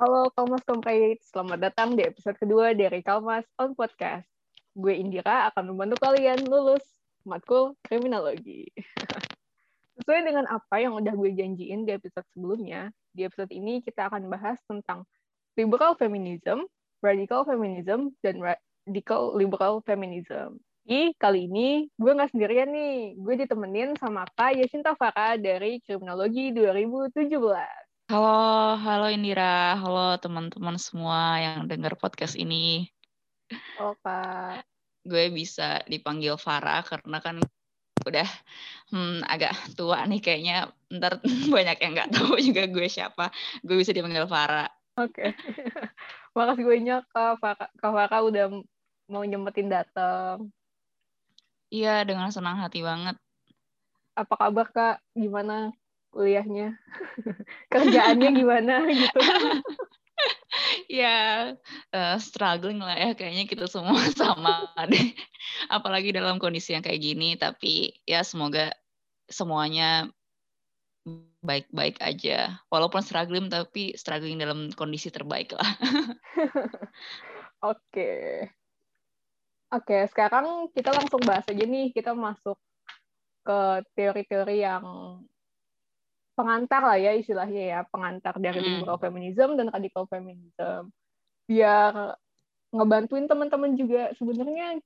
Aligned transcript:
Halo 0.00 0.32
Kalmas 0.32 0.64
Comrade, 0.64 1.20
selamat 1.20 1.60
datang 1.60 1.92
di 1.92 2.00
episode 2.00 2.32
kedua 2.40 2.72
dari 2.72 3.04
Kalmas 3.04 3.44
on 3.60 3.76
Podcast. 3.76 4.24
Gue 4.72 4.96
Indira 4.96 5.52
akan 5.52 5.76
membantu 5.76 6.00
kalian 6.00 6.40
lulus 6.48 6.80
matkul 7.28 7.76
kriminologi. 7.84 8.64
Sesuai 10.00 10.24
dengan 10.24 10.48
apa 10.48 10.80
yang 10.80 10.96
udah 10.96 11.12
gue 11.12 11.36
janjiin 11.36 11.84
di 11.84 11.92
episode 11.92 12.24
sebelumnya, 12.32 12.88
di 13.12 13.28
episode 13.28 13.52
ini 13.52 13.84
kita 13.84 14.08
akan 14.08 14.32
bahas 14.32 14.56
tentang 14.64 15.04
liberal 15.60 15.92
feminism, 16.00 16.64
radical 17.04 17.44
feminism, 17.44 18.16
dan 18.24 18.40
radical 18.40 19.36
liberal 19.36 19.84
feminism. 19.84 20.56
Ih, 20.88 21.12
kali 21.20 21.44
ini 21.44 21.92
gue 22.00 22.12
nggak 22.16 22.32
sendirian 22.32 22.72
nih. 22.72 23.20
Gue 23.20 23.36
ditemenin 23.36 24.00
sama 24.00 24.24
Kak 24.32 24.56
Yasinta 24.56 24.96
Farah 24.96 25.36
dari 25.36 25.76
Kriminologi 25.84 26.56
2017. 26.56 27.89
Halo, 28.10 28.74
halo 28.82 29.06
Indira, 29.06 29.78
halo 29.78 30.18
teman-teman 30.18 30.74
semua 30.82 31.38
yang 31.38 31.70
dengar 31.70 31.94
podcast 31.94 32.34
ini. 32.34 32.90
Halo 33.78 33.94
Kak. 34.02 34.66
Gue 35.06 35.30
bisa 35.30 35.78
dipanggil 35.86 36.34
Farah 36.34 36.82
karena 36.82 37.22
kan 37.22 37.38
udah 38.02 38.26
hmm, 38.90 39.22
agak 39.30 39.54
tua 39.78 40.02
nih 40.10 40.18
kayaknya. 40.18 40.74
Ntar 40.90 41.22
banyak 41.54 41.78
yang 41.78 41.92
nggak 41.94 42.10
tahu 42.10 42.34
juga 42.42 42.66
gue 42.66 42.90
siapa. 42.90 43.30
Gue 43.62 43.78
bisa 43.78 43.94
dipanggil 43.94 44.26
Farah. 44.26 44.66
Oke. 44.98 45.30
Okay. 45.30 45.30
Makasih 46.34 46.66
gue 46.66 46.76
Farah, 47.14 47.70
Kak 47.78 47.94
Farah 47.94 48.20
udah 48.26 48.50
mau 49.06 49.22
nyempetin 49.22 49.70
datang. 49.70 50.50
Iya, 51.70 52.02
dengan 52.02 52.34
senang 52.34 52.58
hati 52.58 52.82
banget. 52.82 53.14
Apa 54.18 54.34
kabar 54.34 54.66
Kak? 54.74 54.96
Gimana 55.14 55.70
kuliahnya. 56.10 56.76
Kerjaannya 57.72 58.30
gimana 58.34 58.84
gitu. 58.90 59.20
Ya 60.92 61.56
uh, 61.96 62.16
struggling 62.20 62.76
lah 62.76 62.92
ya 62.92 63.16
kayaknya 63.16 63.48
kita 63.48 63.64
semua 63.64 64.04
sama 64.20 64.68
deh. 64.84 65.16
Apalagi 65.72 66.12
dalam 66.12 66.36
kondisi 66.36 66.76
yang 66.76 66.84
kayak 66.84 67.00
gini 67.00 67.40
tapi 67.40 67.96
ya 68.04 68.20
semoga 68.20 68.68
semuanya 69.32 70.12
baik-baik 71.40 71.96
aja. 72.04 72.60
Walaupun 72.68 73.00
struggling 73.00 73.48
tapi 73.48 73.96
struggling 73.96 74.36
dalam 74.36 74.68
kondisi 74.76 75.08
terbaik 75.08 75.56
lah. 75.56 75.70
Oke. 77.64 78.44
Oke 79.72 80.04
sekarang 80.10 80.68
kita 80.76 80.92
langsung 80.92 81.24
bahas 81.24 81.48
aja 81.48 81.64
nih. 81.64 81.96
Kita 81.96 82.12
masuk 82.12 82.60
ke 83.40 83.60
teori-teori 83.96 84.56
yang 84.60 84.84
pengantar 86.40 86.80
lah 86.80 86.96
ya 86.96 87.12
istilahnya 87.12 87.62
ya 87.76 87.80
pengantar 87.92 88.40
dari 88.40 88.64
hmm. 88.64 88.68
liberal 88.80 88.96
feminism 88.96 89.60
dan 89.60 89.68
radical 89.68 90.08
feminism 90.08 90.88
biar 91.44 92.16
ngebantuin 92.72 93.28
teman-teman 93.28 93.76
juga 93.76 94.08
sebenarnya 94.16 94.80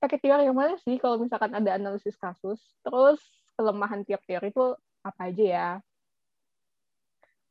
pakai 0.00 0.16
teori 0.22 0.48
yang 0.48 0.56
mana 0.56 0.80
sih 0.80 0.96
kalau 0.96 1.20
misalkan 1.20 1.52
ada 1.52 1.76
analisis 1.76 2.16
kasus 2.16 2.56
terus 2.80 3.20
kelemahan 3.58 4.00
tiap 4.08 4.24
teori 4.24 4.48
itu 4.48 4.72
apa 5.04 5.20
aja 5.28 5.44
ya 5.44 5.68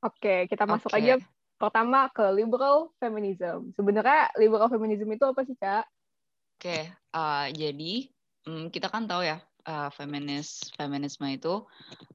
oke 0.02 0.50
kita 0.50 0.64
masuk 0.66 0.90
okay. 0.90 1.02
aja 1.02 1.14
pertama 1.62 2.10
ke 2.10 2.26
liberal 2.34 2.90
feminism 2.98 3.70
sebenarnya 3.76 4.34
liberal 4.42 4.72
feminism 4.72 5.08
itu 5.12 5.26
apa 5.26 5.42
sih 5.46 5.58
kak 5.58 5.86
oke 5.86 6.62
okay. 6.62 6.90
uh, 7.14 7.48
jadi 7.52 8.10
um, 8.48 8.72
kita 8.72 8.88
kan 8.88 9.06
tahu 9.06 9.26
ya 9.26 9.38
uh, 9.66 9.90
feminis 9.94 10.74
feminisme 10.78 11.26
itu 11.30 11.66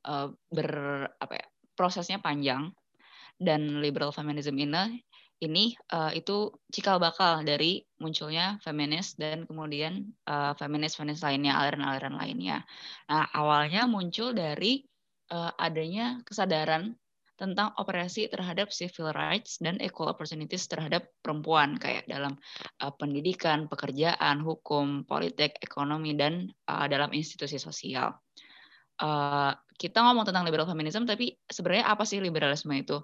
uh, 0.06 0.28
ber 0.50 0.70
apa 1.18 1.34
ya 1.36 1.46
prosesnya 1.74 2.18
panjang 2.22 2.70
dan 3.40 3.80
liberal 3.80 4.12
feminism 4.12 4.56
ini 4.60 5.00
ini 5.40 5.72
uh, 5.96 6.12
itu 6.12 6.52
cikal 6.68 7.00
bakal 7.00 7.40
dari 7.40 7.80
munculnya 7.96 8.60
feminis 8.60 9.16
dan 9.16 9.48
kemudian 9.48 10.12
uh, 10.28 10.52
feminis 10.60 11.00
feminis 11.00 11.24
lainnya 11.24 11.56
aliran-aliran 11.56 12.12
lainnya. 12.12 12.60
Nah 13.08 13.24
awalnya 13.32 13.88
muncul 13.88 14.36
dari 14.36 14.84
uh, 15.32 15.48
adanya 15.56 16.20
kesadaran 16.28 16.92
tentang 17.40 17.72
operasi 17.80 18.28
terhadap 18.28 18.68
civil 18.68 19.16
rights 19.16 19.56
dan 19.56 19.80
equal 19.80 20.12
opportunities 20.12 20.68
terhadap 20.68 21.08
perempuan 21.24 21.80
kayak 21.80 22.04
dalam 22.04 22.36
uh, 22.84 22.92
pendidikan, 22.92 23.64
pekerjaan, 23.64 24.44
hukum, 24.44 25.08
politik, 25.08 25.56
ekonomi 25.64 26.12
dan 26.12 26.52
uh, 26.68 26.84
dalam 26.84 27.08
institusi 27.16 27.56
sosial. 27.56 28.12
Uh, 29.00 29.56
kita 29.80 30.04
ngomong 30.04 30.28
tentang 30.28 30.44
liberal 30.44 30.68
feminism, 30.68 31.08
tapi 31.08 31.40
sebenarnya 31.48 31.88
apa 31.88 32.04
sih 32.04 32.20
liberalisme 32.20 32.76
itu? 32.76 33.00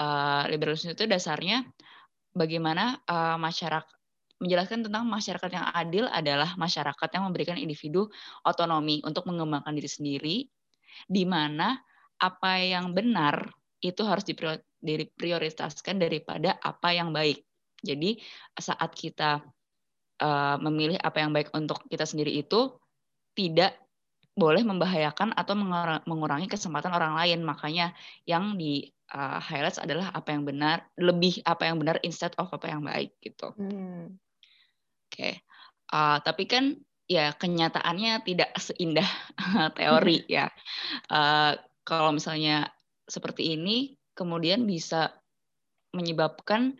Uh, 0.00 0.48
liberalisme 0.48 0.96
itu 0.96 1.04
dasarnya 1.04 1.68
bagaimana 2.32 2.96
uh, 3.04 3.36
masyarakat 3.36 3.92
menjelaskan 4.42 4.84
tentang 4.90 5.06
masyarakat 5.06 5.50
yang 5.52 5.66
adil 5.72 6.04
adalah 6.10 6.58
masyarakat 6.58 7.08
yang 7.14 7.24
memberikan 7.30 7.56
individu 7.60 8.10
otonomi 8.42 8.98
untuk 9.06 9.24
mengembangkan 9.30 9.72
diri 9.72 9.88
sendiri, 9.88 10.36
di 11.06 11.24
mana 11.28 11.78
apa 12.18 12.60
yang 12.60 12.92
benar 12.92 13.52
itu 13.84 14.00
harus 14.08 14.24
diprioritaskan 14.80 16.00
daripada 16.00 16.56
apa 16.64 16.96
yang 16.96 17.12
baik. 17.12 17.44
Jadi 17.84 18.16
saat 18.56 18.96
kita 18.96 19.44
uh, 20.24 20.56
memilih 20.56 20.96
apa 21.04 21.20
yang 21.20 21.36
baik 21.36 21.52
untuk 21.52 21.84
kita 21.92 22.08
sendiri 22.08 22.32
itu 22.32 22.72
tidak 23.36 23.76
boleh 24.34 24.66
membahayakan 24.66 25.30
atau 25.36 25.54
mengurangi 26.08 26.48
kesempatan 26.48 26.90
orang 26.90 27.14
lain. 27.14 27.44
Makanya 27.44 27.92
yang 28.26 28.56
di 28.56 28.88
uh, 29.14 29.38
highlights 29.38 29.78
adalah 29.78 30.10
apa 30.10 30.34
yang 30.34 30.42
benar, 30.42 30.88
lebih 30.98 31.44
apa 31.46 31.70
yang 31.70 31.78
benar 31.78 32.00
instead 32.02 32.34
of 32.40 32.50
apa 32.50 32.66
yang 32.66 32.82
baik 32.82 33.14
gitu. 33.22 33.54
Hmm. 33.54 34.16
Oke, 35.06 35.14
okay. 35.14 35.34
uh, 35.94 36.18
tapi 36.24 36.50
kan 36.50 36.74
ya 37.06 37.30
kenyataannya 37.36 38.26
tidak 38.26 38.50
seindah 38.58 39.06
teori 39.78 40.26
ya. 40.26 40.50
Uh, 41.06 41.54
kalau 41.86 42.10
misalnya 42.10 42.73
seperti 43.04 43.56
ini 43.56 43.96
kemudian 44.14 44.64
bisa 44.64 45.12
menyebabkan 45.94 46.74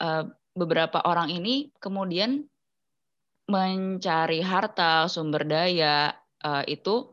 uh, 0.00 0.28
beberapa 0.56 1.00
orang 1.06 1.30
ini 1.30 1.70
kemudian 1.78 2.44
mencari 3.48 4.44
harta, 4.44 5.08
sumber 5.08 5.48
daya 5.48 6.12
uh, 6.44 6.62
itu 6.68 7.08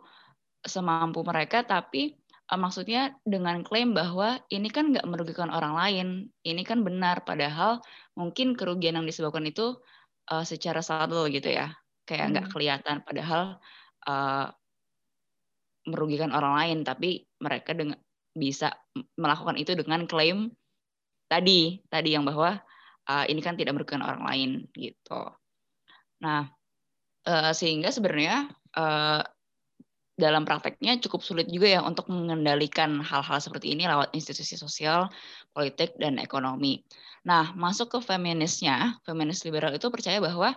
semampu 0.68 1.24
mereka, 1.24 1.64
tapi 1.64 2.20
uh, 2.52 2.60
maksudnya 2.60 3.16
dengan 3.24 3.64
klaim 3.64 3.96
bahwa 3.96 4.44
ini 4.52 4.68
kan 4.68 4.92
nggak 4.92 5.08
merugikan 5.08 5.48
orang 5.48 5.74
lain, 5.80 6.08
ini 6.44 6.62
kan 6.68 6.84
benar, 6.84 7.24
padahal 7.24 7.80
mungkin 8.20 8.52
kerugian 8.60 9.00
yang 9.00 9.08
disebabkan 9.08 9.48
itu 9.48 9.80
uh, 10.28 10.44
secara 10.44 10.84
subtle 10.84 11.32
gitu 11.32 11.56
ya, 11.56 11.72
kayak 12.04 12.36
nggak 12.36 12.46
hmm. 12.52 12.54
kelihatan, 12.54 12.96
padahal 13.08 13.64
uh, 14.12 14.52
merugikan 15.88 16.36
orang 16.36 16.60
lain, 16.60 16.78
tapi 16.84 17.24
mereka 17.40 17.72
dengan 17.72 17.96
bisa 18.36 18.76
melakukan 19.16 19.56
itu 19.56 19.74
dengan 19.74 20.06
klaim 20.06 20.52
tadi 21.32 21.82
tadi 21.90 22.14
yang 22.14 22.28
bahwa 22.28 22.60
uh, 23.08 23.26
ini 23.26 23.42
kan 23.42 23.56
tidak 23.56 23.74
merugikan 23.74 24.04
orang 24.04 24.22
lain 24.28 24.50
gitu. 24.76 25.32
Nah 26.22 26.52
uh, 27.26 27.52
sehingga 27.56 27.90
sebenarnya 27.90 28.52
uh, 28.78 29.24
dalam 30.16 30.48
prakteknya 30.48 30.96
cukup 31.04 31.22
sulit 31.28 31.48
juga 31.52 31.80
ya 31.80 31.82
untuk 31.84 32.08
mengendalikan 32.08 33.04
hal-hal 33.04 33.40
seperti 33.44 33.76
ini 33.76 33.84
lewat 33.84 34.16
institusi 34.16 34.56
sosial, 34.56 35.12
politik, 35.52 35.92
dan 36.00 36.16
ekonomi. 36.24 36.88
Nah, 37.28 37.52
masuk 37.52 37.92
ke 37.92 38.00
feminisnya, 38.00 38.96
feminis 39.04 39.44
liberal 39.44 39.76
itu 39.76 39.92
percaya 39.92 40.24
bahwa 40.24 40.56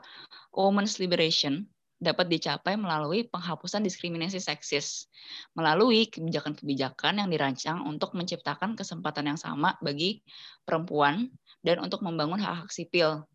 women's 0.54 1.02
liberation 1.02 1.66
dapat 1.98 2.30
dicapai 2.30 2.78
melalui 2.78 3.26
penghapusan 3.26 3.82
diskriminasi 3.82 4.38
seksis, 4.38 5.10
melalui 5.58 6.06
kebijakan-kebijakan 6.06 7.18
yang 7.18 7.28
dirancang 7.28 7.82
untuk 7.82 8.14
menciptakan 8.14 8.78
kesempatan 8.78 9.34
yang 9.34 9.38
sama 9.38 9.74
bagi 9.82 10.22
perempuan 10.62 11.26
dan 11.66 11.82
untuk 11.82 12.06
membangun 12.06 12.38
hak-hak 12.38 12.70
sipil 12.70 13.26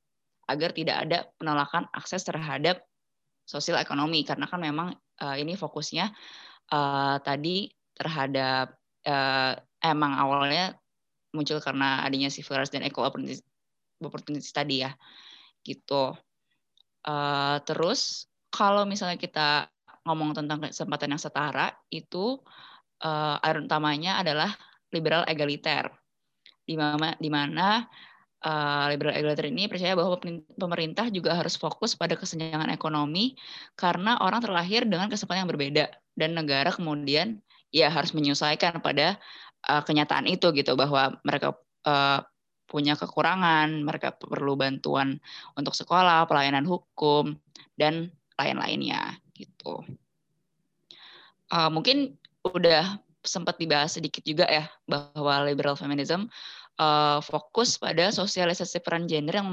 agar 0.47 0.71
tidak 0.71 0.97
ada 1.07 1.17
penolakan 1.35 1.91
akses 1.91 2.23
terhadap 2.23 2.83
sosial 3.43 3.75
ekonomi 3.79 4.23
karena 4.23 4.47
kan 4.47 4.63
memang 4.63 4.95
uh, 5.19 5.35
ini 5.35 5.59
fokusnya 5.59 6.11
uh, 6.71 7.19
tadi 7.19 7.67
terhadap 7.99 8.79
uh, 9.03 9.53
emang 9.83 10.15
awalnya 10.15 10.79
muncul 11.35 11.59
karena 11.59 12.07
adanya 12.07 12.31
civil 12.31 12.61
rights 12.61 12.71
dan 12.71 12.87
equal 12.87 13.11
opportunities, 13.11 13.43
opportunities 13.99 14.55
tadi 14.55 14.87
ya 14.87 14.95
gitu. 15.67 16.15
Uh, 17.03 17.59
terus 17.67 18.31
kalau 18.53 18.85
misalnya 18.85 19.17
kita 19.17 19.65
ngomong 20.05 20.37
tentang 20.37 20.61
kesempatan 20.61 21.17
yang 21.17 21.21
setara 21.21 21.73
itu 21.89 22.37
uh, 23.01 23.41
utamanya 23.41 24.21
adalah 24.21 24.53
liberal 24.93 25.25
egaliter. 25.25 25.89
Di 26.63 26.77
mana 26.77 27.17
di 27.17 27.29
mana 27.33 27.81
uh, 28.45 28.85
liberal 28.93 29.17
egaliter 29.17 29.49
ini 29.49 29.65
percaya 29.65 29.97
bahwa 29.97 30.21
pemerintah 30.53 31.09
juga 31.09 31.33
harus 31.33 31.57
fokus 31.57 31.97
pada 31.97 32.13
kesenjangan 32.13 32.69
ekonomi 32.69 33.33
karena 33.73 34.21
orang 34.21 34.45
terlahir 34.45 34.85
dengan 34.85 35.09
kesempatan 35.09 35.43
yang 35.43 35.51
berbeda 35.51 35.85
dan 36.13 36.37
negara 36.37 36.69
kemudian 36.69 37.41
ya 37.73 37.89
harus 37.89 38.13
menyesuaikan 38.13 38.79
pada 38.85 39.17
uh, 39.65 39.81
kenyataan 39.81 40.29
itu 40.29 40.53
gitu 40.53 40.77
bahwa 40.77 41.17
mereka 41.25 41.57
uh, 41.89 42.21
punya 42.69 42.95
kekurangan, 42.97 43.85
mereka 43.85 44.15
perlu 44.15 44.57
bantuan 44.57 45.19
untuk 45.53 45.77
sekolah, 45.77 46.25
pelayanan 46.25 46.65
hukum, 46.65 47.37
dan 47.77 48.09
lain-lainnya 48.43 49.15
gitu. 49.31 49.81
Uh, 51.47 51.69
mungkin 51.71 52.19
udah 52.43 52.99
sempat 53.23 53.55
dibahas 53.55 53.95
sedikit 53.95 54.19
juga 54.27 54.43
ya 54.51 54.67
bahwa 54.83 55.47
liberal 55.47 55.79
feminism 55.79 56.27
uh, 56.75 57.23
fokus 57.23 57.79
pada 57.79 58.11
sosialisasi 58.11 58.83
peran 58.83 59.07
gender 59.07 59.39
yang 59.39 59.49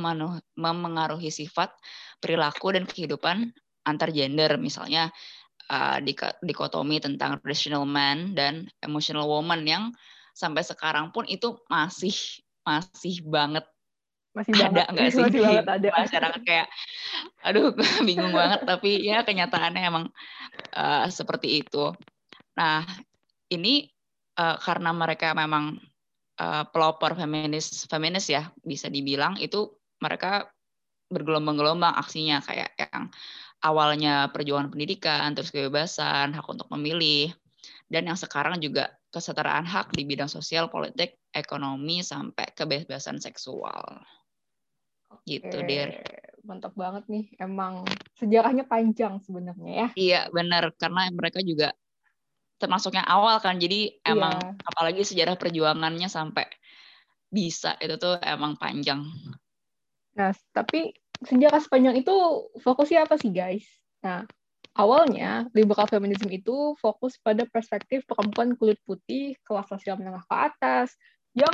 memengaruhi 0.59 1.31
sifat, 1.31 1.71
perilaku 2.19 2.75
dan 2.75 2.85
kehidupan 2.85 3.55
antar 3.87 4.11
gender 4.13 4.59
misalnya 4.61 5.09
uh, 5.71 6.03
dikotomi 6.43 7.01
tentang 7.01 7.41
traditional 7.41 7.87
man 7.87 8.35
dan 8.35 8.69
emotional 8.83 9.31
woman 9.31 9.65
yang 9.65 9.85
sampai 10.35 10.67
sekarang 10.67 11.15
pun 11.15 11.25
itu 11.31 11.57
masih 11.71 12.15
masih 12.67 13.25
banget 13.25 13.65
masih 14.31 14.53
ada 14.55 14.87
nggak 14.91 15.09
sih? 15.15 15.23
Masih 15.23 15.41
banget 15.43 15.67
ada. 15.67 15.89
masyarakat 16.03 16.43
kayak 16.47 16.69
aduh 17.43 17.75
bingung 18.09 18.35
banget. 18.35 18.63
Tapi 18.67 19.03
ya 19.03 19.23
kenyataannya 19.27 19.83
emang 19.83 20.05
uh, 20.75 21.07
seperti 21.11 21.63
itu. 21.65 21.95
Nah 22.59 22.87
ini 23.51 23.91
uh, 24.39 24.57
karena 24.63 24.95
mereka 24.95 25.35
memang 25.35 25.79
uh, 26.39 26.65
pelopor 26.71 27.19
feminis 27.19 27.87
feminis 27.91 28.31
ya 28.31 28.49
bisa 28.63 28.87
dibilang 28.87 29.39
itu 29.43 29.71
mereka 29.99 30.49
bergelombang-gelombang 31.11 31.99
aksinya. 31.99 32.39
Kayak 32.43 32.71
yang 32.79 33.11
awalnya 33.61 34.31
perjuangan 34.31 34.73
pendidikan 34.73 35.35
terus 35.35 35.53
kebebasan 35.53 36.33
hak 36.33 36.47
untuk 36.49 36.71
memilih 36.73 37.35
dan 37.91 38.07
yang 38.07 38.17
sekarang 38.17 38.63
juga 38.63 38.95
kesetaraan 39.11 39.67
hak 39.67 39.91
di 39.91 40.07
bidang 40.07 40.31
sosial, 40.31 40.71
politik, 40.71 41.19
ekonomi 41.35 42.07
sampai 42.07 42.55
kebebasan 42.55 43.19
seksual. 43.19 43.99
Gitu, 45.27 45.57
Dir. 45.67 46.03
Mantap 46.43 46.75
banget 46.75 47.05
nih. 47.07 47.31
Emang 47.37 47.85
sejarahnya 48.17 48.65
panjang 48.65 49.21
sebenarnya 49.23 49.71
ya. 49.71 49.89
Iya, 49.95 50.21
benar. 50.33 50.73
Karena 50.77 51.11
mereka 51.13 51.45
juga 51.45 51.75
termasuk 52.61 52.97
yang 52.97 53.09
awal 53.09 53.39
kan. 53.41 53.57
Jadi 53.61 54.01
emang 54.05 54.37
iya. 54.37 54.67
apalagi 54.67 55.03
sejarah 55.05 55.37
perjuangannya 55.37 56.09
sampai 56.09 56.49
bisa 57.31 57.79
itu 57.79 57.95
tuh 57.97 58.19
emang 58.21 58.59
panjang. 58.59 59.07
Nah, 60.19 60.35
tapi 60.51 60.91
sejarah 61.23 61.63
sepanjang 61.63 62.03
itu 62.03 62.15
fokusnya 62.59 63.07
apa 63.07 63.15
sih, 63.17 63.31
guys? 63.31 63.65
Nah, 64.03 64.27
Awalnya, 64.79 65.51
liberal 65.51 65.91
feminism 65.91 66.31
itu 66.31 66.79
fokus 66.79 67.19
pada 67.19 67.43
perspektif 67.43 68.07
perempuan 68.07 68.55
kulit 68.55 68.79
putih, 68.87 69.35
kelas 69.43 69.67
sosial 69.67 69.99
menengah 69.99 70.23
ke 70.23 70.37
atas, 70.37 70.95
yang 71.35 71.51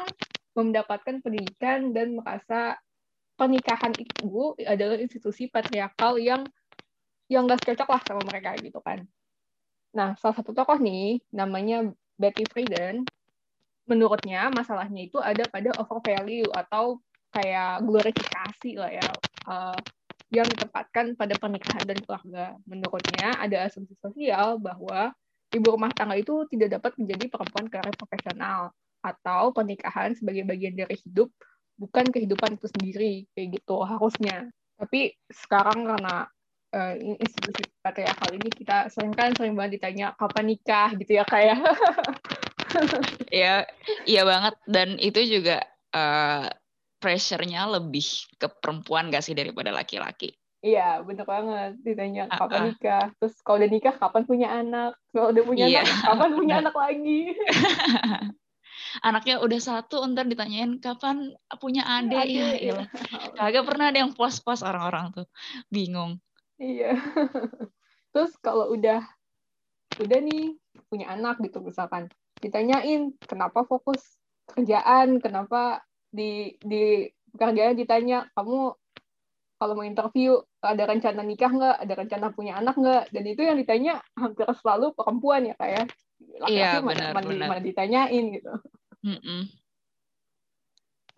mendapatkan 0.52 1.25
pendidikan 1.25 1.97
dan 1.97 2.20
merasa 2.20 2.76
pernikahan 3.37 3.93
itu 3.97 4.56
adalah 4.65 4.97
institusi 4.97 5.47
patriarkal 5.47 6.17
yang 6.17 6.43
yang 7.29 7.44
gak 7.44 7.62
cocok 7.62 7.88
lah 7.91 8.00
sama 8.06 8.23
mereka 8.27 8.56
gitu 8.59 8.81
kan. 8.81 9.05
Nah, 9.93 10.15
salah 10.21 10.37
satu 10.37 10.53
tokoh 10.53 10.77
nih, 10.81 11.21
namanya 11.33 11.88
Betty 12.17 12.44
Friedan, 12.49 13.05
menurutnya 13.88 14.49
masalahnya 14.53 15.06
itu 15.06 15.19
ada 15.21 15.44
pada 15.49 15.73
over 15.81 16.00
value 16.05 16.49
atau 16.53 17.00
kayak 17.33 17.83
glorifikasi 17.85 18.71
lah 18.77 18.91
ya. 18.93 19.09
Uh, 19.47 19.79
yang 20.35 20.47
ditempatkan 20.50 21.15
pada 21.15 21.38
pernikahan 21.38 21.87
dan 21.87 21.99
keluarga. 22.03 22.59
Menurutnya 22.67 23.38
ada 23.38 23.71
asumsi 23.71 23.94
sosial 24.03 24.59
bahwa 24.59 25.15
ibu 25.55 25.67
rumah 25.71 25.91
tangga 25.94 26.19
itu 26.19 26.44
tidak 26.50 26.79
dapat 26.81 26.99
menjadi 26.99 27.31
perempuan 27.31 27.67
karir 27.71 27.94
profesional 27.94 28.75
atau 29.06 29.55
pernikahan 29.55 30.19
sebagai 30.19 30.43
bagian 30.43 30.75
dari 30.75 30.99
hidup 30.99 31.31
bukan 31.76 32.08
kehidupan 32.08 32.56
itu 32.56 32.67
sendiri 32.73 33.12
kayak 33.37 33.61
gitu 33.61 33.76
harusnya. 33.84 34.49
Tapi 34.76 35.17
sekarang 35.32 35.88
karena 35.88 36.28
uh, 36.76 36.94
institusi 36.96 37.64
patriarkal 37.81 38.37
ini 38.37 38.49
kita 38.52 38.93
sering 38.93 39.12
kan 39.12 39.32
sering 39.37 39.56
banget 39.56 39.81
ditanya 39.81 40.12
kapan 40.17 40.52
nikah 40.52 40.90
gitu 40.96 41.17
ya 41.17 41.25
kayak. 41.25 41.61
ya 43.32 43.64
iya 44.11 44.23
banget 44.26 44.55
dan 44.69 45.00
itu 45.00 45.20
juga 45.25 45.64
uh, 45.96 46.49
pressure-nya 47.00 47.69
lebih 47.69 48.05
ke 48.40 48.49
perempuan 48.61 49.12
gak 49.12 49.25
sih 49.25 49.37
daripada 49.37 49.70
laki-laki? 49.70 50.32
Iya, 50.64 51.05
bener 51.05 51.23
banget. 51.28 51.78
Ditanya 51.84 52.26
kapan 52.26 52.75
nikah. 52.75 53.12
Terus 53.23 53.38
kalau 53.44 53.62
udah 53.62 53.70
nikah, 53.70 53.94
kapan 53.94 54.23
punya 54.26 54.49
anak? 54.50 54.99
Kalau 55.14 55.31
udah 55.31 55.44
punya 55.46 55.67
iya. 55.70 55.87
anak, 55.87 55.99
kapan 56.02 56.31
punya 56.34 56.55
anak 56.64 56.75
lagi? 56.75 57.20
Anaknya 59.00 59.40
udah 59.40 59.61
satu, 59.61 60.02
ntar 60.12 60.28
ditanyain 60.28 60.78
kapan 60.81 61.32
punya 61.61 61.87
adik. 61.87 62.26
Ya, 62.26 62.52
iya. 62.56 62.75
Kagak 63.38 63.64
pernah 63.64 63.90
ada 63.90 63.99
yang 64.05 64.12
puas-puas 64.12 64.61
orang-orang 64.64 65.12
tuh. 65.12 65.26
Bingung. 65.69 66.20
Iya. 66.56 66.96
Terus 68.12 68.32
kalau 68.40 68.73
udah 68.73 69.05
udah 70.00 70.19
nih 70.20 70.56
punya 70.88 71.12
anak 71.12 71.40
gitu 71.40 71.61
misalkan, 71.64 72.08
ditanyain 72.40 73.17
kenapa 73.25 73.64
fokus 73.64 74.00
kerjaan, 74.52 75.20
kenapa 75.20 75.84
di 76.12 76.56
di 76.61 77.08
pekerjaan 77.32 77.76
ditanya 77.76 78.28
kamu 78.32 78.73
kalau 79.56 79.73
mau 79.73 79.88
interview 79.88 80.37
ada 80.61 80.84
rencana 80.84 81.25
nikah 81.25 81.49
nggak, 81.49 81.76
ada 81.81 81.94
rencana 81.96 82.26
punya 82.32 82.61
anak 82.61 82.76
nggak, 82.76 83.08
dan 83.08 83.25
itu 83.25 83.40
yang 83.40 83.56
ditanya 83.56 84.05
hampir 84.12 84.44
selalu 84.61 84.93
perempuan 84.93 85.49
ya 85.49 85.55
kayak 85.56 85.88
ya. 85.88 86.06
Laki-laki 86.41 86.77
iya, 86.77 86.85
mana, 86.85 87.05
mana, 87.17 87.47
mana 87.49 87.62
ditanyain 87.62 88.25
gitu. 88.37 88.55
Mm 89.05 89.19
-mm. 89.21 89.43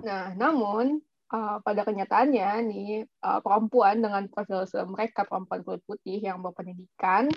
Nah, 0.04 0.24
namun 0.38 1.02
uh, 1.34 1.58
pada 1.62 1.82
kenyataannya 1.82 2.50
nih 2.70 2.88
uh, 3.24 3.40
perempuan 3.42 4.00
dengan 4.00 4.30
profil 4.30 4.64
mereka 4.88 5.26
perempuan 5.26 5.64
kulit 5.66 5.82
putih 5.84 6.22
yang 6.22 6.40
berpendidikan 6.40 7.28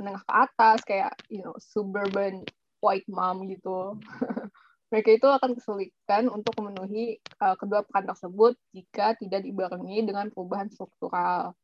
menengah 0.00 0.24
ke 0.24 0.32
atas 0.34 0.78
kayak 0.82 1.12
you 1.28 1.44
know 1.44 1.54
suburban 1.60 2.42
white 2.82 3.06
mom 3.06 3.46
gitu 3.46 3.96
mereka 4.92 5.08
itu 5.16 5.24
akan 5.24 5.56
kesulitan 5.56 6.28
untuk 6.28 6.52
memenuhi 6.60 7.16
uh, 7.40 7.56
kedua 7.56 7.80
peran 7.80 8.04
tersebut 8.04 8.52
jika 8.76 9.16
tidak 9.16 9.40
dibarengi 9.40 10.04
dengan 10.04 10.28
perubahan 10.28 10.68
struktural. 10.68 11.56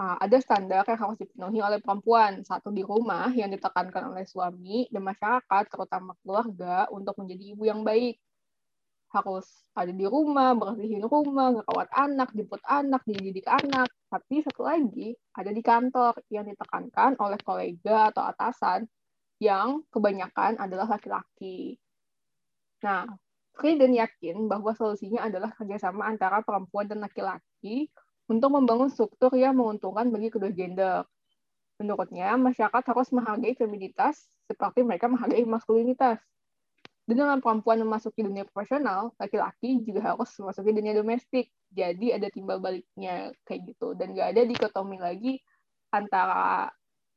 Uh, 0.00 0.16
ada 0.16 0.40
standar 0.40 0.80
yang 0.88 0.96
harus 0.96 1.20
dipenuhi 1.20 1.60
oleh 1.60 1.76
perempuan, 1.76 2.40
satu 2.40 2.72
di 2.72 2.80
rumah 2.80 3.28
yang 3.36 3.52
ditekankan 3.52 4.16
oleh 4.16 4.24
suami 4.24 4.88
dan 4.88 5.04
masyarakat, 5.04 5.64
terutama 5.68 6.16
keluarga, 6.24 6.88
untuk 6.88 7.20
menjadi 7.20 7.44
ibu 7.52 7.68
yang 7.68 7.84
baik. 7.84 8.16
Harus 9.12 9.44
ada 9.76 9.92
di 9.92 10.06
rumah, 10.08 10.56
bersihin 10.56 11.04
rumah, 11.04 11.52
ngerawat 11.52 11.88
anak, 11.92 12.32
jemput 12.32 12.64
anak, 12.64 13.04
dididik 13.04 13.44
anak. 13.44 13.92
Tapi 14.08 14.40
satu 14.40 14.64
lagi, 14.64 15.12
ada 15.36 15.52
di 15.52 15.60
kantor 15.60 16.16
yang 16.32 16.48
ditekankan 16.48 17.20
oleh 17.20 17.36
kolega 17.44 18.08
atau 18.08 18.24
atasan 18.24 18.88
yang 19.36 19.84
kebanyakan 19.92 20.56
adalah 20.56 20.96
laki-laki 20.96 21.76
Nah, 22.80 23.04
Frieden 23.56 23.92
yakin 23.92 24.48
bahwa 24.48 24.72
solusinya 24.72 25.28
adalah 25.28 25.52
kerjasama 25.52 26.08
antara 26.08 26.40
perempuan 26.40 26.88
dan 26.88 27.04
laki-laki 27.04 27.92
untuk 28.30 28.54
membangun 28.54 28.86
struktur 28.86 29.34
yang 29.34 29.58
menguntungkan 29.58 30.06
bagi 30.14 30.30
kedua 30.30 30.54
gender. 30.54 31.02
Menurutnya, 31.82 32.38
masyarakat 32.38 32.82
harus 32.94 33.10
menghargai 33.10 33.58
feminitas 33.58 34.30
seperti 34.46 34.86
mereka 34.86 35.10
menghargai 35.10 35.42
maskulinitas. 35.42 36.22
Dengan 37.10 37.42
perempuan 37.42 37.82
memasuki 37.82 38.22
dunia 38.22 38.46
profesional, 38.46 39.10
laki-laki 39.18 39.82
juga 39.82 40.14
harus 40.14 40.30
memasuki 40.38 40.70
dunia 40.70 40.94
domestik. 40.94 41.50
Jadi 41.74 42.14
ada 42.14 42.30
timbal 42.30 42.62
baliknya 42.62 43.34
kayak 43.42 43.74
gitu. 43.74 43.98
Dan 43.98 44.14
nggak 44.14 44.38
ada 44.38 44.42
dikotomi 44.46 45.02
lagi 45.02 45.42
antara 45.90 46.70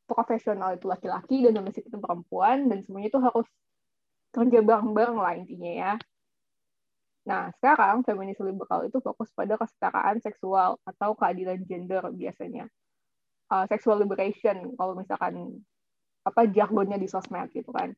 profesional 0.10 0.74
itu 0.74 0.89
laki-laki 0.89 1.46
dan 1.46 1.62
domestik 1.62 1.86
itu 1.86 1.98
perempuan, 2.01 2.74
dan 2.74 2.82
semuanya 2.82 3.13
itu 3.13 3.22
harus 3.22 3.48
kerja 4.34 4.60
bareng-bareng 4.65 5.17
lah 5.22 5.34
intinya 5.38 5.72
ya. 5.72 5.93
Nah, 7.24 7.56
sekarang 7.56 8.03
feminis 8.03 8.36
liberal 8.44 8.84
itu 8.84 9.00
fokus 9.00 9.32
pada 9.32 9.56
kesetaraan 9.56 10.20
seksual 10.20 10.75
atau 10.84 11.15
keadilan 11.15 11.63
gender 11.63 12.03
biasanya. 12.12 12.68
Uh, 13.48 13.63
sexual 13.72 14.01
liberation, 14.01 14.75
kalau 14.75 14.98
misalkan 14.98 15.63
apa 16.24 16.48
jargonnya 16.51 17.00
di 17.00 17.08
sosmed 17.08 17.51
gitu 17.56 17.72
kan. 17.72 17.96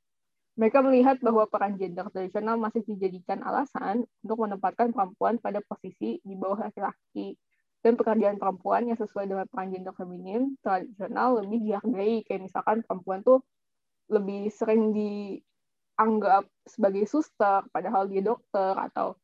Mereka 0.55 0.79
melihat 0.85 1.19
bahwa 1.19 1.49
peran 1.51 1.75
gender 1.75 2.07
tradisional 2.13 2.55
masih 2.55 2.85
dijadikan 2.87 3.43
alasan 3.43 4.07
untuk 4.23 4.47
menempatkan 4.47 4.95
perempuan 4.95 5.35
pada 5.41 5.59
posisi 5.65 6.21
di 6.23 6.33
bawah 6.37 6.69
laki-laki. 6.69 7.35
Dan 7.83 7.99
pekerjaan 7.99 8.41
perempuan 8.41 8.89
yang 8.89 8.97
sesuai 8.97 9.29
dengan 9.29 9.45
peran 9.45 9.69
gender 9.69 9.93
feminin 9.93 10.57
tradisional 10.63 11.43
lebih 11.43 11.59
dihargai. 11.59 12.25
Kayak 12.25 12.49
misalkan 12.49 12.81
perempuan 12.81 13.21
tuh 13.21 13.45
lebih 14.09 14.49
sering 14.53 14.95
di 14.95 15.37
anggap 15.95 16.43
sebagai 16.67 17.07
suster 17.07 17.63
padahal 17.71 18.07
dia 18.11 18.19
dokter 18.23 18.75
atau 18.75 19.15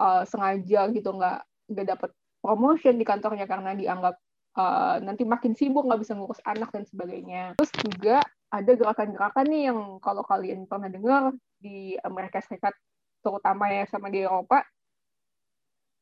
uh, 0.00 0.24
sengaja 0.24 0.88
gitu 0.92 1.12
nggak 1.12 1.40
nggak 1.70 1.86
dapat 1.96 2.10
promotion 2.40 2.96
di 2.96 3.04
kantornya 3.04 3.44
karena 3.44 3.76
dianggap 3.76 4.16
uh, 4.56 4.96
nanti 5.04 5.28
makin 5.28 5.52
sibuk 5.52 5.84
nggak 5.84 6.00
bisa 6.00 6.16
ngurus 6.16 6.40
anak 6.48 6.72
dan 6.72 6.88
sebagainya. 6.88 7.54
Terus 7.60 7.72
juga 7.84 8.24
ada 8.50 8.72
gerakan-gerakan 8.74 9.46
nih 9.46 9.62
yang 9.70 10.00
kalau 10.02 10.26
kalian 10.26 10.66
pernah 10.66 10.90
dengar 10.90 11.22
di 11.60 11.94
Amerika 12.02 12.42
Serikat 12.42 12.74
terutama 13.20 13.68
ya 13.68 13.84
sama 13.86 14.08
di 14.08 14.24
Eropa 14.24 14.64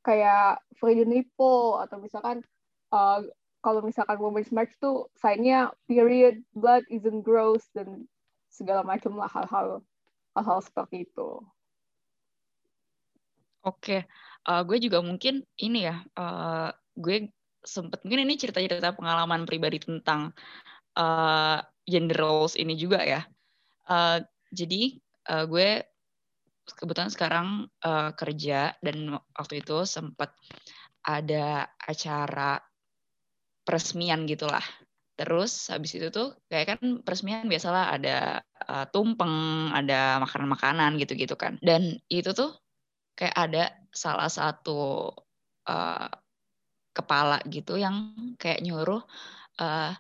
kayak 0.06 0.62
freedom 0.78 1.10
nipple 1.10 1.82
atau 1.82 1.98
misalkan 1.98 2.40
uh, 2.94 3.20
kalau 3.60 3.82
misalkan 3.82 4.16
women's 4.22 4.54
march 4.54 4.70
tuh 4.78 5.10
sign-nya 5.18 5.74
period 5.90 6.40
blood 6.54 6.86
isn't 6.88 7.26
gross 7.26 7.66
dan 7.74 8.06
segala 8.48 8.82
macam 8.82 9.14
lah 9.16 9.30
hal-hal 9.30 9.84
hal-hal 10.36 10.58
seperti 10.64 11.04
itu. 11.08 11.42
Oke, 13.66 14.06
uh, 14.48 14.62
gue 14.64 14.78
juga 14.80 15.02
mungkin 15.02 15.44
ini 15.58 15.90
ya, 15.90 16.00
uh, 16.16 16.70
gue 16.94 17.28
sempet 17.60 18.00
mungkin 18.06 18.24
ini 18.24 18.38
cerita-cerita 18.38 18.94
pengalaman 18.94 19.44
pribadi 19.44 19.82
tentang 19.82 20.32
uh, 20.96 21.58
gender 21.84 22.16
roles 22.16 22.54
ini 22.54 22.78
juga 22.78 23.02
ya. 23.02 23.26
Uh, 23.90 24.22
jadi 24.54 24.96
uh, 25.28 25.44
gue 25.44 25.84
kebetulan 26.76 27.10
sekarang 27.10 27.48
uh, 27.84 28.12
kerja 28.14 28.76
dan 28.80 29.18
waktu 29.36 29.64
itu 29.64 29.84
sempat 29.88 30.32
ada 31.02 31.68
acara 31.80 32.60
peresmian 33.64 34.24
gitulah. 34.28 34.64
Terus 35.18 35.66
habis 35.74 35.98
itu 35.98 36.14
tuh 36.14 36.38
kayak 36.46 36.78
kan 36.78 37.02
peresmian 37.02 37.50
biasalah 37.50 37.90
ada 37.98 38.38
uh, 38.70 38.86
tumpeng, 38.94 39.74
ada 39.74 40.22
makanan-makanan 40.22 40.94
gitu-gitu 41.02 41.34
kan. 41.34 41.58
Dan 41.58 41.98
itu 42.06 42.30
tuh 42.30 42.54
kayak 43.18 43.34
ada 43.34 43.74
salah 43.90 44.30
satu 44.30 45.10
uh, 45.66 46.08
kepala 46.94 47.42
gitu 47.50 47.74
yang 47.74 48.14
kayak 48.38 48.62
nyuruh 48.62 49.02
uh, 49.58 49.92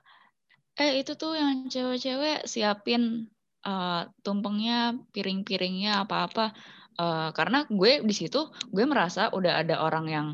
eh 0.78 1.02
itu 1.02 1.18
tuh 1.18 1.34
yang 1.34 1.66
cewek-cewek 1.66 2.46
siapin 2.46 3.26
uh, 3.66 4.06
tumpengnya, 4.22 4.94
piring-piringnya 5.10 6.06
apa-apa. 6.06 6.54
Uh, 6.98 7.30
karena 7.30 7.62
gue 7.70 8.02
di 8.02 8.10
situ 8.10 8.50
gue 8.74 8.82
merasa 8.82 9.30
udah 9.30 9.62
ada 9.62 9.78
orang 9.86 10.06
yang 10.10 10.28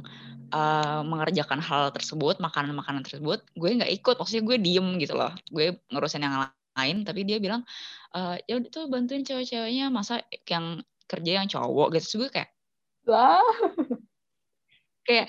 uh, 0.49 1.05
mengerjakan 1.05 1.61
hal 1.61 1.93
tersebut, 1.93 2.41
makanan-makanan 2.41 3.05
tersebut, 3.05 3.45
gue 3.53 3.69
nggak 3.69 3.93
ikut. 4.01 4.17
Maksudnya 4.17 4.45
gue 4.49 4.57
diem 4.65 4.89
gitu 4.97 5.13
loh. 5.13 5.33
Gue 5.53 5.77
ngurusin 5.93 6.25
yang 6.25 6.49
lain, 6.73 7.05
tapi 7.05 7.29
dia 7.29 7.37
bilang 7.37 7.69
uh, 8.17 8.41
ya 8.49 8.57
udah 8.57 8.71
tuh 8.73 8.85
bantuin 8.89 9.23
cewek-ceweknya, 9.23 9.93
masa 9.93 10.25
yang 10.49 10.81
kerja 11.05 11.45
yang 11.45 11.47
cowok 11.53 12.01
gitu. 12.01 12.05
Terus 12.05 12.17
gue 12.17 12.31
kayak 12.33 12.51
wah 13.05 13.45
kayak 15.05 15.29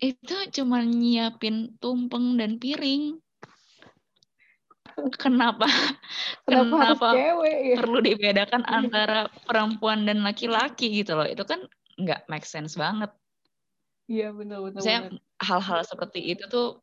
itu 0.00 0.36
cuma 0.56 0.80
nyiapin 0.80 1.76
tumpeng 1.76 2.40
dan 2.40 2.56
piring 2.56 3.20
kenapa? 5.16 5.66
Kenapa, 6.44 6.74
kenapa 6.76 7.08
cewek, 7.16 7.58
ya? 7.62 7.76
perlu 7.80 7.98
dibedakan 8.02 8.62
antara 8.66 9.30
perempuan 9.48 10.04
dan 10.04 10.20
laki-laki 10.26 11.02
gitu 11.02 11.16
loh? 11.16 11.24
Itu 11.24 11.46
kan 11.48 11.64
nggak 11.96 12.28
make 12.28 12.44
sense 12.44 12.76
banget. 12.76 13.08
Iya 14.10 14.34
benar-benar 14.34 14.82
saya 14.82 15.06
hal-hal 15.38 15.80
seperti 15.86 16.34
itu 16.34 16.44
tuh 16.50 16.82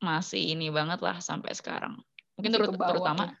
masih 0.00 0.56
ini 0.56 0.72
banget 0.72 1.04
lah 1.04 1.20
sampai 1.20 1.52
sekarang. 1.52 2.00
Mungkin 2.40 2.52
terut, 2.52 2.72
terutama 2.72 3.36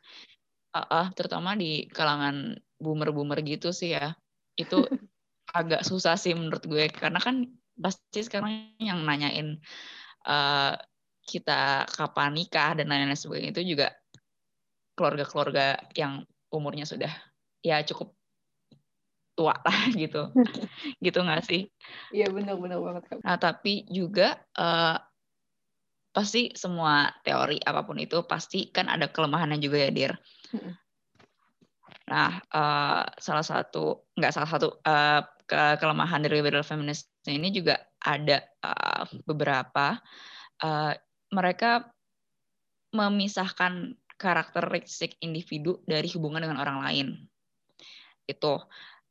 uh, 0.76 0.80
uh, 0.80 1.06
terutama 1.16 1.56
di 1.56 1.88
kalangan 1.88 2.56
boomer-boomer 2.76 3.40
gitu 3.44 3.72
sih 3.72 3.96
ya. 3.96 4.12
Itu 4.56 4.84
agak 5.58 5.88
susah 5.88 6.20
sih 6.20 6.36
menurut 6.36 6.64
gue. 6.68 6.92
Karena 6.92 7.16
kan 7.16 7.48
pasti 7.76 8.24
sekarang 8.24 8.76
yang 8.80 9.04
nanyain 9.04 9.60
uh, 10.28 10.76
kita 11.26 11.84
kapan 11.90 12.38
nikah 12.38 12.78
dan 12.78 12.86
lain-lain 12.86 13.18
sebagainya 13.18 13.50
itu 13.50 13.76
juga 13.76 13.90
keluarga-keluarga 14.96 15.76
yang 15.98 16.24
umurnya 16.54 16.86
sudah 16.88 17.10
ya 17.60 17.82
cukup 17.82 18.14
tua 19.36 19.52
lah 19.52 19.80
gitu. 20.02 20.32
Gitu 21.04 21.18
nggak 21.20 21.44
sih? 21.44 21.68
Iya 22.14 22.32
benar-benar 22.32 22.80
banget 22.80 23.02
nah 23.20 23.36
tapi 23.36 23.84
juga 23.92 24.40
uh, 24.56 24.96
pasti 26.16 26.56
semua 26.56 27.12
teori 27.20 27.60
apa 27.60 27.84
pun 27.84 28.00
itu 28.00 28.24
pasti 28.24 28.72
kan 28.72 28.88
ada 28.88 29.12
kelemahannya 29.12 29.60
juga 29.60 29.84
ya 29.84 29.90
dir. 29.92 30.12
Nah 32.08 32.40
uh, 32.48 33.04
salah 33.20 33.44
satu 33.44 34.08
nggak 34.16 34.32
salah 34.32 34.48
satu 34.48 34.80
uh, 34.80 35.20
ke 35.46 35.76
kelemahan 35.78 36.24
dari 36.24 36.40
liberal 36.40 36.64
feminist 36.64 37.12
ini 37.28 37.52
juga 37.52 37.76
ada 38.00 38.40
uh, 38.64 39.04
beberapa 39.28 40.00
uh, 40.64 40.92
mereka 41.30 41.90
memisahkan 42.94 43.98
karakteristik 44.16 45.20
individu 45.20 45.84
dari 45.84 46.08
hubungan 46.16 46.40
dengan 46.44 46.58
orang 46.62 46.78
lain. 46.80 47.06
Itu 48.24 48.62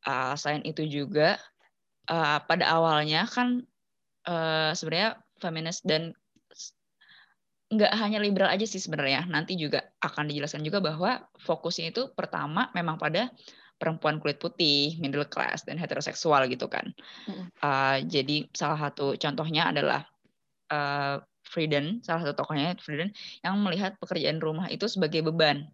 uh, 0.06 0.34
selain 0.34 0.66
itu 0.66 0.84
juga 0.90 1.38
uh, 2.10 2.42
pada 2.42 2.66
awalnya 2.74 3.30
kan 3.30 3.62
uh, 4.26 4.74
sebenarnya 4.74 5.22
feminis 5.38 5.86
dan 5.86 6.18
nggak 7.66 7.94
hanya 7.98 8.22
liberal 8.22 8.50
aja 8.50 8.66
sih 8.66 8.82
sebenarnya. 8.82 9.30
Nanti 9.30 9.58
juga 9.58 9.86
akan 10.02 10.30
dijelaskan 10.30 10.66
juga 10.66 10.82
bahwa 10.82 11.22
fokusnya 11.38 11.94
itu 11.94 12.10
pertama 12.14 12.74
memang 12.74 12.98
pada 12.98 13.30
perempuan 13.76 14.24
kulit 14.24 14.40
putih, 14.40 14.96
middle 15.04 15.28
class 15.28 15.68
dan 15.68 15.76
heteroseksual 15.76 16.48
gitu 16.48 16.72
kan. 16.72 16.96
Uh, 17.60 18.00
jadi 18.08 18.48
salah 18.56 18.90
satu 18.90 19.20
contohnya 19.20 19.70
adalah 19.70 20.02
uh, 20.72 21.20
Frieden, 21.46 22.02
salah 22.02 22.26
satu 22.26 22.44
tokohnya 22.44 22.76
Frieden, 22.82 23.14
yang 23.46 23.56
melihat 23.62 23.96
pekerjaan 24.02 24.42
rumah 24.42 24.68
itu 24.68 24.90
sebagai 24.90 25.22
beban. 25.24 25.70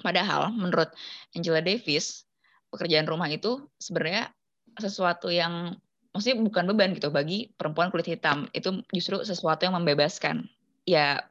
Padahal 0.00 0.50
menurut 0.50 0.90
Angela 1.36 1.60
Davis, 1.62 2.26
pekerjaan 2.72 3.06
rumah 3.06 3.30
itu 3.30 3.68
sebenarnya 3.78 4.32
sesuatu 4.80 5.30
yang 5.30 5.78
maksudnya 6.10 6.42
bukan 6.42 6.64
beban 6.74 6.90
gitu 6.96 7.12
bagi 7.14 7.52
perempuan 7.54 7.92
kulit 7.94 8.10
hitam. 8.10 8.50
Itu 8.50 8.82
justru 8.90 9.22
sesuatu 9.22 9.68
yang 9.68 9.78
membebaskan. 9.78 10.48
Ya 10.88 11.28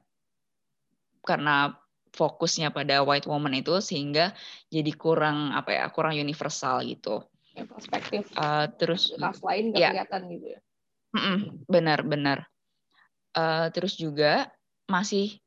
karena 1.23 1.75
fokusnya 2.13 2.69
pada 2.69 3.01
white 3.01 3.25
woman 3.25 3.57
itu 3.57 3.81
sehingga 3.81 4.37
jadi 4.69 4.91
kurang 4.93 5.51
apa 5.55 5.73
ya 5.73 5.85
kurang 5.89 6.13
universal 6.13 6.85
gitu 6.85 7.25
ya, 7.57 7.65
perspektif 7.65 8.29
uh, 8.37 8.69
terus 8.77 9.15
ras 9.17 9.41
lain 9.41 9.73
nggak 9.73 9.81
ya, 9.81 9.89
kelihatan 9.89 10.21
gitu 10.29 10.47
ya 10.53 10.59
benar 11.65 12.05
benar 12.05 12.37
uh, 13.37 13.67
terus 13.73 13.97
juga 13.97 14.49
masih 14.89 15.37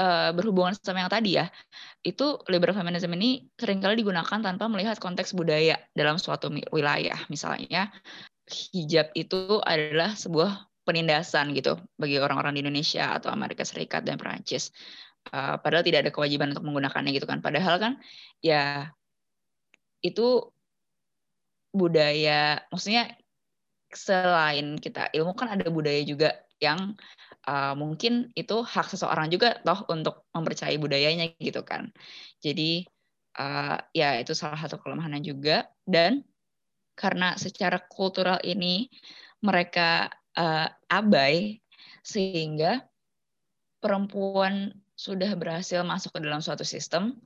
uh, 0.00 0.30
berhubungan 0.32 0.74
sama 0.78 1.04
yang 1.04 1.12
tadi 1.12 1.36
ya, 1.38 1.46
itu 2.06 2.40
liberal 2.48 2.76
feminism 2.76 3.12
ini 3.18 3.50
sering 3.56 3.82
kali 3.82 4.00
digunakan 4.00 4.40
tanpa 4.40 4.66
melihat 4.66 4.96
konteks 4.96 5.36
budaya 5.36 5.76
dalam 5.92 6.16
suatu 6.16 6.48
wilayah. 6.72 7.18
Misalnya, 7.28 7.92
hijab 8.50 9.14
itu 9.14 9.62
adalah 9.62 10.16
sebuah 10.16 10.70
penindasan 10.82 11.54
gitu 11.54 11.78
bagi 11.94 12.18
orang-orang 12.18 12.56
di 12.58 12.60
Indonesia 12.66 13.14
atau 13.14 13.30
Amerika 13.30 13.62
Serikat 13.62 14.02
dan 14.02 14.18
Perancis. 14.18 14.74
Uh, 15.30 15.60
padahal 15.60 15.84
tidak 15.84 16.08
ada 16.08 16.12
kewajiban 16.16 16.50
untuk 16.50 16.64
menggunakannya 16.64 17.12
gitu 17.12 17.28
kan. 17.28 17.44
Padahal 17.44 17.76
kan 17.76 17.92
ya 18.40 18.88
itu 20.00 20.48
budaya, 21.70 22.64
maksudnya 22.72 23.14
selain 23.92 24.78
kita 24.80 25.10
ilmu 25.14 25.34
kan 25.36 25.54
ada 25.54 25.66
budaya 25.70 26.00
juga 26.02 26.34
yang 26.60 26.94
uh, 27.48 27.74
mungkin 27.74 28.30
itu 28.36 28.60
hak 28.60 28.92
seseorang 28.92 29.32
juga 29.32 29.58
toh 29.64 29.88
untuk 29.88 30.28
mempercayai 30.36 30.76
budayanya 30.76 31.32
gitu 31.40 31.64
kan. 31.64 31.90
Jadi 32.44 32.84
uh, 33.40 33.80
ya 33.96 34.20
itu 34.20 34.36
salah 34.36 34.60
satu 34.60 34.78
kelemahannya 34.78 35.24
juga 35.24 35.68
dan 35.88 36.22
karena 36.94 37.34
secara 37.40 37.80
kultural 37.80 38.36
ini 38.44 38.92
mereka 39.40 40.12
uh, 40.36 40.68
abai 40.92 41.64
sehingga 42.04 42.84
perempuan 43.80 44.76
sudah 44.92 45.32
berhasil 45.32 45.80
masuk 45.80 46.12
ke 46.12 46.20
dalam 46.20 46.44
suatu 46.44 46.60
sistem 46.60 47.16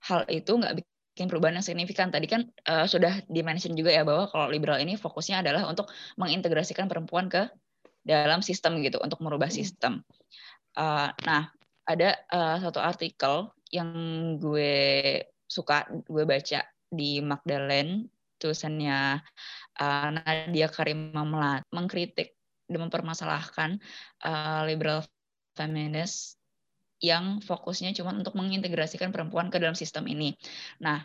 hal 0.00 0.24
itu 0.32 0.48
nggak 0.56 0.80
bikin 0.80 1.28
perubahan 1.28 1.60
yang 1.60 1.66
signifikan. 1.66 2.08
Tadi 2.08 2.24
kan 2.24 2.48
uh, 2.68 2.88
sudah 2.88 3.20
dimention 3.28 3.76
juga 3.76 3.92
ya 3.92 4.00
bahwa 4.00 4.32
kalau 4.32 4.48
liberal 4.48 4.80
ini 4.80 4.96
fokusnya 4.96 5.44
adalah 5.44 5.68
untuk 5.68 5.92
mengintegrasikan 6.16 6.88
perempuan 6.88 7.28
ke 7.28 7.52
dalam 8.06 8.38
sistem 8.38 8.78
gitu 8.86 9.02
untuk 9.02 9.18
merubah 9.18 9.50
hmm. 9.50 9.58
sistem. 9.58 10.06
Uh, 10.78 11.10
nah, 11.26 11.50
ada 11.82 12.14
uh, 12.30 12.62
satu 12.62 12.78
artikel 12.78 13.50
yang 13.74 13.90
gue 14.38 15.18
suka 15.46 15.90
gue 16.06 16.22
baca 16.22 16.62
di 16.86 17.18
Magdalene 17.18 18.06
tulisannya 18.38 19.18
uh, 19.82 20.08
Nadia 20.14 20.70
Karimah 20.70 21.26
Melat 21.26 21.62
mengkritik 21.74 22.38
dan 22.70 22.86
mempermasalahkan 22.86 23.82
uh, 24.22 24.62
liberal 24.66 25.02
feminis 25.56 26.36
yang 27.00 27.44
fokusnya 27.44 27.92
cuma 27.92 28.14
untuk 28.16 28.36
mengintegrasikan 28.38 29.12
perempuan 29.12 29.52
ke 29.52 29.60
dalam 29.60 29.76
sistem 29.76 30.08
ini. 30.08 30.32
Nah, 30.80 31.04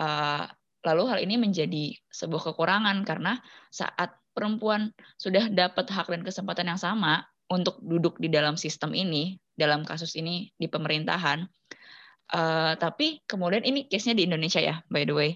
uh, 0.00 0.44
lalu 0.86 1.02
hal 1.10 1.18
ini 1.20 1.36
menjadi 1.36 1.92
sebuah 2.08 2.52
kekurangan 2.52 3.04
karena 3.04 3.36
saat 3.68 4.16
perempuan 4.36 4.92
sudah 5.16 5.48
dapat 5.48 5.88
hak 5.88 6.12
dan 6.12 6.20
kesempatan 6.20 6.68
yang 6.68 6.76
sama 6.76 7.24
untuk 7.48 7.80
duduk 7.80 8.20
di 8.20 8.28
dalam 8.28 8.60
sistem 8.60 8.92
ini, 8.92 9.40
dalam 9.56 9.88
kasus 9.88 10.12
ini 10.20 10.52
di 10.60 10.68
pemerintahan. 10.68 11.48
Uh, 12.26 12.76
tapi 12.76 13.24
kemudian 13.24 13.64
ini 13.64 13.88
case-nya 13.88 14.18
di 14.18 14.28
Indonesia 14.28 14.60
ya, 14.60 14.84
by 14.92 15.08
the 15.08 15.14
way. 15.16 15.30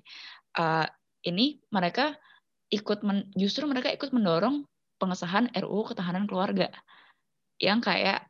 Uh, 0.53 0.85
ini 1.25 1.57
mereka 1.73 2.21
ikut 2.69 3.01
men, 3.01 3.33
justru 3.33 3.65
mereka 3.65 3.89
ikut 3.89 4.13
mendorong 4.13 4.69
pengesahan 5.01 5.49
RUU 5.57 5.89
ketahanan 5.89 6.29
keluarga 6.29 6.69
yang 7.57 7.81
kayak 7.81 8.29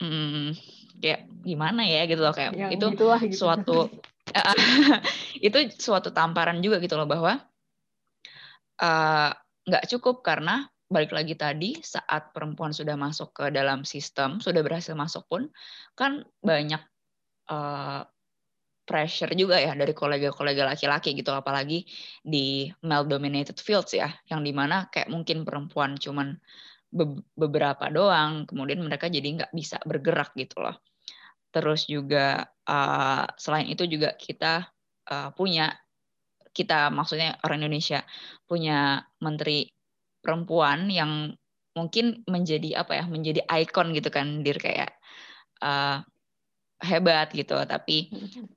hmm, 0.00 0.56
kayak 1.00 1.28
gimana 1.44 1.84
ya 1.84 2.08
gitu 2.08 2.20
loh 2.24 2.32
kayak 2.32 2.56
itu 2.72 2.86
gitulah, 2.96 3.20
gitu. 3.20 3.36
suatu 3.36 3.78
itu 5.46 5.58
suatu 5.76 6.12
tamparan 6.12 6.60
juga 6.64 6.78
gitu 6.78 6.94
loh 6.96 7.08
bahwa 7.08 7.40
eh, 8.80 9.30
nggak 9.70 9.86
cukup 9.86 10.26
karena 10.26 10.66
balik 10.90 11.14
lagi 11.14 11.38
tadi 11.38 11.78
saat 11.78 12.34
perempuan 12.34 12.74
sudah 12.74 12.98
masuk 12.98 13.30
ke 13.30 13.54
dalam 13.54 13.86
sistem 13.86 14.42
sudah 14.42 14.58
berhasil 14.66 14.98
masuk 14.98 15.22
pun 15.30 15.46
kan 15.94 16.26
banyak 16.42 16.82
uh, 17.46 18.02
pressure 18.90 19.30
juga 19.38 19.62
ya 19.62 19.78
dari 19.78 19.94
kolega-kolega 19.94 20.66
laki-laki 20.66 21.14
gitu 21.14 21.30
apalagi 21.30 21.86
di 22.26 22.66
male 22.82 23.06
dominated 23.06 23.54
fields 23.62 23.94
ya 23.94 24.10
yang 24.26 24.42
di 24.42 24.50
mana 24.50 24.90
kayak 24.90 25.06
mungkin 25.06 25.46
perempuan 25.46 25.94
cuman 25.94 26.34
be 26.90 27.22
beberapa 27.38 27.86
doang 27.86 28.50
kemudian 28.50 28.82
mereka 28.82 29.06
jadi 29.06 29.22
nggak 29.38 29.54
bisa 29.54 29.78
bergerak 29.86 30.34
gitu 30.34 30.58
loh. 30.58 30.74
Terus 31.54 31.86
juga 31.86 32.50
uh, 32.66 33.30
selain 33.38 33.70
itu 33.70 33.86
juga 33.86 34.18
kita 34.18 34.66
uh, 35.06 35.30
punya 35.38 35.70
kita 36.50 36.90
maksudnya 36.90 37.38
orang 37.46 37.62
Indonesia 37.62 38.02
punya 38.44 39.04
menteri 39.22 39.70
perempuan 40.20 40.90
yang 40.90 41.32
mungkin 41.72 42.26
menjadi 42.26 42.82
apa 42.82 43.00
ya 43.00 43.04
menjadi 43.06 43.46
ikon 43.46 43.94
gitu 43.94 44.10
kan 44.10 44.42
dir 44.42 44.58
kayak 44.58 44.98
uh, 45.62 46.02
hebat 46.82 47.30
gitu. 47.32 47.54
Tapi 47.54 48.10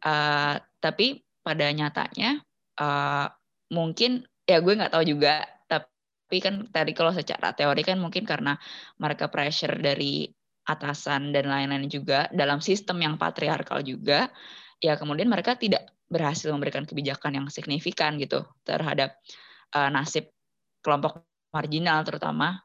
uh, 0.03 0.57
tapi 0.81 1.21
pada 1.43 1.69
nyatanya 1.69 2.41
uh, 2.79 3.27
mungkin 3.69 4.25
ya 4.47 4.59
gue 4.59 4.73
nggak 4.75 4.91
tahu 4.91 5.05
juga 5.07 5.43
tapi 5.67 6.37
kan 6.41 6.67
tadi 6.71 6.91
kalau 6.95 7.13
secara 7.13 7.53
teori 7.53 7.83
kan 7.85 7.99
mungkin 7.99 8.23
karena 8.25 8.57
mereka 8.97 9.29
pressure 9.29 9.77
dari 9.79 10.27
atasan 10.63 11.35
dan 11.35 11.51
lain-lain 11.51 11.91
juga 11.91 12.31
dalam 12.31 12.63
sistem 12.63 13.03
yang 13.03 13.15
patriarkal 13.19 13.83
juga 13.83 14.31
ya 14.79 14.95
kemudian 14.95 15.27
mereka 15.27 15.59
tidak 15.59 15.91
berhasil 16.13 16.53
memberikan 16.53 16.85
kebijakan 16.85 17.41
yang 17.41 17.45
signifikan 17.49 18.21
gitu 18.21 18.45
terhadap 18.61 19.17
uh, 19.73 19.89
nasib 19.89 20.29
kelompok 20.85 21.25
marginal 21.49 22.05
terutama 22.05 22.61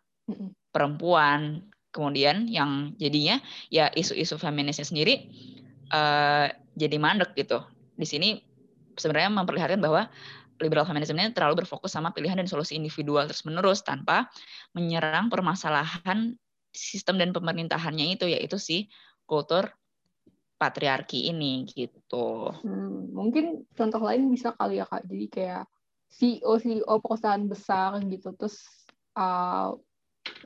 perempuan 0.68 1.64
kemudian 1.88 2.44
yang 2.46 2.92
jadinya 3.00 3.40
ya 3.72 3.88
isu-isu 3.88 4.36
feminisnya 4.36 4.84
sendiri 4.84 5.32
uh, 5.90 6.52
jadi 6.76 6.96
mandek 7.00 7.32
gitu. 7.34 7.64
Di 7.96 8.04
sini 8.04 8.38
sebenarnya 8.94 9.32
memperlihatkan 9.32 9.80
bahwa 9.80 10.06
liberal 10.58 10.84
feminism 10.84 11.16
ini 11.18 11.30
terlalu 11.32 11.64
berfokus 11.64 11.94
sama 11.94 12.10
pilihan 12.10 12.38
dan 12.38 12.50
solusi 12.50 12.74
individual 12.74 13.26
terus 13.30 13.46
menerus 13.46 13.80
tanpa 13.82 14.26
menyerang 14.74 15.30
permasalahan 15.30 16.34
sistem 16.74 17.16
dan 17.18 17.30
pemerintahannya 17.30 18.18
itu 18.18 18.26
yaitu 18.28 18.58
si 18.58 18.90
kultur 19.24 19.70
patriarki 20.58 21.30
ini 21.30 21.64
gitu. 21.70 22.50
Hmm, 22.66 23.14
mungkin 23.14 23.64
contoh 23.72 24.02
lain 24.02 24.26
bisa 24.28 24.52
kali 24.58 24.82
ya 24.82 24.86
kak. 24.90 25.06
Jadi 25.06 25.26
kayak 25.30 25.64
CEO 26.08 26.56
CEO 26.58 26.94
perusahaan 27.04 27.44
besar 27.44 28.00
gitu 28.08 28.32
terus 28.34 28.64
uh, 29.14 29.76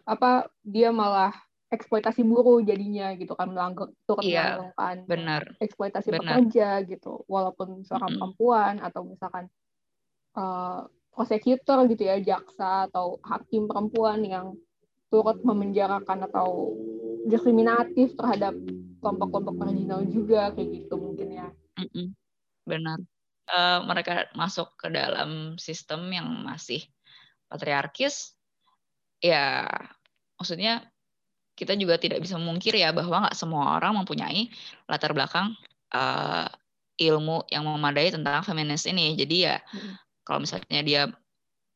apa 0.02 0.50
dia 0.62 0.90
malah 0.90 1.30
eksploitasi 1.72 2.20
buruh 2.26 2.60
jadinya 2.60 3.16
gitu 3.16 3.32
kan 3.32 3.48
melanggar 3.48 3.88
turut 4.04 4.26
iya, 4.26 4.60
melakukan 4.60 4.96
benar. 5.08 5.42
eksploitasi 5.56 6.12
benar. 6.12 6.20
pekerja 6.20 6.68
gitu 6.84 7.24
walaupun 7.30 7.80
seorang 7.86 8.12
mm 8.12 8.20
-hmm. 8.20 8.20
perempuan 8.20 8.74
atau 8.84 9.02
misalkan 9.08 9.44
uh, 10.36 10.84
prosecutor 11.14 11.88
gitu 11.88 12.02
ya 12.04 12.20
jaksa 12.20 12.90
atau 12.92 13.16
hakim 13.24 13.64
perempuan 13.70 14.20
yang 14.20 14.46
turut 15.08 15.40
memenjarakan 15.44 16.28
atau 16.28 16.76
diskriminatif 17.26 18.14
terhadap 18.18 18.54
kelompok-kelompok 19.02 19.54
marginal 19.56 20.02
juga 20.06 20.50
kayak 20.54 20.68
gitu 20.84 20.94
mungkin 20.98 21.28
ya 21.32 21.48
mm 21.78 21.88
-hmm. 21.88 22.06
benar 22.66 22.98
uh, 23.50 23.80
mereka 23.86 24.30
masuk 24.34 24.74
ke 24.78 24.88
dalam 24.90 25.56
sistem 25.58 26.06
yang 26.10 26.28
masih 26.42 26.82
patriarkis 27.46 28.34
ya 29.22 29.66
maksudnya 30.38 30.86
kita 31.52 31.76
juga 31.76 32.00
tidak 32.00 32.24
bisa 32.24 32.40
memungkiri 32.40 32.80
ya 32.80 32.90
bahwa 32.90 33.28
nggak 33.28 33.36
semua 33.36 33.76
orang 33.78 33.94
mempunyai 34.02 34.48
latar 34.88 35.12
belakang 35.12 35.52
uh, 35.92 36.48
ilmu 36.96 37.44
yang 37.48 37.68
memadai 37.68 38.12
tentang 38.12 38.40
feminis 38.44 38.88
ini. 38.88 39.14
Jadi 39.16 39.36
ya 39.48 39.60
hmm. 39.60 39.94
kalau 40.24 40.44
misalnya 40.44 40.80
dia 40.82 41.02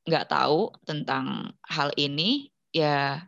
nggak 0.06 0.26
tahu 0.30 0.70
tentang 0.86 1.50
hal 1.66 1.90
ini, 1.98 2.48
ya 2.70 3.20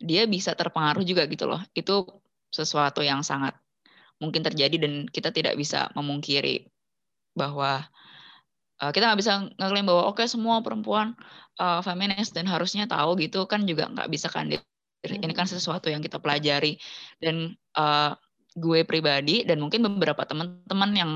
dia 0.00 0.28
bisa 0.28 0.52
terpengaruh 0.52 1.04
juga 1.04 1.24
gitu 1.28 1.48
loh. 1.48 1.60
Itu 1.72 2.22
sesuatu 2.50 3.04
yang 3.04 3.20
sangat 3.26 3.56
mungkin 4.16 4.40
terjadi 4.40 4.76
dan 4.80 4.92
kita 5.12 5.28
tidak 5.28 5.60
bisa 5.60 5.92
memungkiri 5.92 6.64
bahwa 7.36 7.84
uh, 8.80 8.90
kita 8.92 9.12
nggak 9.12 9.20
bisa 9.20 9.32
ngeklaim 9.60 9.84
bahwa 9.84 10.08
oke 10.08 10.24
okay, 10.24 10.26
semua 10.26 10.64
perempuan 10.64 11.12
uh, 11.60 11.84
feminis 11.84 12.32
dan 12.32 12.48
harusnya 12.48 12.88
tahu 12.88 13.20
gitu 13.20 13.44
kan 13.44 13.68
juga 13.68 13.92
nggak 13.92 14.08
bisa 14.08 14.32
kan 14.32 14.48
ini 15.04 15.34
kan 15.36 15.46
sesuatu 15.46 15.86
yang 15.92 16.02
kita 16.02 16.18
pelajari. 16.18 16.80
Dan 17.20 17.54
uh, 17.78 18.16
gue 18.56 18.82
pribadi 18.88 19.44
dan 19.44 19.60
mungkin 19.60 19.84
beberapa 19.84 20.24
teman-teman 20.24 20.90
yang 20.96 21.12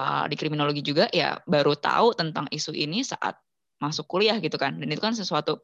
uh, 0.00 0.24
di 0.26 0.34
kriminologi 0.34 0.80
juga 0.80 1.12
ya 1.12 1.36
baru 1.44 1.76
tahu 1.76 2.16
tentang 2.16 2.48
isu 2.48 2.72
ini 2.72 3.04
saat 3.04 3.36
masuk 3.78 4.08
kuliah 4.08 4.40
gitu 4.40 4.56
kan. 4.56 4.80
Dan 4.80 4.88
itu 4.90 5.00
kan 5.00 5.12
sesuatu 5.12 5.60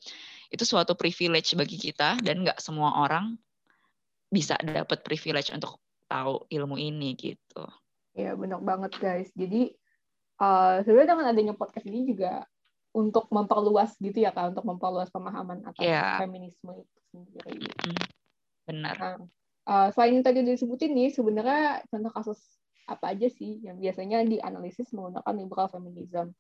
itu 0.51 0.65
suatu 0.65 0.95
privilege 0.95 1.55
bagi 1.59 1.77
kita 1.79 2.21
dan 2.23 2.47
nggak 2.47 2.63
semua 2.63 3.03
orang 3.03 3.35
bisa 4.31 4.59
dapat 4.59 5.03
privilege 5.07 5.55
untuk 5.55 5.79
tahu 6.07 6.47
ilmu 6.51 6.79
ini 6.79 7.15
gitu. 7.19 7.65
Ya 8.17 8.33
benar 8.35 8.63
banget 8.63 8.97
guys. 8.99 9.29
Jadi 9.35 9.75
uh, 10.41 10.83
sebenarnya 10.83 11.17
dengan 11.17 11.27
adanya 11.31 11.55
podcast 11.55 11.87
ini 11.87 12.07
juga 12.09 12.47
untuk 12.97 13.29
memperluas 13.29 13.93
gitu 14.01 14.25
ya 14.25 14.33
kak, 14.33 14.57
untuk 14.57 14.65
memperluas 14.65 15.13
pemahaman 15.13 15.61
atas 15.69 15.85
yeah. 15.85 16.17
feminisme 16.17 16.73
itu 16.73 16.97
sendiri. 17.13 17.61
Benar. 18.65 18.97
Nah, 18.97 19.17
uh, 19.69 19.89
selain 19.93 20.17
yang 20.17 20.25
tadi 20.25 20.41
disebutin 20.41 20.97
nih, 20.97 21.13
sebenarnya 21.13 21.85
contoh 21.93 22.13
kasus 22.17 22.41
apa 22.89 23.13
aja 23.13 23.29
sih 23.29 23.61
yang 23.61 23.77
biasanya 23.77 24.25
dianalisis 24.25 24.89
menggunakan 24.97 25.35
liberal 25.37 25.69
feminism? 25.69 26.33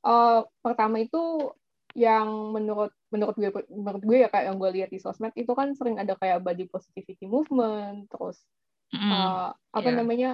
Uh, 0.00 0.48
pertama 0.64 1.04
itu 1.04 1.52
yang 1.94 2.50
menurut 2.50 2.90
menurut 3.14 3.38
gue 3.38 3.50
menurut 3.70 4.02
gue 4.02 4.16
ya 4.26 4.28
kayak 4.28 4.50
yang 4.50 4.58
gue 4.58 4.70
lihat 4.74 4.90
di 4.90 4.98
sosmed 4.98 5.30
itu 5.38 5.50
kan 5.54 5.70
sering 5.78 6.02
ada 6.02 6.18
kayak 6.18 6.42
body 6.42 6.66
positivity 6.66 7.30
movement 7.30 8.10
terus 8.10 8.42
mm, 8.90 8.98
uh, 8.98 9.54
apa 9.54 9.88
yeah. 9.88 9.94
namanya 9.94 10.30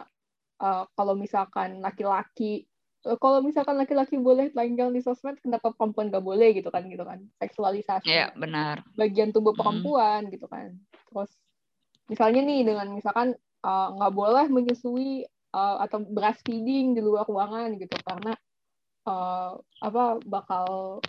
uh, 0.65 0.89
kalau 0.97 1.13
misalkan 1.13 1.85
laki-laki 1.85 2.65
Eh, 3.01 3.17
kalau 3.17 3.41
misalkan 3.41 3.81
laki-laki 3.81 4.21
boleh 4.21 4.53
telanjang 4.53 4.93
di 4.93 5.01
sosmed, 5.01 5.41
kenapa 5.41 5.73
perempuan 5.73 6.13
gak 6.13 6.21
boleh 6.21 6.53
gitu 6.53 6.69
kan 6.69 6.85
gitu 6.85 7.01
kan 7.01 7.25
seksualisasi 7.41 8.05
ya, 8.05 8.29
benar. 8.37 8.85
bagian 8.93 9.33
tubuh 9.33 9.57
perempuan 9.57 10.29
hmm. 10.29 10.33
gitu 10.37 10.45
kan 10.45 10.77
terus 11.09 11.33
misalnya 12.13 12.45
nih 12.45 12.61
dengan 12.69 12.93
misalkan 12.93 13.33
nggak 13.65 14.13
uh, 14.13 14.17
boleh 14.17 14.47
menyusui 14.53 15.25
uh, 15.57 15.81
atau 15.81 16.05
breastfeeding 16.05 16.93
di 16.93 17.01
luar 17.01 17.25
ruangan 17.25 17.81
gitu 17.81 17.97
karena 18.05 18.37
uh, 19.09 19.57
apa 19.81 20.21
bakal 20.29 21.01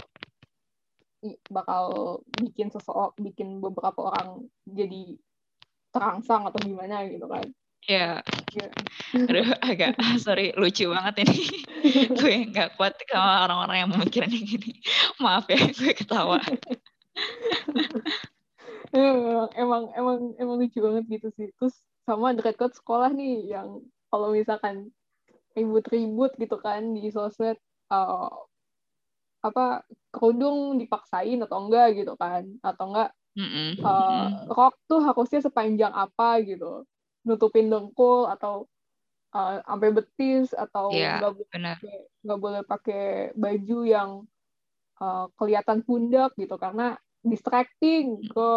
bakal 1.53 2.17
bikin 2.41 2.73
seseorang 2.73 3.13
bikin 3.21 3.61
beberapa 3.61 4.09
orang 4.09 4.49
jadi 4.65 5.17
terangsang 5.93 6.49
atau 6.49 6.59
gimana 6.61 7.05
gitu 7.05 7.29
kan 7.29 7.45
Iya. 7.89 8.21
Yeah. 8.53 9.25
Aduh, 9.25 9.57
agak 9.57 9.97
sorry 10.21 10.53
lucu 10.53 10.85
banget 10.85 11.25
ini. 11.25 11.49
gue 12.19 12.35
nggak 12.53 12.77
kuat 12.77 12.93
sama 13.09 13.49
orang-orang 13.49 13.77
yang 13.81 13.89
memikirkan 13.89 14.29
gini. 14.29 14.77
Maaf 15.17 15.49
ya, 15.49 15.57
gue 15.57 15.89
ketawa. 15.97 16.37
emang 19.57 19.83
emang 19.97 20.17
emang 20.37 20.55
lucu 20.61 20.77
banget 20.77 21.09
gitu 21.09 21.27
sih. 21.33 21.49
Terus 21.57 21.73
sama 22.05 22.37
dekat 22.37 22.53
code 22.59 22.77
sekolah 22.77 23.09
nih 23.17 23.49
yang 23.49 23.81
kalau 24.13 24.29
misalkan 24.29 24.93
ribut-ribut 25.57 26.37
gitu 26.37 26.61
kan 26.61 26.93
di 26.93 27.09
sosmed 27.09 27.57
uh, 27.89 28.29
apa 29.41 29.81
kerudung 30.13 30.77
dipaksain 30.77 31.41
atau 31.41 31.67
enggak 31.67 31.97
gitu 31.97 32.13
kan. 32.15 32.45
Atau 32.61 32.93
enggak 32.93 33.09
mm 33.37 33.49
-mm. 33.49 33.69
Uh, 33.81 34.27
rok 34.53 34.75
tuh 34.85 35.01
harusnya 35.01 35.41
sepanjang 35.41 35.91
apa 35.91 36.41
gitu. 36.45 36.85
Nutupin 37.25 37.69
dengkul 37.69 38.29
atau 38.29 38.69
uh, 39.33 39.61
sampai 39.65 39.89
betis 39.93 40.53
atau 40.53 40.93
nggak 40.93 41.01
yeah, 41.21 41.33
boleh 41.33 41.75
nggak 42.21 42.39
boleh 42.39 42.61
pakai 42.65 43.33
baju 43.33 43.79
yang 43.85 44.09
uh, 45.01 45.25
kelihatan 45.35 45.81
pundak 45.81 46.33
gitu. 46.37 46.55
Karena 46.61 46.93
distracting 47.21 48.17
hmm. 48.21 48.29
ke 48.33 48.49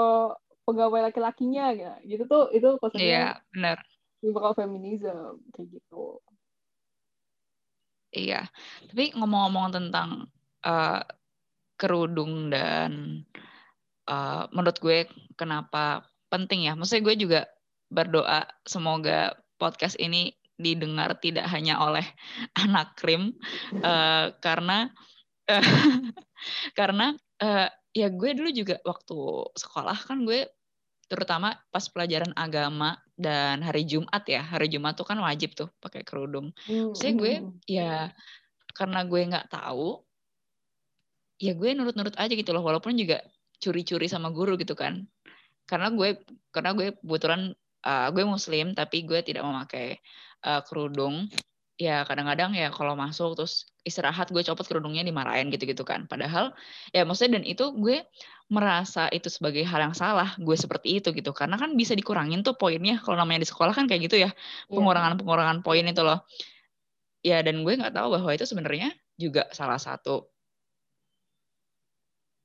pegawai 0.65 1.13
laki-lakinya 1.13 1.77
gitu. 1.77 1.93
gitu 2.09 2.23
tuh 2.25 2.45
itu 2.53 2.69
konsepnya 2.81 3.05
yeah, 3.05 3.33
benar. 3.53 3.77
liberal 4.25 4.57
feminism 4.57 5.41
kayak 5.53 5.81
gitu. 5.81 6.25
Iya. 8.15 8.47
Tapi 8.89 9.13
ngomong-ngomong 9.19 9.75
tentang 9.75 10.31
uh, 10.65 11.01
kerudung 11.77 12.49
dan 12.49 13.23
uh, 14.09 14.49
menurut 14.51 14.79
gue 14.81 14.99
kenapa 15.37 16.09
penting 16.33 16.67
ya. 16.67 16.75
Maksudnya 16.75 17.05
gue 17.05 17.17
juga 17.21 17.41
berdoa 17.93 18.49
semoga 18.67 19.37
podcast 19.61 19.95
ini 20.01 20.35
didengar 20.55 21.19
tidak 21.19 21.51
hanya 21.51 21.83
oleh 21.83 22.07
anak 22.65 22.95
krim 22.99 23.35
uh, 23.83 24.31
karena 24.39 24.91
uh, 25.51 25.63
karena 26.79 27.15
uh, 27.43 27.69
ya 27.95 28.11
gue 28.11 28.31
dulu 28.35 28.51
juga 28.51 28.79
waktu 28.83 29.19
sekolah 29.55 29.99
kan 30.07 30.23
gue 30.27 30.47
terutama 31.05 31.55
pas 31.69 31.85
pelajaran 31.87 32.33
agama 32.35 32.97
dan 33.15 33.63
hari 33.63 33.87
Jumat 33.87 34.25
ya 34.27 34.43
hari 34.43 34.67
Jumat 34.73 34.99
tuh 34.99 35.07
kan 35.07 35.21
wajib 35.21 35.55
tuh 35.55 35.71
pakai 35.79 36.03
kerudung. 36.03 36.51
Hmm. 36.67 36.95
Saya 36.97 37.13
gue 37.15 37.35
hmm. 37.39 37.63
ya 37.71 38.11
karena 38.75 39.07
gue 39.07 39.21
nggak 39.31 39.51
tahu 39.53 40.03
ya 41.39 41.53
gue 41.55 41.71
nurut-nurut 41.75 42.15
aja 42.15 42.31
gitu 42.31 42.51
loh 42.55 42.63
walaupun 42.63 42.95
juga 42.95 43.23
curi-curi 43.59 44.07
sama 44.11 44.31
guru 44.31 44.59
gitu 44.61 44.77
kan. 44.77 45.07
Karena 45.65 45.89
gue 45.91 46.21
karena 46.53 46.77
gue 46.77 46.93
kebetulan 47.01 47.57
uh, 47.87 48.09
gue 48.13 48.25
muslim 48.27 48.77
tapi 48.77 49.09
gue 49.09 49.21
tidak 49.25 49.43
memakai 49.47 49.99
uh, 50.45 50.61
kerudung. 50.67 51.29
Ya 51.75 52.07
kadang-kadang 52.07 52.55
ya 52.55 52.71
kalau 52.71 52.95
masuk 52.95 53.35
terus 53.35 53.67
istirahat 53.83 54.31
gue 54.31 54.39
copot 54.47 54.63
kerudungnya 54.63 55.03
dimarahin 55.03 55.51
gitu-gitu 55.51 55.83
kan. 55.83 56.07
Padahal 56.07 56.55
ya 56.95 57.03
maksudnya 57.03 57.41
dan 57.41 57.45
itu 57.49 57.75
gue 57.75 58.07
merasa 58.53 59.09
itu 59.11 59.27
sebagai 59.33 59.65
hal 59.67 59.91
yang 59.91 59.97
salah 59.97 60.37
gue 60.39 60.55
seperti 60.55 61.03
itu 61.03 61.11
gitu. 61.11 61.35
Karena 61.35 61.59
kan 61.59 61.75
bisa 61.75 61.97
dikurangin 61.99 62.47
tuh 62.47 62.55
poinnya. 62.55 63.03
Kalau 63.03 63.19
namanya 63.19 63.43
di 63.43 63.49
sekolah 63.49 63.75
kan 63.75 63.91
kayak 63.91 64.07
gitu 64.07 64.17
ya 64.23 64.31
iya. 64.31 64.31
pengurangan-pengurangan 64.71 65.67
poin 65.67 65.83
itu 65.83 66.03
loh. 66.05 66.23
Ya 67.25 67.41
dan 67.41 67.65
gue 67.65 67.73
nggak 67.75 67.97
tahu 67.97 68.21
bahwa 68.21 68.31
itu 68.37 68.45
sebenarnya 68.45 68.93
juga 69.17 69.49
salah 69.51 69.81
satu 69.81 70.34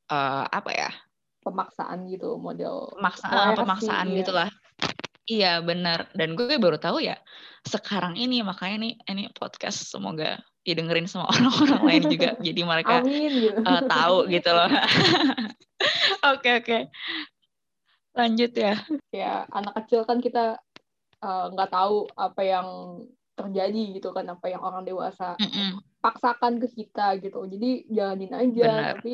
uh, 0.10 0.45
apa 0.50 0.72
ya 0.74 0.89
pemaksaan 1.45 2.10
gitu 2.12 2.36
model 2.36 2.91
pemaksaan 3.00 3.56
pemaksaan 3.56 4.06
ya. 4.12 4.15
gitulah 4.22 4.50
iya 5.30 5.54
benar 5.63 6.10
dan 6.17 6.34
gue 6.34 6.58
baru 6.58 6.76
tahu 6.82 7.00
ya 7.06 7.15
sekarang 7.63 8.17
ini 8.17 8.41
makanya 8.41 8.78
nih 8.82 8.93
ini 9.08 9.24
podcast 9.38 9.88
semoga 9.88 10.41
didengerin 10.65 11.08
sama 11.08 11.30
orang-orang 11.34 11.82
lain 11.86 12.04
juga 12.12 12.30
jadi 12.41 12.62
mereka 12.65 13.02
Amin, 13.02 13.32
gitu. 13.32 13.60
uh, 13.63 13.82
tahu 13.86 14.17
gitu 14.28 14.50
loh 14.52 14.69
oke 14.74 14.82
oke 16.28 16.41
okay, 16.41 16.54
okay. 16.60 16.82
lanjut 18.17 18.52
ya 18.54 18.76
ya 19.13 19.34
anak 19.54 19.86
kecil 19.86 20.04
kan 20.04 20.19
kita 20.19 20.60
eh, 21.24 21.45
nggak 21.56 21.69
uh, 21.72 21.74
tahu 21.74 22.10
apa 22.19 22.41
yang 22.43 22.67
terjadi 23.39 23.84
gitu 23.95 24.12
kan 24.12 24.28
apa 24.28 24.52
yang 24.52 24.60
orang 24.60 24.84
dewasa 24.84 25.39
mm 25.39 25.48
-mm. 25.48 25.69
paksakan 26.04 26.60
ke 26.60 26.67
kita 26.76 27.15
gitu 27.24 27.39
jadi 27.48 27.88
jalanin 27.88 28.34
aja 28.36 28.67
Bener. 28.67 28.93
tapi 29.00 29.13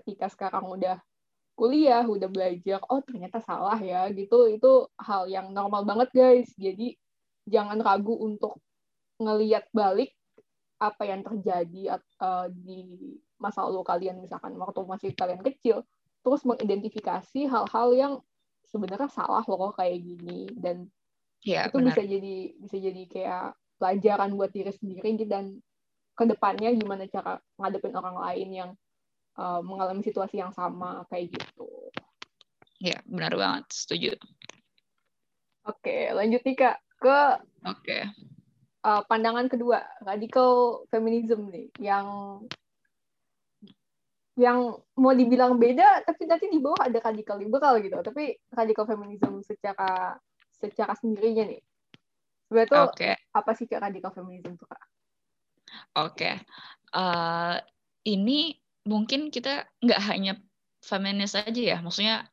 ketika 0.00 0.26
sekarang 0.30 0.66
udah 0.66 0.98
kuliah, 1.54 2.02
udah 2.02 2.26
belajar, 2.26 2.82
oh 2.90 2.98
ternyata 3.00 3.38
salah 3.38 3.78
ya 3.78 4.10
gitu, 4.10 4.50
itu 4.50 4.90
hal 4.98 5.30
yang 5.30 5.54
normal 5.54 5.86
banget 5.86 6.10
guys. 6.10 6.50
Jadi 6.58 6.98
jangan 7.46 7.78
ragu 7.78 8.18
untuk 8.18 8.58
ngeliat 9.22 9.70
balik 9.70 10.10
apa 10.82 11.06
yang 11.06 11.22
terjadi 11.22 12.02
uh, 12.18 12.50
di 12.50 13.14
masa 13.38 13.62
lalu 13.62 13.86
kalian 13.86 14.18
misalkan 14.18 14.58
waktu 14.58 14.82
masih 14.82 15.10
kalian 15.14 15.40
kecil, 15.46 15.86
terus 16.26 16.42
mengidentifikasi 16.42 17.46
hal-hal 17.46 17.88
yang 17.94 18.12
sebenarnya 18.66 19.06
salah 19.06 19.46
loh 19.46 19.70
kayak 19.70 20.02
gini 20.02 20.50
dan 20.58 20.90
ya, 21.46 21.70
itu 21.70 21.78
benar. 21.78 21.94
bisa 21.94 22.02
jadi 22.02 22.36
bisa 22.58 22.76
jadi 22.82 23.02
kayak 23.06 23.46
pelajaran 23.78 24.30
buat 24.34 24.50
diri 24.50 24.72
sendiri 24.74 25.14
dan 25.28 25.62
ke 26.14 26.24
depannya 26.26 26.74
gimana 26.74 27.06
cara 27.06 27.38
ngadepin 27.58 27.94
orang 27.94 28.16
lain 28.18 28.48
yang 28.50 28.70
uh, 29.38 29.60
mengalami 29.62 30.02
situasi 30.02 30.40
yang 30.40 30.52
sama 30.54 31.06
kayak 31.10 31.34
gitu. 31.34 31.68
Ya, 32.82 33.00
benar 33.08 33.32
banget, 33.34 33.64
setuju. 33.72 34.12
Oke, 35.64 36.12
lanjut 36.12 36.44
nih 36.44 36.56
Kak 36.58 36.76
ke 37.00 37.20
Oke. 37.64 37.98
Uh, 38.84 39.00
pandangan 39.08 39.48
kedua, 39.48 39.80
radikal 40.04 40.84
feminism 40.92 41.48
nih, 41.48 41.72
yang 41.80 42.06
yang 44.36 44.76
mau 44.98 45.14
dibilang 45.16 45.56
beda, 45.56 46.04
tapi 46.04 46.28
nanti 46.28 46.52
di 46.52 46.60
bawah 46.60 46.84
ada 46.84 47.00
radikal 47.00 47.40
liberal 47.40 47.80
gitu. 47.80 47.96
Tapi 47.96 48.36
radikal 48.52 48.84
feminism 48.84 49.40
secara 49.40 50.12
secara 50.52 50.92
sendirinya 50.92 51.48
nih. 51.48 51.62
Sebenarnya 52.44 52.68
tuh 52.68 52.84
okay. 52.92 53.14
apa 53.32 53.50
sih 53.56 53.64
Kak 53.64 53.88
radikal 53.88 54.12
feminism 54.12 54.60
tuh 54.60 54.68
Kak? 54.68 54.82
Oke. 54.82 54.84
Okay. 56.12 56.34
Uh, 56.92 57.56
ini 58.04 58.52
mungkin 58.84 59.32
kita 59.32 59.68
nggak 59.80 60.00
hanya 60.12 60.36
feminis 60.84 61.34
aja 61.36 61.76
ya, 61.76 61.78
maksudnya 61.80 62.28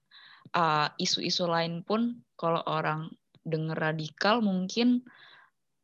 uh, 0.55 0.91
isu-isu 0.99 1.47
lain 1.47 1.83
pun 1.87 2.23
kalau 2.35 2.61
orang 2.67 3.09
denger 3.41 3.77
radikal 3.79 4.43
mungkin 4.43 5.01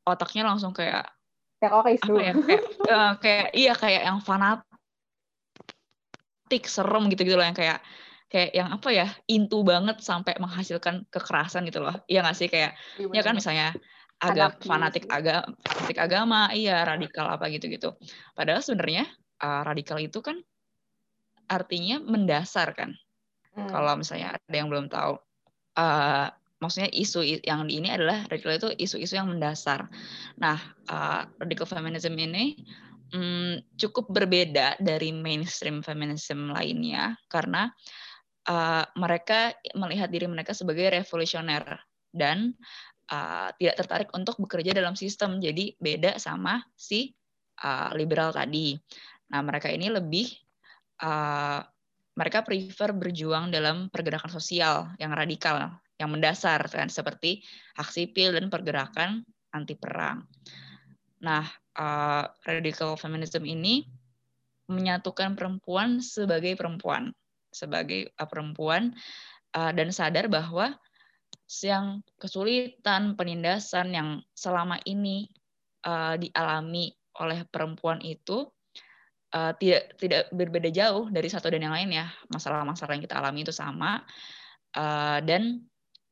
otaknya 0.06 0.45
langsung 0.45 0.71
kayak 0.77 1.10
teroris 1.58 1.97
apa 2.06 2.21
ya 2.21 2.34
kayak 2.38 2.63
uh, 2.86 3.17
kayak 3.23 3.47
iya 3.58 3.73
kayak 3.73 4.06
yang 4.06 4.21
fanatik 4.21 4.63
serem 6.69 7.10
gitu 7.10 7.25
gitu 7.25 7.34
loh 7.34 7.47
yang 7.49 7.58
kayak 7.58 7.82
kayak 8.30 8.53
yang 8.53 8.69
apa 8.69 8.89
ya 8.93 9.08
intu 9.25 9.63
banget 9.65 10.03
sampai 10.03 10.38
menghasilkan 10.38 11.08
kekerasan 11.10 11.63
gitu 11.65 11.80
loh. 11.80 11.95
Iya 12.12 12.27
nggak 12.27 12.38
sih? 12.38 12.51
Kayak 12.51 12.75
ya, 12.99 13.08
ya 13.10 13.21
kan 13.23 13.34
misalnya 13.39 13.73
agak 14.17 14.65
fanatik 14.65 15.06
agak 15.13 15.45
fanatik 15.62 15.97
agama 16.01 16.49
iya 16.49 16.82
radikal 16.82 17.30
apa 17.30 17.53
gitu 17.53 17.69
gitu 17.69 17.93
padahal 18.34 18.65
sebenarnya 18.65 19.06
uh, 19.45 19.62
radikal 19.62 20.01
itu 20.01 20.25
kan 20.25 20.41
artinya 21.48 22.00
mendasar 22.04 22.76
kan. 22.76 22.96
Hmm. 23.58 23.68
Kalau 23.72 23.98
misalnya 23.98 24.38
ada 24.38 24.56
yang 24.56 24.70
belum 24.70 24.92
tahu, 24.92 25.18
uh, 25.80 26.28
maksudnya 26.62 26.90
isu 26.94 27.42
yang 27.46 27.66
di 27.66 27.82
ini 27.82 27.90
adalah 27.94 28.26
radikal 28.30 28.54
itu 28.54 28.70
isu-isu 28.78 29.18
yang 29.18 29.30
mendasar. 29.30 29.90
Nah, 30.38 30.58
uh, 30.90 31.26
radical 31.42 31.66
feminism 31.70 32.14
ini 32.18 32.58
um, 33.14 33.58
cukup 33.78 34.10
berbeda 34.10 34.78
dari 34.82 35.14
mainstream 35.14 35.82
feminism 35.86 36.52
lainnya 36.52 37.18
karena 37.30 37.72
uh, 38.50 38.84
mereka 38.98 39.54
melihat 39.78 40.10
diri 40.10 40.26
mereka 40.26 40.54
sebagai 40.54 40.90
revolusioner 40.90 41.64
dan 42.12 42.58
uh, 43.12 43.54
tidak 43.62 43.76
tertarik 43.86 44.10
untuk 44.18 44.40
bekerja 44.42 44.74
dalam 44.74 44.98
sistem. 44.98 45.38
Jadi 45.38 45.78
beda 45.78 46.18
sama 46.18 46.64
si 46.74 47.14
uh, 47.62 47.94
liberal 47.94 48.34
tadi. 48.34 48.76
Nah, 49.28 49.44
mereka 49.44 49.68
ini 49.68 49.92
lebih 49.92 50.47
uh, 51.02 51.62
mereka 52.18 52.42
prefer 52.42 52.98
berjuang 52.98 53.54
dalam 53.54 53.94
pergerakan 53.94 54.34
sosial 54.34 54.90
yang 54.98 55.14
radikal, 55.14 55.78
yang 56.02 56.10
mendasar 56.10 56.66
kan 56.66 56.90
seperti 56.90 57.46
hak 57.78 57.90
sipil 57.94 58.34
dan 58.34 58.50
pergerakan 58.50 59.22
anti 59.54 59.78
perang. 59.78 60.26
Nah, 61.22 61.46
uh, 61.78 62.26
radical 62.46 62.98
feminism 62.98 63.46
ini 63.46 63.86
menyatukan 64.68 65.38
perempuan 65.38 66.02
sebagai 66.02 66.58
perempuan, 66.58 67.14
sebagai 67.54 68.10
uh, 68.18 68.28
perempuan 68.28 68.98
uh, 69.54 69.72
dan 69.72 69.94
sadar 69.94 70.26
bahwa 70.28 70.74
yang 71.64 72.04
kesulitan 72.20 73.16
penindasan 73.16 73.96
yang 73.96 74.10
selama 74.36 74.82
ini 74.84 75.32
uh, 75.88 76.20
dialami 76.20 76.92
oleh 77.18 77.48
perempuan 77.48 78.04
itu 78.04 78.52
uh, 79.34 79.54
tidak 79.58 79.98
tidak 80.00 80.30
berbeda 80.32 80.70
jauh 80.72 81.10
dari 81.12 81.28
satu 81.28 81.52
dan 81.52 81.66
yang 81.66 81.76
lain 81.76 81.90
ya. 81.92 82.08
Masalah-masalah 82.32 82.96
yang 82.96 83.04
kita 83.04 83.18
alami 83.20 83.44
itu 83.44 83.56
sama. 83.56 84.04
Uh, 84.76 85.20
dan 85.26 85.66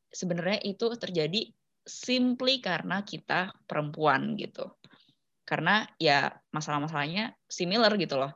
sebenarnya 0.09 0.63
itu 0.63 0.87
terjadi 0.95 1.51
simply 1.85 2.63
karena 2.63 3.05
kita 3.05 3.53
perempuan 3.69 4.33
gitu. 4.39 4.73
Karena 5.45 5.85
ya 6.01 6.33
masalah-masalahnya 6.49 7.37
similar 7.45 7.93
gitu 8.01 8.17
loh. 8.17 8.33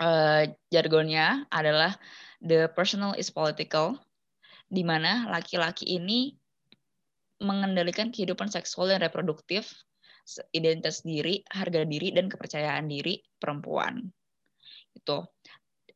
Uh, 0.00 0.48
jargonnya 0.72 1.44
adalah 1.52 1.92
the 2.40 2.72
personal 2.72 3.12
is 3.14 3.28
political 3.28 4.00
di 4.70 4.80
mana 4.86 5.28
laki-laki 5.28 5.84
ini 5.98 6.40
mengendalikan 7.40 8.12
kehidupan 8.12 8.48
seksual 8.52 8.92
dan 8.92 9.00
reproduktif 9.02 9.72
identitas 10.54 11.02
diri, 11.02 11.42
harga 11.50 11.82
diri 11.82 12.14
dan 12.14 12.30
kepercayaan 12.30 12.86
diri 12.86 13.18
perempuan. 13.40 14.06
Itu 14.94 15.26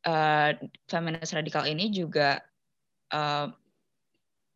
uh, 0.09 0.51
feminis 0.89 1.31
radikal 1.31 1.69
ini 1.69 1.93
juga 1.95 2.43
uh, 3.15 3.47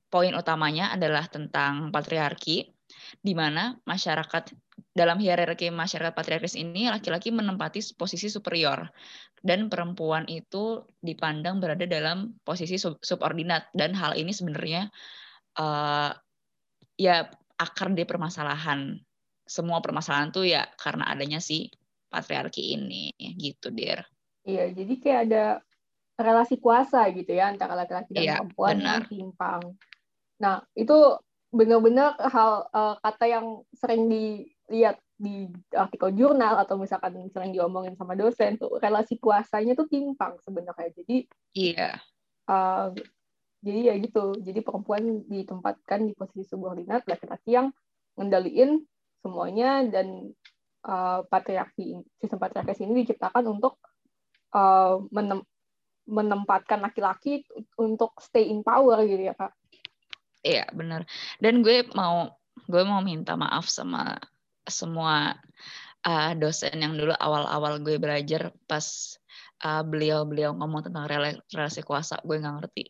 poin 0.09 0.33
utamanya 0.35 0.97
adalah 0.97 1.29
tentang 1.29 1.93
patriarki, 1.93 2.73
di 3.21 3.33
mana 3.37 3.77
masyarakat 3.85 4.57
dalam 4.97 5.21
hierarki 5.21 5.69
masyarakat 5.69 6.17
patriarkis 6.17 6.57
ini 6.57 6.89
laki-laki 6.89 7.29
menempati 7.29 7.85
posisi 7.95 8.33
superior 8.33 8.89
dan 9.45 9.71
perempuan 9.71 10.27
itu 10.27 10.83
dipandang 10.99 11.63
berada 11.63 11.87
dalam 11.87 12.35
posisi 12.43 12.81
subordinat. 12.81 13.71
Dan 13.71 13.95
hal 13.95 14.19
ini 14.19 14.35
sebenarnya 14.35 14.91
uh, 15.61 16.11
ya 16.99 17.31
akar 17.59 17.95
dari 17.95 18.07
permasalahan 18.07 18.99
semua 19.49 19.81
permasalahan 19.81 20.29
tuh 20.31 20.45
ya 20.45 20.69
karena 20.77 21.09
adanya 21.09 21.41
si 21.41 21.73
patriarki 22.13 22.77
ini 22.77 23.13
gitu 23.41 23.73
dir 23.73 24.05
Iya, 24.49 24.73
jadi 24.73 24.95
kayak 24.97 25.21
ada 25.29 25.45
relasi 26.17 26.57
kuasa 26.57 27.05
gitu 27.13 27.37
ya 27.37 27.53
antara 27.53 27.77
laki-laki 27.77 28.17
dan 28.17 28.23
Iya, 28.25 28.35
perempuan 28.41 28.77
benar. 28.81 28.89
yang 28.89 29.07
timpang. 29.13 29.61
Nah, 30.41 30.57
itu 30.73 30.97
benar-benar 31.53 32.17
hal 32.33 32.65
uh, 32.73 32.97
kata 33.05 33.25
yang 33.29 33.47
sering 33.77 34.09
dilihat 34.09 34.97
di 35.21 35.53
artikel 35.77 36.17
jurnal 36.17 36.65
atau 36.65 36.81
misalkan 36.81 37.29
sering 37.29 37.53
diomongin 37.53 37.93
sama 37.93 38.17
dosen 38.17 38.57
tuh 38.57 38.81
relasi 38.81 39.21
kuasanya 39.21 39.77
tuh 39.77 39.85
timpang 39.85 40.41
sebenarnya. 40.41 40.97
Jadi 40.97 41.29
Iya. 41.53 42.01
uh, 42.49 42.89
jadi 43.61 43.93
ya 43.93 43.95
gitu. 44.01 44.33
Jadi 44.39 44.65
perempuan 44.65 45.29
ditempatkan 45.29 46.09
di 46.09 46.17
posisi 46.17 46.49
subordinat, 46.49 47.05
laki-laki 47.05 47.53
yang 47.53 47.69
ngendaliin 48.17 48.81
semuanya 49.21 49.85
dan 49.89 50.33
uh, 50.87 51.21
patriarki 51.27 52.01
sistem 52.21 52.39
patriarki 52.39 52.85
ini 52.85 53.03
diciptakan 53.05 53.45
untuk 53.49 53.79
uh, 54.55 55.03
menem 55.11 55.43
menempatkan 56.09 56.81
laki-laki 56.81 57.45
untuk 57.77 58.17
stay 58.17 58.49
in 58.49 58.65
power 58.65 59.05
gitu 59.05 59.29
ya 59.29 59.37
kak. 59.37 59.53
Iya 60.41 60.65
benar. 60.73 61.05
Dan 61.37 61.61
gue 61.61 61.85
mau 61.93 62.33
gue 62.65 62.83
mau 62.89 63.05
minta 63.05 63.37
maaf 63.37 63.69
sama 63.69 64.17
semua 64.65 65.37
uh, 66.09 66.33
dosen 66.33 66.81
yang 66.81 66.97
dulu 66.97 67.13
awal-awal 67.13 67.85
gue 67.85 68.01
belajar 68.01 68.57
pas 68.65 68.85
uh, 69.65 69.85
beliau-beliau 69.85 70.57
ngomong 70.57 70.89
tentang 70.89 71.05
relasi 71.53 71.85
kuasa, 71.85 72.25
gue 72.25 72.37
nggak 72.41 72.55
ngerti. 72.63 72.85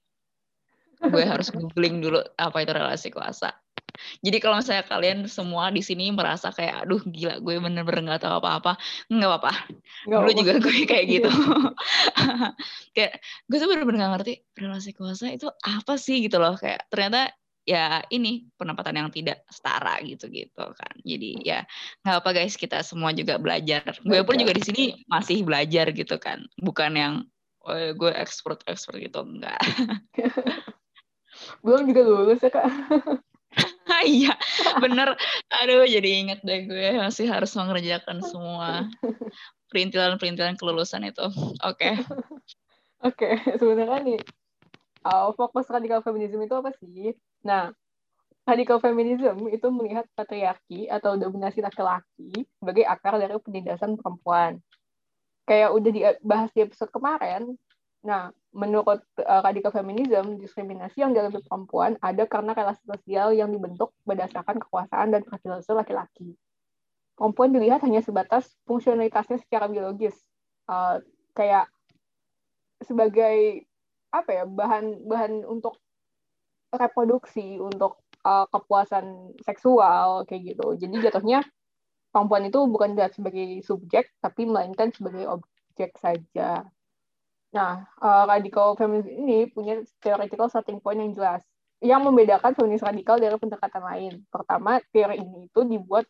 Gue 1.11 1.23
harus 1.27 1.51
googling 1.57 1.99
dulu 1.99 2.23
apa 2.39 2.57
itu 2.63 2.73
relasi 2.75 3.09
kuasa. 3.11 3.51
Jadi 4.23 4.37
kalau 4.39 4.59
misalnya 4.59 4.85
kalian 4.87 5.19
semua 5.27 5.71
di 5.71 5.83
sini 5.83 6.11
merasa 6.11 6.55
kayak 6.55 6.87
aduh 6.87 7.03
gila 7.03 7.43
gue 7.43 7.55
bener-bener 7.59 8.03
nggak 8.15 8.23
tahu 8.23 8.39
apa-apa, 8.41 8.79
nggak 9.11 9.29
apa-apa. 9.29 9.53
Dulu 10.07 10.31
juga 10.35 10.53
gue 10.63 10.87
kayak 10.87 11.05
gitu. 11.07 11.31
kayak 12.97 13.21
gue 13.47 13.59
tuh 13.59 13.69
bener-bener 13.69 13.99
nggak 14.05 14.13
ngerti 14.19 14.35
relasi 14.59 14.91
kuasa 14.95 15.31
itu 15.35 15.47
apa 15.65 15.95
sih 15.99 16.23
gitu 16.25 16.39
loh. 16.39 16.55
Kayak 16.55 16.87
ternyata 16.91 17.31
ya 17.69 18.01
ini 18.09 18.49
penempatan 18.57 18.97
yang 18.97 19.11
tidak 19.13 19.45
setara 19.53 20.01
gitu 20.01 20.33
gitu 20.33 20.65
kan. 20.73 20.95
Jadi 21.05 21.45
ya 21.45 21.69
nggak 22.01 22.25
apa 22.25 22.31
guys 22.33 22.57
kita 22.57 22.81
semua 22.81 23.13
juga 23.13 23.37
belajar. 23.37 23.85
Gue 24.01 24.25
pun 24.25 24.41
juga 24.41 24.57
di 24.57 24.65
sini 24.65 24.83
masih 25.05 25.45
belajar 25.45 25.93
gitu 25.93 26.17
kan. 26.17 26.49
Bukan 26.57 26.97
yang 26.97 27.15
oh, 27.69 27.93
gue 27.93 28.13
expert 28.17 28.65
expert 28.65 28.97
gitu 28.97 29.21
enggak. 29.21 29.61
Belum 31.65 31.93
juga 31.93 32.01
lulus 32.03 32.41
ya 32.41 32.51
kak. 32.51 32.67
iya 34.05 34.35
bener 34.85 35.15
aduh 35.51 35.85
jadi 35.87 36.09
inget 36.27 36.41
deh 36.45 36.67
gue 36.67 36.99
masih 36.99 37.31
harus 37.31 37.53
mengerjakan 37.55 38.23
semua 38.23 38.87
perintilan-perintilan 39.71 40.57
kelulusan 40.59 41.07
itu 41.07 41.27
oke 41.63 41.79
okay. 41.79 41.95
oke 43.05 43.17
okay. 43.17 43.35
sebenarnya 43.57 43.99
nih 44.03 44.21
uh, 45.07 45.31
fokus 45.35 45.69
radikal 45.71 46.03
feminisme 46.03 46.43
itu 46.43 46.55
apa 46.57 46.71
sih 46.79 47.15
nah 47.45 47.73
radikal 48.49 48.81
feminisme 48.81 49.49
itu 49.53 49.69
melihat 49.69 50.09
patriarki 50.17 50.89
atau 50.89 51.21
dominasi 51.21 51.61
laki-laki 51.61 52.49
sebagai 52.59 52.85
akar 52.89 53.21
dari 53.21 53.37
penindasan 53.41 54.01
perempuan 54.01 54.57
kayak 55.45 55.73
udah 55.73 55.91
dibahas 55.93 56.51
di 56.53 56.65
episode 56.65 56.93
kemarin 56.93 57.57
Nah, 58.07 58.31
menurut 58.53 59.05
uh, 59.21 59.41
radikal 59.45 59.71
feminisme, 59.71 60.41
diskriminasi 60.41 61.05
yang 61.05 61.13
dialami 61.13 61.41
perempuan 61.45 62.01
ada 62.01 62.25
karena 62.25 62.57
relasi 62.57 62.81
sosial 62.89 63.37
yang 63.37 63.53
dibentuk 63.53 63.93
berdasarkan 64.09 64.57
kekuasaan 64.57 65.13
dan 65.13 65.21
privilege 65.25 65.69
laki-laki. 65.69 66.33
Perempuan 67.13 67.53
dilihat 67.53 67.85
hanya 67.85 68.01
sebatas 68.01 68.49
fungsionalitasnya 68.65 69.43
secara 69.43 69.69
biologis, 69.69 70.15
uh, 70.71 71.03
kayak 71.37 71.69
sebagai 72.81 73.67
apa 74.09 74.31
ya 74.33 74.45
bahan 74.49 75.05
bahan 75.05 75.45
untuk 75.45 75.77
reproduksi, 76.73 77.61
untuk 77.61 78.01
uh, 78.25 78.47
kepuasan 78.49 79.37
seksual 79.45 80.25
kayak 80.25 80.57
gitu. 80.57 80.79
Jadi 80.79 80.95
jatuhnya 81.05 81.45
perempuan 82.09 82.49
itu 82.49 82.61
bukan 82.65 82.97
dilihat 82.97 83.13
sebagai 83.13 83.61
subjek, 83.61 84.09
tapi 84.25 84.49
melainkan 84.49 84.89
sebagai 84.95 85.29
objek 85.29 85.93
saja. 86.01 86.65
Nah, 87.49 87.89
uh, 88.05 88.25
radikal 88.29 88.77
feminis 88.77 89.09
ini 89.09 89.49
punya 89.49 89.81
theoretical 90.05 90.53
starting 90.53 90.85
point 90.85 91.01
yang 91.01 91.17
jelas, 91.17 91.41
yang 91.81 92.05
membedakan 92.05 92.53
feminis 92.53 92.85
radikal 92.85 93.17
dari 93.17 93.33
pendekatan 93.41 93.81
lain. 93.81 94.13
Pertama, 94.29 94.83
teori 94.93 95.17
ini 95.17 95.49
itu 95.49 95.65
dibuat 95.65 96.05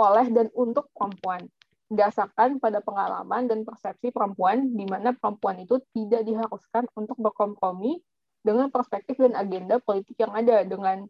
oleh 0.00 0.26
dan 0.32 0.48
untuk 0.56 0.88
perempuan, 0.96 1.44
berdasarkan 1.92 2.56
pada 2.56 2.80
pengalaman 2.80 3.48
dan 3.48 3.68
persepsi 3.68 4.08
perempuan, 4.12 4.72
di 4.72 4.84
mana 4.88 5.12
perempuan 5.12 5.60
itu 5.60 5.76
tidak 5.92 6.24
diharuskan 6.24 6.88
untuk 6.96 7.16
berkompromi 7.20 8.00
dengan 8.40 8.72
perspektif 8.72 9.20
dan 9.20 9.36
agenda 9.36 9.76
politik 9.80 10.16
yang 10.16 10.32
ada, 10.32 10.64
dengan 10.64 11.04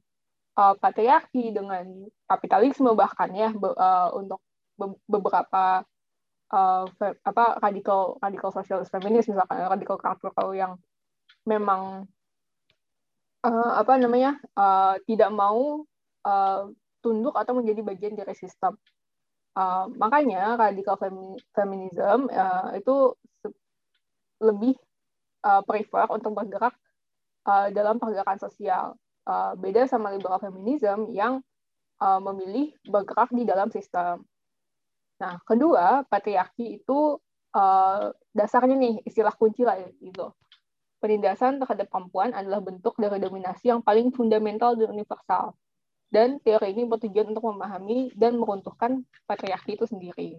uh, 0.59 0.74
patriarki, 0.74 1.54
dengan 1.54 1.87
kapitalisme 2.26 2.90
bahkan 2.98 3.30
ya, 3.30 3.54
be, 3.54 3.70
uh, 3.78 4.11
untuk 4.18 4.42
be 4.74 4.90
beberapa 5.06 5.87
uh, 6.52 6.85
apa 7.26 7.44
radikal 7.62 8.20
radikal 8.22 8.50
sosialis 8.54 8.90
feminis 8.92 9.26
misalkan 9.26 9.66
radikal 9.66 9.98
cultural 9.98 10.54
yang 10.54 10.72
memang 11.46 12.06
uh, 13.46 13.72
apa 13.78 13.98
namanya 13.98 14.38
uh, 14.59 14.98
tidak 15.06 15.30
mau 15.30 15.87
uh, 16.26 16.62
tunduk 17.02 17.35
atau 17.38 17.54
menjadi 17.54 17.80
bagian 17.87 18.14
dari 18.18 18.35
sistem. 18.35 18.74
Uh, 19.56 19.88
makanya 19.96 20.59
radikal 20.61 21.00
femi 21.00 21.40
feminism 21.56 22.28
uh, 22.28 22.76
itu 22.76 23.16
lebih 24.42 24.76
uh, 25.46 25.64
prefer 25.64 26.04
untuk 26.12 26.37
bergerak 26.37 26.76
uh, 27.48 27.72
dalam 27.72 27.96
pergerakan 27.96 28.37
sosial. 28.37 28.98
Uh, 29.26 29.56
beda 29.59 29.88
sama 29.88 30.12
liberal 30.12 30.38
feminism 30.38 31.09
yang 31.11 31.40
uh, 32.02 32.20
memilih 32.20 32.74
bergerak 32.85 33.32
di 33.32 33.48
dalam 33.48 33.72
sistem. 33.72 34.22
Nah, 35.16 35.40
kedua, 35.48 36.05
patriarki 36.05 36.81
itu 36.83 37.16
uh, 37.57 38.12
dasarnya 38.37 38.76
nih 38.76 38.94
istilah 39.09 39.33
kunci 39.33 39.64
lah 39.64 39.81
gitu. 40.00 40.33
Penindasan 41.00 41.61
terhadap 41.61 41.88
perempuan 41.88 42.33
adalah 42.33 42.61
bentuk 42.61 42.96
dari 43.00 43.20
dominasi 43.20 43.72
yang 43.72 43.81
paling 43.81 44.12
fundamental 44.12 44.76
dan 44.76 44.92
universal. 44.92 45.57
Dan 46.07 46.38
teori 46.40 46.72
ini 46.72 46.87
bertujuan 46.87 47.35
untuk 47.35 47.50
memahami 47.50 48.14
dan 48.14 48.38
meruntuhkan 48.38 49.02
patriarki 49.26 49.74
itu 49.76 49.85
sendiri. 49.88 50.38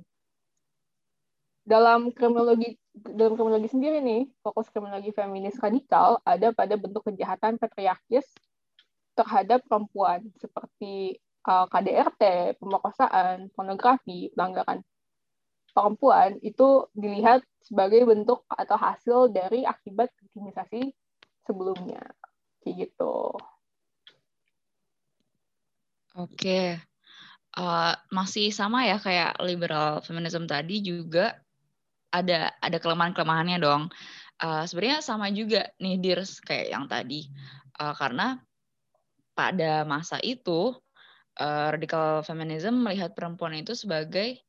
Dalam 1.68 2.16
kriminologi 2.16 2.80
dalam 2.96 3.36
kriminologi 3.36 3.70
sendiri 3.76 4.00
nih, 4.00 4.32
fokus 4.40 4.72
kriminologi 4.72 5.12
feminis 5.12 5.60
radikal 5.60 6.24
ada 6.24 6.56
pada 6.56 6.80
bentuk 6.80 7.04
kejahatan 7.12 7.60
patriarkis 7.60 8.24
terhadap 9.20 9.60
perempuan 9.68 10.24
seperti 10.40 11.20
KDRT, 11.48 12.56
pemerkosaan, 12.60 13.48
pornografi, 13.56 14.28
pelanggaran 14.36 14.84
perempuan 15.72 16.42
itu 16.42 16.90
dilihat 16.98 17.46
sebagai 17.62 18.04
bentuk 18.10 18.44
atau 18.50 18.76
hasil 18.76 19.30
dari 19.30 19.62
akibat 19.62 20.10
victimisasi 20.20 20.90
sebelumnya. 21.46 22.02
Kayak 22.66 22.90
gitu. 22.90 23.38
Oke. 26.18 26.82
Uh, 27.54 27.94
masih 28.10 28.50
sama 28.50 28.90
ya 28.90 28.98
kayak 28.98 29.38
liberal 29.42 30.02
feminism 30.02 30.50
tadi 30.50 30.82
juga 30.82 31.38
ada 32.10 32.54
ada 32.58 32.78
kelemahan-kelemahannya 32.82 33.58
dong. 33.62 33.94
Uh, 34.42 34.66
Sebenarnya 34.66 35.06
sama 35.06 35.30
juga 35.30 35.70
nih 35.78 36.02
Dirs 36.02 36.42
kayak 36.42 36.74
yang 36.74 36.86
tadi. 36.90 37.30
Uh, 37.78 37.94
karena 37.94 38.42
pada 39.38 39.86
masa 39.86 40.18
itu 40.26 40.74
uh, 41.40 41.74
radikal 41.74 42.22
feminism 42.26 42.82
melihat 42.84 43.14
perempuan 43.14 43.58
itu 43.58 43.74
sebagai 43.78 44.42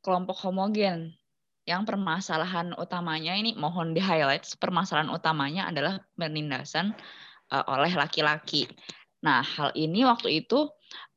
kelompok 0.00 0.40
homogen 0.44 1.12
yang 1.68 1.84
permasalahan 1.84 2.72
utamanya 2.74 3.36
ini 3.36 3.54
mohon 3.54 3.92
di 3.92 4.00
highlight 4.00 4.48
permasalahan 4.56 5.12
utamanya 5.12 5.68
adalah 5.68 6.00
penindasan 6.16 6.96
uh, 7.52 7.64
oleh 7.68 7.92
laki-laki. 7.94 8.66
Nah 9.20 9.44
hal 9.44 9.70
ini 9.76 10.02
waktu 10.08 10.42
itu 10.42 10.66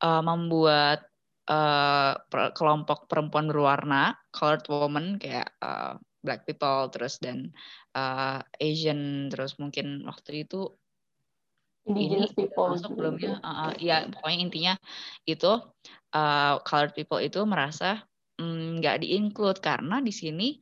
uh, 0.03 0.21
membuat 0.21 1.07
uh, 1.47 2.19
kelompok 2.53 3.07
perempuan 3.07 3.47
berwarna 3.47 4.19
colored 4.35 4.67
woman 4.67 5.17
kayak 5.17 5.47
uh, 5.63 5.95
black 6.23 6.47
people 6.47 6.87
terus 6.91 7.19
dan 7.19 7.51
uh, 7.95 8.39
Asian 8.59 9.31
terus 9.31 9.59
mungkin 9.59 10.07
waktu 10.07 10.47
itu 10.47 10.71
indigenous 11.83 12.31
ini 12.33 12.47
people 12.47 12.71
masuk 12.71 12.95
belumnya 12.95 13.39
uh, 13.43 13.75
ya 13.75 14.07
pokoknya 14.07 14.39
intinya 14.39 14.73
itu 15.27 15.59
uh, 16.15 16.55
colored 16.63 16.95
people 16.95 17.19
itu 17.19 17.43
merasa 17.43 18.03
nggak 18.39 18.95
mm, 18.97 19.01
di-include 19.03 19.59
karena 19.61 20.01
di 20.01 20.09
sini 20.09 20.57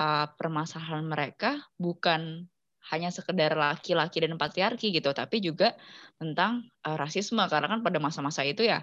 uh, 0.00 0.26
permasalahan 0.32 1.04
mereka 1.04 1.60
bukan 1.76 2.48
hanya 2.90 3.14
sekedar 3.14 3.54
laki-laki 3.54 4.18
dan 4.24 4.34
patriarki 4.34 4.90
gitu 4.90 5.14
tapi 5.14 5.38
juga 5.38 5.76
tentang 6.18 6.66
uh, 6.82 6.96
rasisme. 6.98 7.42
Karena 7.46 7.70
kan 7.70 7.80
pada 7.84 8.02
masa-masa 8.02 8.42
itu 8.42 8.66
ya 8.66 8.82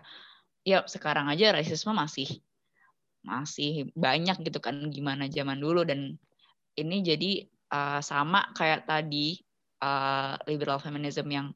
ya 0.64 0.86
sekarang 0.88 1.28
aja 1.28 1.56
rasisme 1.56 1.92
masih 1.92 2.40
masih 3.24 3.92
banyak 4.00 4.40
gitu 4.48 4.64
kan 4.64 4.88
gimana 4.88 5.28
zaman 5.28 5.60
dulu. 5.60 5.84
Dan 5.84 6.16
ini 6.80 7.04
jadi 7.04 7.44
uh, 7.76 8.00
sama 8.00 8.56
kayak 8.56 8.88
tadi 8.88 9.44
uh, 9.84 10.36
liberal 10.46 10.80
feminism 10.80 11.28
yang 11.32 11.48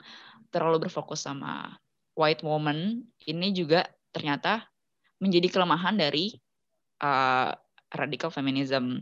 terlalu 0.50 0.88
berfokus 0.88 1.26
sama 1.26 1.76
white 2.14 2.46
woman 2.46 3.04
ini 3.26 3.56
juga 3.56 3.90
ternyata 4.14 4.70
menjadi 5.18 5.50
kelemahan 5.50 5.98
dari 5.98 6.36
uh, 7.02 7.52
radical 7.94 8.30
feminism. 8.30 9.02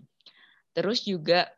Terus 0.72 1.04
juga 1.04 1.50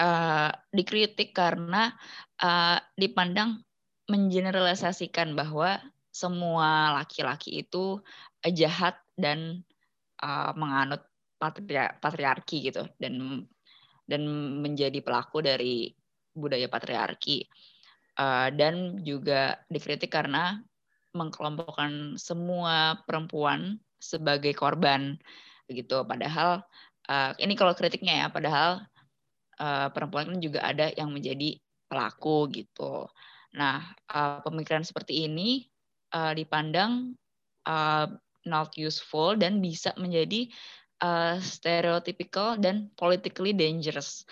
uh, 0.00 0.50
dikritik 0.72 1.36
karena 1.36 1.92
uh, 2.40 2.78
dipandang 2.96 3.60
mengeneralisasikan 4.06 5.34
bahwa 5.34 5.82
semua 6.14 6.96
laki-laki 6.96 7.60
itu 7.66 8.00
jahat 8.54 8.96
dan 9.18 9.60
uh, 10.22 10.54
menganut 10.56 11.04
patriarki 12.00 12.72
gitu 12.72 12.88
dan 12.96 13.44
dan 14.08 14.22
menjadi 14.62 15.02
pelaku 15.04 15.44
dari 15.44 15.92
budaya 16.36 16.68
patriarki. 16.68 17.48
Uh, 18.16 18.48
dan 18.52 19.00
juga 19.04 19.60
dikritik 19.68 20.08
karena 20.08 20.60
mengkelompokkan 21.12 22.16
semua 22.16 23.00
perempuan 23.04 23.80
sebagai 24.00 24.52
korban 24.52 25.16
begitu 25.66 26.00
padahal 26.04 26.62
uh, 27.08 27.32
ini 27.40 27.56
kalau 27.58 27.72
kritiknya 27.72 28.24
ya 28.24 28.26
padahal 28.28 28.84
uh, 29.58 29.88
perempuan 29.90 30.32
kan 30.32 30.38
juga 30.38 30.62
ada 30.62 30.92
yang 30.94 31.10
menjadi 31.10 31.58
pelaku 31.88 32.50
gitu. 32.52 33.08
Nah 33.56 33.82
uh, 34.12 34.40
pemikiran 34.44 34.84
seperti 34.84 35.26
ini 35.26 35.66
uh, 36.14 36.36
dipandang 36.36 37.16
uh, 37.66 38.06
not 38.46 38.70
useful 38.78 39.34
dan 39.34 39.58
bisa 39.58 39.90
menjadi 39.98 40.46
uh, 41.02 41.40
stereotypical 41.42 42.54
dan 42.60 42.92
politically 42.94 43.50
dangerous. 43.50 44.22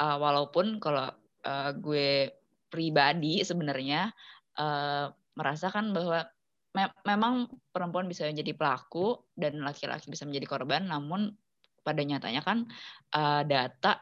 Uh, 0.00 0.18
walaupun 0.18 0.80
kalau 0.82 1.08
uh, 1.46 1.70
gue 1.76 2.32
pribadi 2.72 3.44
sebenarnya 3.44 4.10
uh, 4.56 5.12
merasakan 5.36 5.92
bahwa 5.92 6.24
me 6.72 6.88
memang 7.04 7.52
perempuan 7.68 8.08
bisa 8.08 8.24
menjadi 8.24 8.56
pelaku 8.56 9.20
dan 9.36 9.60
laki-laki 9.60 10.08
bisa 10.08 10.24
menjadi 10.24 10.48
korban, 10.48 10.88
namun 10.88 11.36
pada 11.84 12.00
nyatanya 12.00 12.40
kan 12.40 12.64
uh, 13.12 13.44
data 13.44 14.00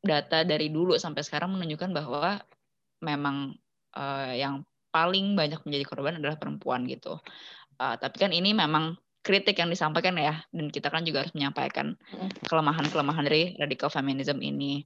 data 0.00 0.38
dari 0.42 0.72
dulu 0.72 0.96
sampai 0.96 1.20
sekarang 1.20 1.52
menunjukkan 1.52 1.92
bahwa 1.92 2.40
memang 3.04 3.54
uh, 3.92 4.32
yang 4.32 4.64
paling 4.88 5.36
banyak 5.36 5.60
menjadi 5.68 5.84
korban 5.84 6.16
adalah 6.16 6.40
perempuan 6.40 6.88
gitu. 6.88 7.20
Uh, 7.76 7.94
tapi 8.00 8.16
kan 8.24 8.32
ini 8.32 8.56
memang 8.56 8.96
kritik 9.22 9.54
yang 9.60 9.70
disampaikan 9.70 10.18
ya, 10.18 10.42
dan 10.50 10.66
kita 10.72 10.90
kan 10.90 11.06
juga 11.06 11.22
harus 11.22 11.34
menyampaikan 11.36 11.94
kelemahan-kelemahan 12.48 13.22
dari 13.22 13.54
radical 13.60 13.92
feminism 13.92 14.42
ini 14.42 14.82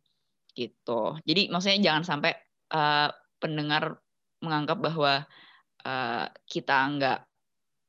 gitu. 0.56 1.20
Jadi 1.22 1.52
maksudnya 1.52 1.92
jangan 1.92 2.02
sampai 2.08 2.32
uh, 2.72 3.12
pendengar 3.36 4.00
menganggap 4.40 4.80
bahwa 4.80 5.28
uh, 5.84 6.26
kita 6.48 6.76
nggak 6.96 7.18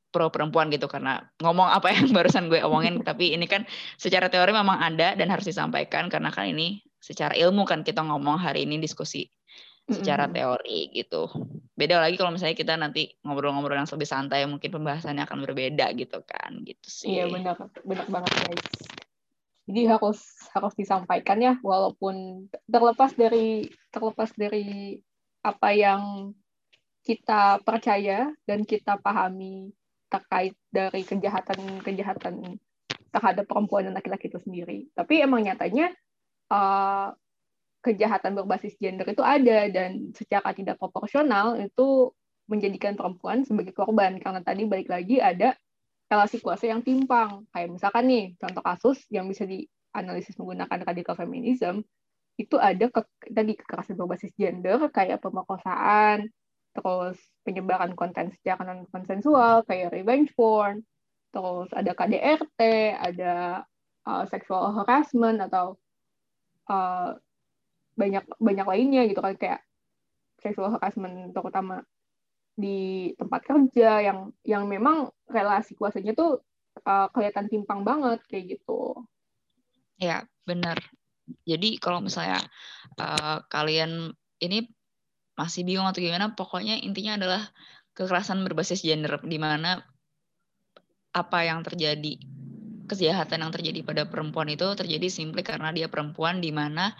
pro 0.08 0.32
perempuan 0.32 0.72
gitu 0.72 0.88
karena 0.88 1.20
ngomong 1.40 1.68
apa 1.68 1.92
yang 1.92 2.08
barusan 2.16 2.48
gue 2.48 2.60
omongin 2.64 3.04
tapi 3.04 3.36
ini 3.36 3.44
kan 3.44 3.68
secara 4.00 4.32
teori 4.32 4.52
memang 4.56 4.80
ada 4.80 5.12
dan 5.12 5.28
harus 5.28 5.44
disampaikan 5.44 6.08
karena 6.08 6.32
kan 6.32 6.48
ini 6.48 6.80
secara 6.96 7.36
ilmu 7.36 7.68
kan 7.68 7.84
kita 7.84 8.00
ngomong 8.00 8.40
hari 8.40 8.64
ini 8.64 8.80
diskusi 8.80 9.28
secara 9.88 10.28
teori 10.28 10.92
gitu. 10.92 11.32
Beda 11.72 11.96
lagi 11.96 12.20
kalau 12.20 12.36
misalnya 12.36 12.52
kita 12.52 12.76
nanti 12.76 13.08
ngobrol-ngobrol 13.24 13.80
yang 13.80 13.88
lebih 13.88 14.08
santai 14.08 14.44
mungkin 14.44 14.68
pembahasannya 14.68 15.24
akan 15.24 15.38
berbeda 15.48 15.96
gitu 15.96 16.20
kan 16.28 16.60
gitu 16.68 16.88
sih. 16.88 17.16
Iya 17.16 17.32
benar 17.32 17.56
benar 17.88 18.06
banget 18.12 18.32
guys. 18.36 18.64
Jadi 19.68 19.84
harus 19.84 20.24
harus 20.56 20.72
disampaikan 20.72 21.36
ya 21.44 21.60
walaupun 21.60 22.48
terlepas 22.64 23.12
dari 23.12 23.68
terlepas 23.92 24.32
dari 24.32 24.96
apa 25.44 25.68
yang 25.76 26.32
kita 27.04 27.60
percaya 27.60 28.32
dan 28.48 28.64
kita 28.64 28.96
pahami 28.96 29.76
terkait 30.08 30.56
dari 30.72 31.04
kejahatan-kejahatan 31.04 32.56
terhadap 33.12 33.44
perempuan 33.44 33.88
dan 33.88 33.94
laki-laki 33.96 34.32
itu 34.32 34.40
sendiri. 34.40 34.88
Tapi 34.96 35.20
emang 35.20 35.44
nyatanya 35.44 35.92
uh, 36.48 37.12
kejahatan 37.84 38.36
berbasis 38.40 38.74
gender 38.80 39.04
itu 39.04 39.20
ada 39.20 39.68
dan 39.68 40.12
secara 40.16 40.52
tidak 40.56 40.80
proporsional 40.80 41.60
itu 41.60 42.12
menjadikan 42.48 42.96
perempuan 42.96 43.44
sebagai 43.44 43.76
korban 43.76 44.16
karena 44.16 44.40
tadi 44.40 44.64
balik 44.64 44.88
lagi 44.88 45.20
ada 45.20 45.52
relasi 46.08 46.40
kuasa 46.40 46.68
yang 46.68 46.80
timpang. 46.80 47.44
Kayak 47.52 47.68
misalkan 47.76 48.04
nih 48.08 48.24
contoh 48.40 48.64
kasus 48.64 48.98
yang 49.12 49.28
bisa 49.28 49.44
dianalisis 49.44 50.34
menggunakan 50.40 50.80
radical 50.84 51.14
feminism 51.14 51.84
itu 52.38 52.54
ada 52.54 52.86
ke, 52.88 53.02
tadi 53.34 53.52
kekerasan 53.58 53.98
berbasis 53.98 54.30
gender 54.38 54.78
kayak 54.94 55.18
pemerkosaan, 55.18 56.30
terus 56.70 57.18
penyebaran 57.42 57.98
konten 57.98 58.30
secara 58.30 58.62
non 58.62 58.86
konsensual 58.94 59.66
kayak 59.66 59.90
revenge 59.90 60.30
porn, 60.38 60.86
terus 61.34 61.68
ada 61.74 61.90
KDRT, 61.98 62.60
ada 62.94 63.66
uh, 64.06 64.24
sexual 64.30 64.70
harassment 64.70 65.42
atau 65.50 65.74
uh, 66.70 67.18
banyak 67.98 68.22
banyak 68.38 68.66
lainnya 68.70 69.02
gitu 69.10 69.18
kan 69.18 69.34
kayak 69.34 69.60
sexual 70.38 70.70
harassment 70.70 71.34
terutama 71.34 71.82
di 72.58 73.14
tempat 73.14 73.46
kerja 73.46 74.02
yang 74.02 74.34
yang 74.42 74.66
memang 74.66 75.14
relasi 75.30 75.78
kuasanya 75.78 76.10
tuh 76.18 76.42
uh, 76.82 77.06
kelihatan 77.14 77.46
timpang 77.46 77.86
banget 77.86 78.18
kayak 78.26 78.58
gitu. 78.58 79.06
Ya 80.02 80.26
benar. 80.42 80.82
Jadi 81.46 81.78
kalau 81.78 82.02
misalnya 82.02 82.42
uh, 82.98 83.46
kalian 83.46 84.10
ini 84.42 84.66
masih 85.38 85.62
bingung 85.62 85.86
atau 85.86 86.02
gimana, 86.02 86.34
pokoknya 86.34 86.82
intinya 86.82 87.14
adalah 87.14 87.42
kekerasan 87.94 88.42
berbasis 88.42 88.82
gender, 88.82 89.22
di 89.22 89.38
mana 89.38 89.78
apa 91.14 91.38
yang 91.46 91.62
terjadi, 91.62 92.18
kejahatan 92.90 93.46
yang 93.46 93.52
terjadi 93.54 93.86
pada 93.86 94.02
perempuan 94.10 94.50
itu 94.50 94.66
terjadi 94.74 95.06
simply 95.06 95.46
karena 95.46 95.70
dia 95.70 95.86
perempuan, 95.86 96.42
di 96.42 96.50
mana 96.50 96.90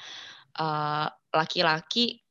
uh, 0.54 1.10
laki-laki 1.34 2.22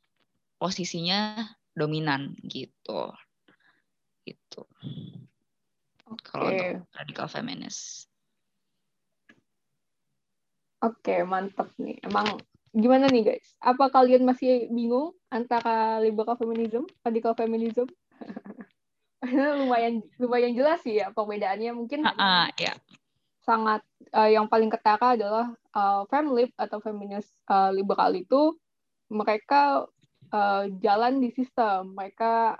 posisinya 0.56 1.44
dominan 1.78 2.34
gitu, 2.42 3.14
gitu. 4.26 4.62
Okay. 6.08 6.26
Kalau 6.26 6.50
untuk 6.50 6.90
radikal 6.98 7.28
feminis. 7.30 8.10
Oke, 10.82 11.14
okay, 11.14 11.20
mantep 11.22 11.70
nih. 11.78 12.02
Emang 12.02 12.42
gimana 12.74 13.06
nih 13.10 13.34
guys? 13.34 13.54
Apa 13.62 13.94
kalian 13.94 14.26
masih 14.26 14.70
bingung 14.74 15.14
antara 15.30 16.02
liberal 16.02 16.38
feminism, 16.38 16.90
radical 17.06 17.38
feminism? 17.38 17.86
lumayan 19.26 20.06
lumayan 20.22 20.54
jelas 20.54 20.80
sih 20.86 21.02
ya 21.02 21.10
perbedaannya 21.10 21.72
mungkin 21.74 22.06
uh, 22.06 22.14
uh, 22.14 22.46
yeah. 22.62 22.78
sangat 23.42 23.82
uh, 24.14 24.30
yang 24.30 24.46
paling 24.46 24.70
ketara 24.70 25.18
adalah 25.18 25.48
uh, 25.74 26.06
femlib 26.08 26.54
atau 26.54 26.78
feminis 26.78 27.26
uh, 27.50 27.74
liberal 27.74 28.14
itu 28.14 28.54
mereka 29.10 29.88
uh, 30.32 30.66
jalan 30.82 31.20
di 31.24 31.30
sistem 31.36 31.94
mereka 31.94 32.58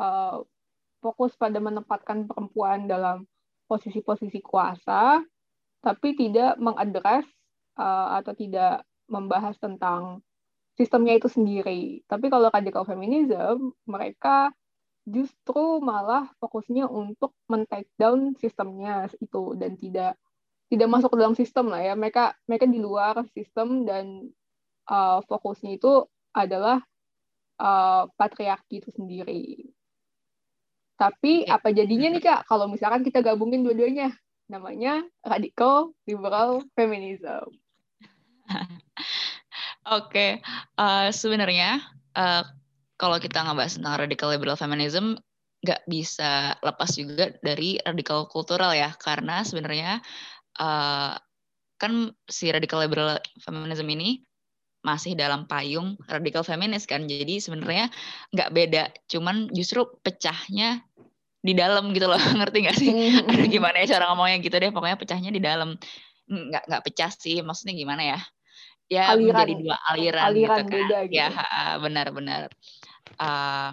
uh, 0.00 0.42
fokus 1.00 1.36
pada 1.36 1.60
menempatkan 1.62 2.26
perempuan 2.26 2.88
dalam 2.88 3.24
posisi-posisi 3.66 4.40
kuasa 4.42 5.22
tapi 5.84 6.18
tidak 6.18 6.58
mengadres 6.58 7.26
uh, 7.78 8.18
atau 8.18 8.34
tidak 8.34 8.82
membahas 9.06 9.54
tentang 9.62 10.24
sistemnya 10.76 11.16
itu 11.16 11.30
sendiri. 11.30 12.02
Tapi 12.04 12.26
kalau 12.28 12.52
radical 12.52 12.84
feminism, 12.84 13.72
mereka 13.88 14.50
justru 15.06 15.78
malah 15.78 16.28
fokusnya 16.42 16.90
untuk 16.90 17.32
men-take 17.46 17.88
down 17.94 18.34
sistemnya 18.42 19.06
itu 19.22 19.54
dan 19.54 19.78
tidak 19.78 20.18
tidak 20.66 20.88
masuk 20.90 21.14
ke 21.14 21.18
dalam 21.22 21.38
sistem 21.38 21.70
lah 21.70 21.80
ya. 21.80 21.94
Mereka 21.94 22.34
mereka 22.50 22.66
di 22.66 22.82
luar 22.82 23.22
sistem 23.32 23.86
dan 23.86 24.34
uh, 24.90 25.22
fokusnya 25.24 25.78
itu 25.78 26.04
adalah 26.34 26.82
uh, 27.60 28.08
patriarki 28.16 28.84
itu 28.84 28.90
sendiri. 28.92 29.66
Tapi 30.96 31.44
apa 31.44 31.76
jadinya 31.76 32.08
nih 32.08 32.22
Kak 32.24 32.48
kalau 32.48 32.72
misalkan 32.72 33.04
kita 33.04 33.20
gabungin 33.20 33.60
dua-duanya? 33.60 34.16
Namanya 34.48 35.04
radical 35.20 35.92
liberal 36.08 36.64
feminism. 36.72 37.52
Oke, 39.86 40.40
uh, 40.80 41.08
sebenarnya 41.12 41.84
uh, 42.16 42.42
kalau 42.96 43.20
kita 43.20 43.44
ngebahas 43.44 43.76
tentang 43.76 43.94
radical 44.00 44.32
liberal 44.32 44.56
feminism, 44.56 45.14
nggak 45.62 45.82
bisa 45.86 46.56
lepas 46.64 46.90
juga 46.96 47.34
dari 47.44 47.76
radikal 47.84 48.26
kultural 48.30 48.72
ya, 48.72 48.94
karena 48.96 49.44
sebenarnya 49.44 50.00
uh, 50.58 51.14
kan 51.76 51.92
si 52.26 52.48
radical 52.48 52.80
liberal 52.80 53.20
feminism 53.44 53.86
ini 53.92 54.24
masih 54.86 55.18
dalam 55.18 55.50
payung 55.50 55.98
radikal 56.06 56.46
feminis 56.46 56.86
kan, 56.86 57.10
jadi 57.10 57.42
sebenarnya 57.42 57.90
nggak 58.30 58.50
beda, 58.54 58.82
cuman 59.10 59.50
justru 59.50 59.82
pecahnya 60.06 60.86
di 61.42 61.52
dalam 61.58 61.90
gitu 61.90 62.06
loh, 62.06 62.18
ngerti 62.38 62.58
nggak 62.62 62.76
sih? 62.78 62.90
Mm-hmm. 62.94 63.30
Ada 63.34 63.44
gimana 63.50 63.76
ya 63.82 63.86
cara 63.98 64.04
ngomongnya 64.14 64.38
gitu 64.38 64.54
deh, 64.54 64.70
pokoknya 64.70 64.98
pecahnya 64.98 65.30
di 65.34 65.42
dalam, 65.42 65.74
nggak 66.30 66.64
nggak 66.70 66.82
pecah 66.86 67.10
sih, 67.10 67.42
maksudnya 67.42 67.74
gimana 67.74 68.02
ya? 68.06 68.18
ya 68.86 69.10
aliran, 69.10 69.34
menjadi 69.34 69.54
dua 69.58 69.76
aliran, 69.90 70.24
aliran 70.30 70.38
gitu 70.38 70.62
kan. 70.62 70.66
beda 70.70 70.98
gitu. 71.10 71.18
Ya, 71.18 71.28
benar-benar. 71.82 72.42
Uh, 73.18 73.70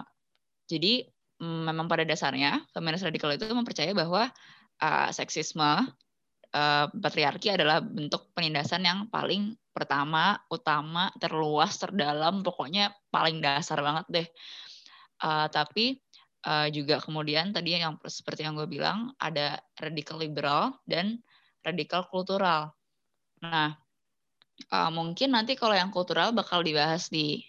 jadi 0.66 1.06
memang 1.42 1.86
pada 1.90 2.06
dasarnya 2.06 2.62
feminis 2.72 3.04
radikal 3.04 3.30
itu 3.34 3.46
mempercayai 3.46 3.94
bahwa 3.94 4.30
uh, 4.80 5.08
seksisme, 5.14 5.90
uh, 6.54 6.86
patriarki 6.90 7.52
adalah 7.52 7.82
bentuk 7.82 8.32
penindasan 8.32 8.86
yang 8.86 9.06
paling 9.10 9.54
pertama, 9.74 10.38
utama, 10.46 11.10
terluas, 11.18 11.74
terdalam, 11.76 12.46
pokoknya 12.46 12.94
paling 13.10 13.42
dasar 13.42 13.82
banget 13.82 14.06
deh. 14.06 14.28
Uh, 15.18 15.50
tapi 15.50 15.98
uh, 16.46 16.70
juga 16.70 17.02
kemudian 17.02 17.50
tadi 17.50 17.74
yang 17.74 17.98
seperti 18.06 18.46
yang 18.46 18.54
gue 18.54 18.70
bilang 18.70 19.10
ada 19.18 19.58
radikal 19.76 20.22
liberal 20.22 20.78
dan 20.86 21.18
radikal 21.66 22.06
kultural. 22.06 22.70
Nah, 23.42 23.74
uh, 24.70 24.90
mungkin 24.94 25.34
nanti 25.34 25.58
kalau 25.58 25.74
yang 25.74 25.90
kultural 25.90 26.30
bakal 26.30 26.62
dibahas 26.62 27.10
di 27.10 27.42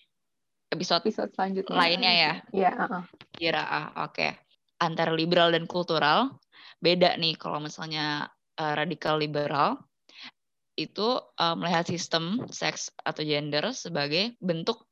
episode, 0.73 1.05
episode 1.05 1.31
selanjutnya 1.37 1.77
lainnya 1.77 2.13
ya. 2.13 2.33
Iya. 2.49 2.71
Uh-uh. 2.73 3.03
Kira 3.35 3.63
ah 3.63 3.87
oke. 4.09 4.17
Okay. 4.17 4.31
Antara 4.81 5.13
liberal 5.15 5.55
dan 5.55 5.69
kultural 5.69 6.35
beda 6.83 7.15
nih 7.15 7.39
kalau 7.39 7.63
misalnya 7.63 8.27
uh, 8.59 8.73
radikal 8.75 9.15
liberal 9.15 9.79
itu 10.75 11.19
uh, 11.19 11.55
melihat 11.55 11.87
sistem 11.87 12.43
seks 12.51 12.91
atau 12.99 13.23
gender 13.23 13.71
sebagai 13.71 14.35
bentuk 14.43 14.83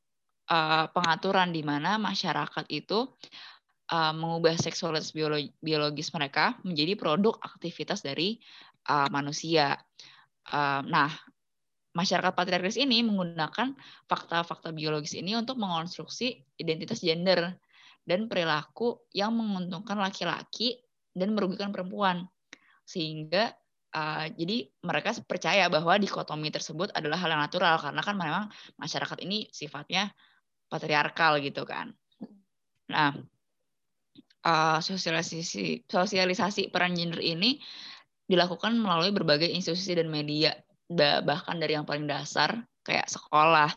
uh, 0.48 0.88
pengaturan 0.90 1.52
di 1.52 1.60
mana 1.60 2.00
masyarakat 2.00 2.64
itu 2.72 3.04
uh, 3.92 4.12
mengubah 4.16 4.56
seksualitas 4.56 5.12
biologis 5.60 6.08
mereka 6.16 6.56
menjadi 6.64 6.96
produk 6.96 7.36
aktivitas 7.40 8.00
dari 8.00 8.40
uh, 8.88 9.08
manusia. 9.12 9.76
Uh, 10.48 10.80
nah, 10.88 11.12
masyarakat 11.96 12.32
patriarkis 12.32 12.80
ini 12.80 13.04
menggunakan 13.04 13.76
fakta-fakta 14.08 14.72
biologis 14.72 15.16
ini 15.16 15.36
untuk 15.36 15.60
mengonstruksi 15.60 16.44
identitas 16.56 17.00
gender 17.04 17.54
dan 18.04 18.28
perilaku 18.28 19.00
yang 19.16 19.32
menguntungkan 19.32 19.96
laki-laki 19.96 20.80
dan 21.16 21.32
merugikan 21.32 21.72
perempuan. 21.72 22.28
Sehingga 22.84 23.52
Uh, 23.94 24.26
jadi 24.34 24.66
mereka 24.82 25.14
percaya 25.22 25.70
bahwa 25.70 25.94
dikotomi 26.02 26.50
tersebut 26.50 26.90
adalah 26.98 27.14
hal 27.14 27.30
yang 27.30 27.42
natural 27.46 27.78
karena 27.78 28.02
kan 28.02 28.16
memang 28.18 28.44
masyarakat 28.74 29.22
ini 29.22 29.46
sifatnya 29.54 30.10
patriarkal 30.66 31.38
gitu 31.38 31.62
kan. 31.62 31.94
Nah, 32.90 33.14
uh, 34.42 34.78
sosialisasi 34.82 35.86
sosialisasi 35.86 36.74
peran 36.74 36.98
gender 36.98 37.22
ini 37.22 37.62
dilakukan 38.26 38.74
melalui 38.74 39.14
berbagai 39.14 39.46
institusi 39.46 39.94
dan 39.94 40.10
media 40.10 40.58
bahkan 41.22 41.56
dari 41.62 41.78
yang 41.78 41.86
paling 41.86 42.10
dasar 42.10 42.66
kayak 42.84 43.08
sekolah, 43.08 43.72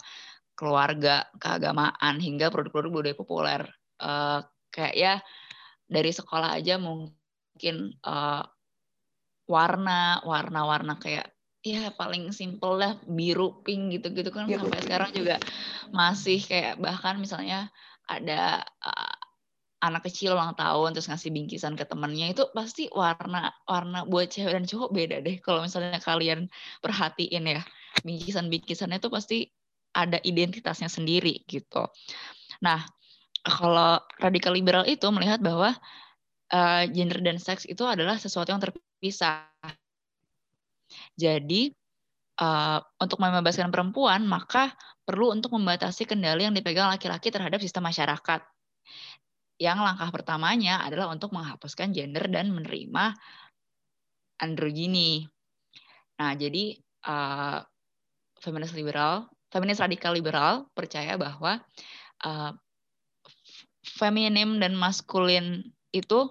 keluarga, 0.57 1.29
keagamaan 1.39 2.17
hingga 2.17 2.49
produk-produk 2.49 2.91
budaya 2.91 3.15
populer. 3.15 3.61
Uh, 4.01 4.41
kayak 4.73 4.95
ya 4.97 5.13
dari 5.85 6.09
sekolah 6.09 6.57
aja 6.57 6.81
mungkin 6.81 7.95
uh, 8.01 8.43
warna 9.47 10.21
warna-warna 10.27 10.99
kayak 10.99 11.31
ya 11.65 11.91
paling 11.95 12.31
simple 12.31 12.79
lah 12.79 12.95
biru 13.03 13.59
pink 13.65 13.99
gitu-gitu 13.99 14.31
kan 14.31 14.47
ya, 14.47 14.61
sampai 14.61 14.79
sekarang 14.83 15.11
juga 15.11 15.35
masih 15.91 16.39
kayak 16.39 16.79
bahkan 16.79 17.19
misalnya 17.19 17.67
ada 18.07 18.63
uh, 18.63 19.15
anak 19.83 20.09
kecil 20.09 20.33
ulang 20.33 20.57
tahun 20.57 20.95
terus 20.95 21.11
ngasih 21.11 21.29
bingkisan 21.29 21.77
ke 21.77 21.85
temennya 21.85 22.33
itu 22.33 22.49
pasti 22.55 22.89
warna 22.89 23.53
warna 23.69 24.07
buat 24.09 24.31
cewek 24.31 24.53
dan 24.57 24.65
cowok 24.65 24.89
beda 24.89 25.17
deh. 25.21 25.37
Kalau 25.43 25.61
misalnya 25.61 26.01
kalian 26.01 26.49
perhatiin 26.81 27.45
ya 27.45 27.61
bingkisan 28.01 28.49
bingkisannya 28.49 28.97
itu 28.97 29.09
pasti 29.11 29.37
ada 29.93 30.17
identitasnya 30.25 30.89
sendiri 30.89 31.45
gitu. 31.45 31.85
Nah 32.65 32.81
kalau 33.45 34.01
radikal 34.17 34.57
liberal 34.57 34.83
itu 34.89 35.05
melihat 35.13 35.39
bahwa 35.45 35.77
uh, 36.51 36.83
gender 36.89 37.21
dan 37.21 37.37
seks 37.37 37.69
itu 37.69 37.85
adalah 37.85 38.17
sesuatu 38.17 38.49
yang 38.49 38.61
terpisah. 38.97 39.45
Jadi 41.13 41.69
uh, 42.41 42.81
untuk 42.97 43.21
membebaskan 43.21 43.69
perempuan 43.69 44.25
maka 44.25 44.73
perlu 45.05 45.29
untuk 45.29 45.53
membatasi 45.53 46.09
kendali 46.09 46.49
yang 46.49 46.57
dipegang 46.57 46.89
laki-laki 46.89 47.29
terhadap 47.29 47.61
sistem 47.61 47.85
masyarakat. 47.85 48.41
Yang 49.61 49.79
langkah 49.85 50.09
pertamanya 50.09 50.81
adalah 50.81 51.13
untuk 51.13 51.29
menghapuskan 51.33 51.93
gender 51.93 52.25
dan 52.25 52.49
menerima 52.49 53.13
androgini. 54.41 55.29
Nah, 56.17 56.33
jadi 56.33 56.77
uh, 57.05 57.61
feminis 58.41 58.73
liberal, 58.73 59.29
feminis 59.53 59.81
radikal 59.81 60.13
liberal 60.13 60.69
percaya 60.73 61.17
bahwa 61.17 61.61
uh, 62.25 62.53
feminim 63.85 64.61
dan 64.61 64.77
maskulin 64.77 65.73
itu 65.89 66.29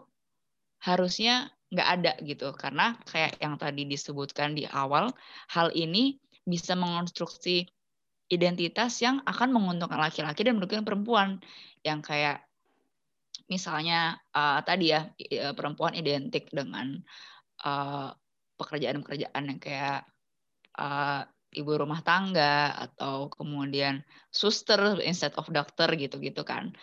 harusnya 0.78 1.50
nggak 1.76 1.88
ada 2.00 2.12
gitu. 2.24 2.48
Karena 2.56 2.96
kayak 3.04 3.36
yang 3.38 3.60
tadi 3.60 3.84
disebutkan 3.84 4.56
di 4.56 4.64
awal 4.64 5.12
hal 5.52 5.68
ini 5.76 6.16
bisa 6.48 6.72
mengonstruksi 6.72 7.68
identitas 8.32 8.98
yang 9.04 9.20
akan 9.28 9.52
menguntungkan 9.54 10.00
laki-laki 10.00 10.40
dan 10.42 10.56
merugikan 10.56 10.88
perempuan. 10.88 11.38
Yang 11.84 12.00
kayak 12.08 12.38
misalnya 13.46 14.18
uh, 14.32 14.64
tadi 14.64 14.90
ya 14.90 15.12
perempuan 15.54 15.94
identik 15.94 16.50
dengan 16.50 16.98
uh, 17.62 18.10
pekerjaan-pekerjaan 18.56 19.44
yang 19.44 19.60
kayak 19.60 20.08
uh, 20.80 21.28
ibu 21.56 21.72
rumah 21.72 22.04
tangga 22.04 22.76
atau 22.76 23.32
kemudian 23.32 24.04
suster 24.28 25.00
instead 25.00 25.32
of 25.40 25.48
dokter 25.48 25.88
gitu-gitu 25.96 26.44
kan. 26.44 26.76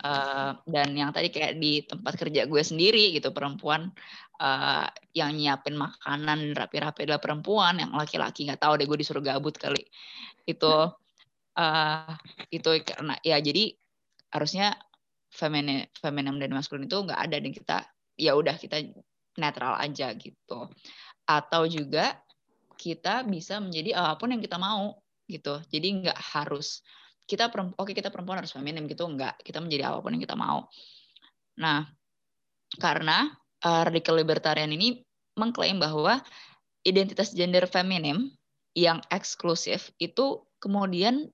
Uh, 0.00 0.56
dan 0.64 0.96
yang 0.96 1.12
tadi 1.12 1.28
kayak 1.28 1.60
di 1.60 1.84
tempat 1.84 2.16
kerja 2.16 2.48
gue 2.48 2.62
sendiri 2.64 3.12
gitu 3.12 3.36
perempuan 3.36 3.92
uh, 4.40 4.88
yang 5.12 5.36
nyiapin 5.36 5.76
makanan 5.76 6.56
rapi-rapi 6.56 7.04
adalah 7.04 7.20
perempuan, 7.20 7.78
yang 7.84 7.92
laki-laki 7.92 8.48
nggak 8.48 8.64
tahu 8.64 8.80
deh 8.80 8.88
gue 8.88 8.98
disuruh 8.98 9.20
gabut 9.20 9.54
kali. 9.60 9.84
Itu 10.48 10.88
uh, 11.60 12.12
itu 12.48 12.70
karena 12.80 13.20
ya 13.20 13.36
jadi 13.38 13.76
harusnya 14.32 14.74
feminin 15.28 15.84
feminim 16.00 16.40
dan 16.40 16.50
maskulin 16.56 16.88
itu 16.88 16.96
nggak 16.96 17.20
ada 17.20 17.36
dan 17.36 17.52
kita 17.52 17.76
ya 18.16 18.32
udah 18.32 18.56
kita 18.56 18.80
netral 19.36 19.76
aja 19.76 20.16
gitu. 20.16 20.72
Atau 21.28 21.68
juga 21.68 22.23
kita 22.74 23.24
bisa 23.24 23.58
menjadi 23.62 23.96
apa 23.96 24.20
pun 24.20 24.34
yang 24.34 24.42
kita 24.42 24.58
mau 24.60 24.98
gitu. 25.30 25.60
Jadi 25.72 26.04
nggak 26.04 26.18
harus 26.36 26.84
kita 27.24 27.48
perempuan, 27.48 27.78
oke 27.80 27.92
kita 27.96 28.12
perempuan 28.12 28.44
harus 28.44 28.52
feminim 28.52 28.84
gitu 28.84 29.08
nggak. 29.08 29.40
Kita 29.40 29.62
menjadi 29.62 29.90
apa 29.90 30.04
pun 30.04 30.12
yang 30.14 30.22
kita 30.22 30.36
mau. 30.36 30.68
Nah, 31.60 31.86
karena 32.76 33.30
uh, 33.64 33.82
radikal 33.86 34.18
libertarian 34.18 34.70
ini 34.74 35.00
mengklaim 35.38 35.80
bahwa 35.80 36.20
identitas 36.84 37.32
gender 37.32 37.64
feminim 37.64 38.30
yang 38.74 39.00
eksklusif 39.08 39.94
itu 40.02 40.42
kemudian 40.58 41.30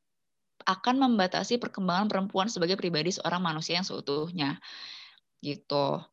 akan 0.69 1.01
membatasi 1.01 1.57
perkembangan 1.57 2.07
perempuan 2.07 2.53
sebagai 2.53 2.77
pribadi 2.77 3.17
seorang 3.17 3.41
manusia 3.41 3.81
yang 3.81 3.87
seutuhnya 3.89 4.61
gitu. 5.41 6.05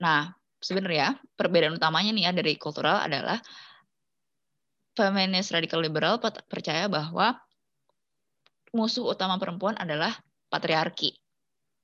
Nah, 0.00 0.32
sebenarnya 0.62 1.20
perbedaan 1.36 1.76
utamanya 1.76 2.10
nih 2.16 2.24
ya 2.24 2.32
dari 2.32 2.56
kultural 2.56 3.04
adalah 3.04 3.36
feminis 4.92 5.52
radikal 5.52 5.80
liberal 5.80 6.20
percaya 6.48 6.88
bahwa 6.88 7.36
musuh 8.72 9.12
utama 9.12 9.36
perempuan 9.36 9.76
adalah 9.76 10.12
patriarki 10.48 11.16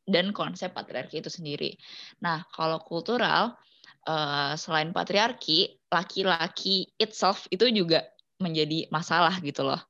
dan 0.08 0.32
konsep 0.32 0.72
patriarki 0.72 1.20
itu 1.20 1.28
sendiri. 1.28 1.76
Nah, 2.24 2.44
kalau 2.48 2.80
kultural 2.80 3.56
uh, 4.08 4.52
selain 4.56 4.92
patriarki, 4.96 5.76
laki-laki 5.92 6.88
itself 6.96 7.44
itu 7.52 7.68
juga 7.68 8.08
menjadi 8.40 8.88
masalah 8.88 9.36
gitu 9.44 9.68
loh. 9.68 9.80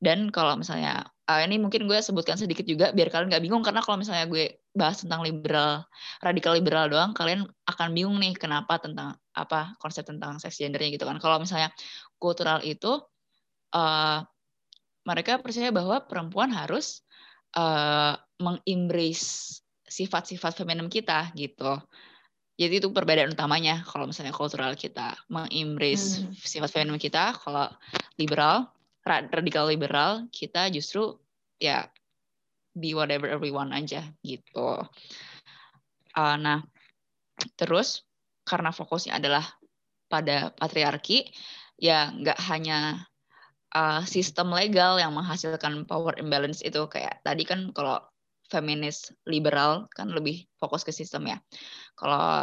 Dan 0.00 0.34
kalau 0.34 0.58
misalnya 0.58 1.06
uh, 1.30 1.40
ini 1.44 1.62
mungkin 1.62 1.86
gue 1.86 1.98
sebutkan 2.02 2.34
sedikit 2.34 2.66
juga 2.66 2.90
biar 2.90 3.12
kalian 3.12 3.30
nggak 3.30 3.44
bingung 3.44 3.62
karena 3.62 3.84
kalau 3.84 4.00
misalnya 4.00 4.26
gue 4.26 4.58
bahas 4.74 5.04
tentang 5.06 5.22
liberal, 5.22 5.86
radikal 6.24 6.58
liberal 6.58 6.90
doang, 6.90 7.14
kalian 7.14 7.46
akan 7.70 7.88
bingung 7.94 8.18
nih 8.18 8.34
kenapa 8.34 8.82
tentang 8.82 9.14
apa 9.40 9.74
konsep 9.80 10.04
tentang 10.04 10.36
seks 10.36 10.60
gendernya 10.60 10.92
gitu 10.94 11.08
kan. 11.08 11.16
Kalau 11.16 11.40
misalnya 11.40 11.72
kultural 12.20 12.60
itu 12.60 13.00
uh, 13.72 14.18
mereka 15.08 15.40
percaya 15.40 15.72
bahwa 15.72 16.04
perempuan 16.04 16.52
harus 16.52 17.02
uh, 17.56 18.14
mengembrace 18.36 19.58
sifat-sifat 19.88 20.54
feminim 20.54 20.86
kita 20.86 21.32
gitu. 21.34 21.80
Jadi 22.60 22.76
itu 22.76 22.92
perbedaan 22.92 23.32
utamanya 23.32 23.80
kalau 23.88 24.04
misalnya 24.04 24.36
kultural 24.36 24.76
kita 24.76 25.16
mengembrace 25.32 26.20
hmm. 26.20 26.36
sifat 26.36 26.68
feminim 26.68 27.00
kita, 27.00 27.32
kalau 27.40 27.72
liberal, 28.20 28.68
radikal 29.08 29.64
liberal 29.64 30.28
kita 30.28 30.68
justru 30.68 31.16
ya 31.56 31.88
be 32.76 32.92
whatever 32.92 33.32
everyone 33.32 33.72
aja 33.72 34.04
gitu. 34.20 34.84
Uh, 36.12 36.36
nah, 36.36 36.60
terus 37.56 38.04
karena 38.50 38.74
fokusnya 38.74 39.22
adalah 39.22 39.46
pada 40.10 40.50
patriarki, 40.58 41.30
ya 41.78 42.10
nggak 42.10 42.38
hanya 42.50 43.06
uh, 43.70 44.02
sistem 44.02 44.50
legal 44.50 44.98
yang 44.98 45.14
menghasilkan 45.14 45.86
power 45.86 46.18
imbalance 46.18 46.66
itu 46.66 46.82
kayak 46.90 47.22
tadi 47.22 47.46
kan 47.46 47.70
kalau 47.70 48.02
feminis 48.50 49.14
liberal 49.30 49.86
kan 49.94 50.10
lebih 50.10 50.50
fokus 50.58 50.82
ke 50.82 50.90
sistem 50.90 51.30
ya. 51.30 51.38
Kalau 51.94 52.42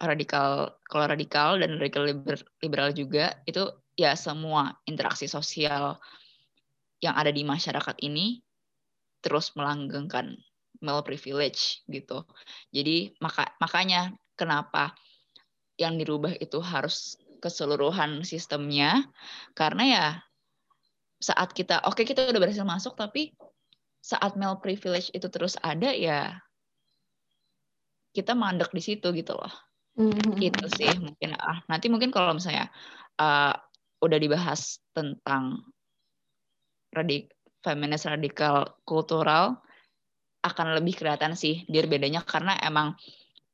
radikal 0.00 0.80
kalau 0.88 1.04
radikal 1.04 1.60
dan 1.60 1.76
radikal 1.76 2.08
liber, 2.08 2.40
liberal 2.64 2.90
juga 2.96 3.36
itu 3.44 3.68
ya 3.98 4.16
semua 4.16 4.72
interaksi 4.88 5.28
sosial 5.28 6.00
yang 7.04 7.14
ada 7.14 7.28
di 7.28 7.44
masyarakat 7.44 8.00
ini 8.00 8.40
terus 9.20 9.52
melanggengkan 9.58 10.38
male 10.80 11.02
privilege 11.04 11.84
gitu. 11.90 12.24
Jadi 12.70 13.12
maka 13.20 13.52
makanya 13.58 14.14
kenapa 14.38 14.94
yang 15.78 15.96
dirubah 15.96 16.34
itu 16.42 16.58
harus 16.58 17.16
keseluruhan 17.38 18.26
sistemnya 18.26 19.06
karena 19.54 19.82
ya 19.86 20.06
saat 21.22 21.54
kita 21.54 21.82
oke 21.86 21.98
okay, 21.98 22.04
kita 22.04 22.26
udah 22.30 22.42
berhasil 22.42 22.66
masuk 22.66 22.98
tapi 22.98 23.34
saat 24.02 24.34
male 24.34 24.58
privilege 24.58 25.10
itu 25.14 25.26
terus 25.30 25.54
ada 25.62 25.90
ya 25.94 26.38
kita 28.14 28.34
mandek 28.34 28.74
di 28.74 28.82
situ 28.82 29.14
gitu 29.14 29.36
loh. 29.36 29.52
Mm-hmm. 29.98 30.42
Itu 30.42 30.66
sih 30.74 30.90
mungkin 30.98 31.34
ah 31.38 31.62
nanti 31.66 31.86
mungkin 31.90 32.10
kalau 32.14 32.34
misalnya 32.34 32.70
uh, 33.18 33.54
udah 34.02 34.18
dibahas 34.18 34.78
tentang 34.94 35.66
radik 36.94 37.34
feminis 37.62 38.06
radikal 38.06 38.78
kultural 38.86 39.58
akan 40.46 40.78
lebih 40.78 41.02
kelihatan 41.02 41.34
sih 41.34 41.66
dir 41.66 41.90
bedanya 41.90 42.22
karena 42.22 42.54
emang 42.62 42.94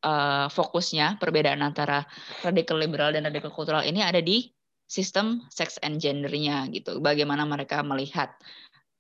uh, 0.04 0.46
fokusnya 0.52 1.16
perbedaan 1.16 1.64
antara 1.64 2.04
radikal 2.44 2.76
liberal 2.76 3.16
dan 3.16 3.24
radikal 3.24 3.50
kultural 3.50 3.80
ini 3.80 4.04
ada 4.04 4.20
di 4.20 4.52
sistem 4.84 5.40
sex 5.48 5.80
and 5.80 5.98
gendernya 5.98 6.68
gitu. 6.70 7.00
Bagaimana 7.00 7.48
mereka 7.48 7.80
melihat 7.80 8.36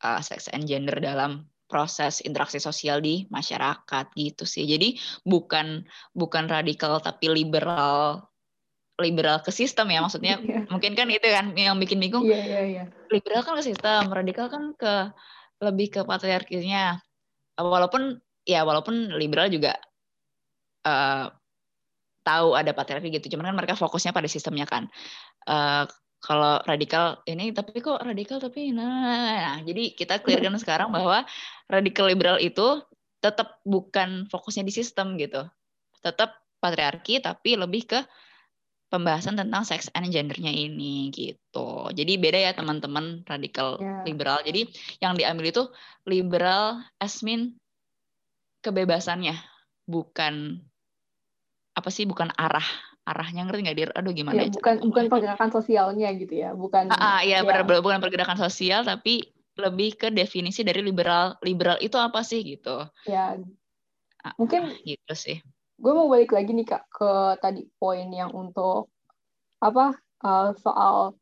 uh, 0.00 0.18
sex 0.24 0.48
and 0.50 0.64
gender 0.64 0.96
dalam 0.96 1.44
proses 1.68 2.24
interaksi 2.24 2.60
sosial 2.60 3.04
di 3.04 3.28
masyarakat 3.28 4.06
gitu 4.16 4.44
sih. 4.48 4.64
Jadi 4.64 4.96
bukan 5.24 5.84
bukan 6.16 6.48
radikal 6.48 7.00
tapi 7.00 7.28
liberal 7.28 8.24
liberal 8.94 9.42
ke 9.42 9.50
sistem 9.50 9.90
ya 9.90 9.98
maksudnya 9.98 10.38
yeah. 10.46 10.62
mungkin 10.70 10.94
kan 10.94 11.10
itu 11.10 11.28
kan 11.28 11.52
yang 11.54 11.76
bikin 11.78 12.00
bingung. 12.00 12.24
Yeah, 12.24 12.44
yeah, 12.44 12.64
yeah. 12.64 12.86
Liberal 13.12 13.42
kan 13.44 13.58
ke 13.60 13.64
sistem, 13.64 14.10
radikal 14.10 14.48
kan 14.48 14.72
ke 14.78 15.12
lebih 15.60 15.98
ke 15.98 16.00
patriarkinya. 16.02 17.00
Walaupun 17.54 18.18
ya 18.44 18.66
walaupun 18.66 19.14
liberal 19.14 19.48
juga 19.48 19.78
uh, 20.84 21.32
tahu 22.24 22.56
ada 22.56 22.72
patriarki 22.72 23.12
gitu, 23.12 23.36
cuman 23.36 23.52
kan 23.52 23.56
mereka 23.56 23.74
fokusnya 23.76 24.12
pada 24.16 24.28
sistemnya 24.28 24.64
kan. 24.64 24.88
Uh, 25.44 25.84
kalau 26.24 26.56
radikal 26.64 27.20
ini 27.28 27.52
tapi 27.52 27.84
kok 27.84 28.00
radikal 28.00 28.40
tapi 28.40 28.72
nah, 28.72 28.88
nah, 28.88 29.04
nah, 29.04 29.36
nah. 29.36 29.58
jadi 29.60 29.92
kita 29.92 30.24
clearkan 30.24 30.56
sekarang 30.56 30.88
bahwa 30.88 31.28
radikal 31.68 32.08
liberal 32.08 32.40
itu 32.40 32.80
tetap 33.20 33.60
bukan 33.68 34.24
fokusnya 34.32 34.64
di 34.64 34.72
sistem 34.72 35.20
gitu 35.20 35.44
tetap 36.00 36.40
patriarki 36.64 37.20
tapi 37.20 37.60
lebih 37.60 37.84
ke 37.84 38.00
pembahasan 38.88 39.36
tentang 39.36 39.68
sex 39.68 39.92
and 39.92 40.08
gendernya 40.08 40.48
ini 40.48 41.12
gitu 41.12 41.92
jadi 41.92 42.12
beda 42.16 42.38
ya 42.40 42.52
teman-teman 42.56 43.20
radikal 43.28 43.76
yeah. 43.76 44.00
liberal 44.08 44.40
jadi 44.40 44.64
yang 45.04 45.16
diambil 45.20 45.52
itu 45.52 45.62
liberal 46.08 46.80
asmin 47.00 47.56
kebebasannya 48.64 49.36
bukan 49.84 50.64
apa 51.74 51.90
sih 51.90 52.06
bukan 52.06 52.30
arah 52.38 52.64
arahnya 53.04 53.44
ngerti 53.44 53.60
nggak 53.66 53.76
dir? 53.76 53.90
Aduh 53.92 54.14
gimana 54.16 54.46
ya, 54.46 54.54
bukan 54.54 54.74
bukan 54.88 55.04
pergerakan 55.12 55.50
sosialnya 55.52 56.08
gitu 56.16 56.34
ya 56.34 56.56
bukan 56.56 56.88
ah, 56.94 57.18
ah 57.18 57.20
ya, 57.20 57.44
ya. 57.44 57.62
bukan 57.62 58.00
pergerakan 58.00 58.38
sosial 58.40 58.86
tapi 58.86 59.28
lebih 59.54 59.94
ke 59.94 60.08
definisi 60.10 60.66
dari 60.66 60.82
liberal 60.82 61.38
liberal 61.44 61.78
itu 61.78 61.94
apa 62.00 62.24
sih 62.24 62.42
gitu. 62.42 62.86
Ya. 63.06 63.38
Ah, 64.24 64.34
mungkin 64.40 64.72
ah, 64.72 64.78
gitu 64.82 65.14
sih. 65.14 65.38
gue 65.74 65.90
mau 65.90 66.06
balik 66.06 66.30
lagi 66.30 66.54
nih 66.54 66.70
kak 66.70 66.86
ke 66.86 67.10
tadi 67.42 67.66
poin 67.82 68.06
yang 68.06 68.30
untuk 68.30 68.94
apa 69.58 69.98
uh, 70.22 70.54
soal 70.54 71.18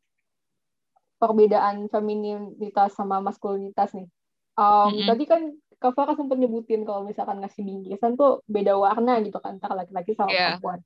perbedaan 1.17 1.89
femininitas 1.89 2.93
sama 2.93 3.17
maskulinitas 3.17 3.97
nih. 3.97 4.07
Um, 4.53 4.61
mm 4.61 4.89
-hmm. 4.93 5.07
tadi 5.09 5.23
kan 5.25 5.41
Kak 5.83 5.91
Farah 5.99 6.15
sempat 6.15 6.39
nyebutin 6.39 6.87
kalau 6.87 7.03
misalkan 7.03 7.43
ngasih 7.43 7.59
bingkisan 7.59 8.15
tuh 8.15 8.39
beda 8.47 8.79
warna 8.79 9.19
gitu 9.19 9.35
kan 9.43 9.59
antara 9.59 9.83
laki-laki 9.83 10.15
sama 10.15 10.31
yeah. 10.31 10.55
perempuan. 10.55 10.79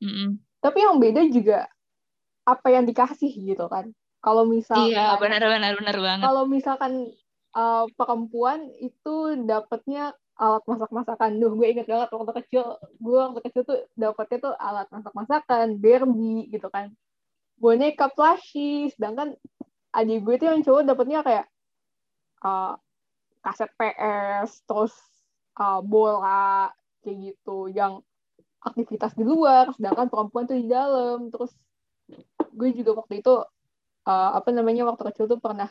Mm-hmm. 0.00 0.30
Tapi 0.64 0.78
yang 0.80 0.96
beda 0.96 1.22
juga 1.28 1.68
apa 2.48 2.68
yang 2.72 2.88
dikasih 2.88 3.28
gitu 3.28 3.68
kan. 3.68 3.92
Kalau 4.24 4.48
misalkan 4.48 4.88
Iya, 4.88 5.20
benar 5.20 5.44
benar 5.44 5.72
benar 5.76 5.96
banget. 6.00 6.24
Kalau 6.24 6.44
misalkan 6.48 6.92
uh, 7.52 7.84
perempuan 7.92 8.72
itu 8.80 9.36
dapatnya 9.44 10.16
alat 10.40 10.64
masak-masakan. 10.64 11.36
Duh, 11.36 11.52
gue 11.52 11.68
inget 11.68 11.86
banget 11.86 12.08
waktu 12.08 12.32
kecil, 12.40 12.80
gue 12.80 13.18
waktu 13.20 13.40
kecil 13.50 13.62
tuh 13.68 13.78
dapetnya 13.94 14.38
tuh 14.40 14.54
alat 14.56 14.88
masak-masakan, 14.88 15.76
Barbie 15.76 16.48
gitu 16.48 16.72
kan. 16.72 16.88
Boneka 17.60 18.08
plushie, 18.16 18.90
sedangkan 18.96 19.36
adik 19.92 20.24
gue 20.24 20.34
tuh 20.40 20.46
yang 20.48 20.64
cowok 20.64 20.82
dapetnya 20.88 21.20
kayak 21.20 21.46
uh, 22.42 22.74
kaset 23.42 23.70
PS, 23.74 24.62
terus 24.64 24.94
uh, 25.58 25.82
bola 25.82 26.70
kayak 27.02 27.34
gitu 27.34 27.68
yang 27.68 28.00
aktivitas 28.62 29.18
di 29.18 29.26
luar, 29.26 29.74
sedangkan 29.74 30.06
perempuan 30.06 30.46
tuh 30.46 30.56
di 30.56 30.70
dalam. 30.70 31.28
Terus 31.28 31.50
gue 32.54 32.70
juga 32.70 33.02
waktu 33.02 33.20
itu 33.20 33.34
uh, 34.06 34.30
apa 34.38 34.48
namanya 34.54 34.86
waktu 34.86 35.02
kecil 35.10 35.26
tuh 35.26 35.42
pernah 35.42 35.68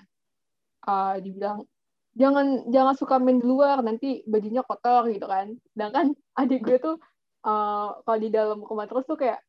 uh, 0.85 1.15
dibilang 1.23 1.63
jangan 2.11 2.67
jangan 2.67 2.95
suka 2.99 3.15
main 3.23 3.39
di 3.39 3.47
luar 3.47 3.79
nanti 3.79 4.21
bajunya 4.27 4.61
kotor 4.67 5.07
gitu 5.07 5.25
kan. 5.25 5.55
Sedangkan 5.71 6.11
adik 6.43 6.67
gue 6.67 6.77
tuh 6.83 6.95
uh, 7.47 8.03
kalau 8.03 8.19
di 8.19 8.29
dalam 8.29 8.59
rumah 8.59 8.85
terus 8.85 9.07
tuh 9.07 9.15
kayak 9.15 9.39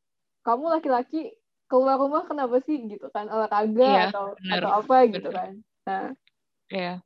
kamu 0.47 0.79
laki-laki 0.79 1.35
keluar 1.67 1.99
rumah 1.99 2.23
kenapa 2.29 2.61
sih 2.63 2.85
gitu 2.85 3.09
kan 3.11 3.27
olahraga 3.33 3.81
yeah, 3.81 4.07
atau 4.13 4.37
bener, 4.37 4.61
atau 4.61 4.71
apa 4.79 4.97
bener. 5.03 5.15
gitu 5.19 5.29
kan. 5.35 5.51
Nah, 5.83 6.07
yeah 6.71 7.03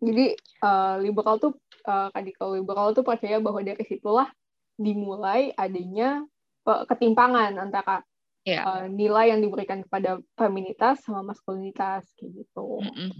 jadi 0.00 0.36
uh, 0.60 1.00
liberal 1.00 1.40
tuh 1.40 1.56
uh, 1.88 2.12
radikal 2.12 2.52
liberal 2.52 2.92
tuh 2.92 3.04
percaya 3.06 3.40
bahwa 3.40 3.64
dari 3.64 3.84
situlah 3.88 4.28
dimulai 4.76 5.56
adanya 5.56 6.20
uh, 6.68 6.84
ketimpangan 6.84 7.56
antara 7.56 8.04
yeah. 8.46 8.62
Iya. 8.62 8.62
uh, 8.62 8.86
nilai 8.86 9.34
yang 9.34 9.40
diberikan 9.42 9.82
kepada 9.82 10.22
feminitas 10.38 11.02
sama 11.02 11.34
maskulinitas 11.34 12.06
kayak 12.14 12.46
gitu. 12.46 12.78
Mm 12.84 12.92
-mm. 12.94 13.12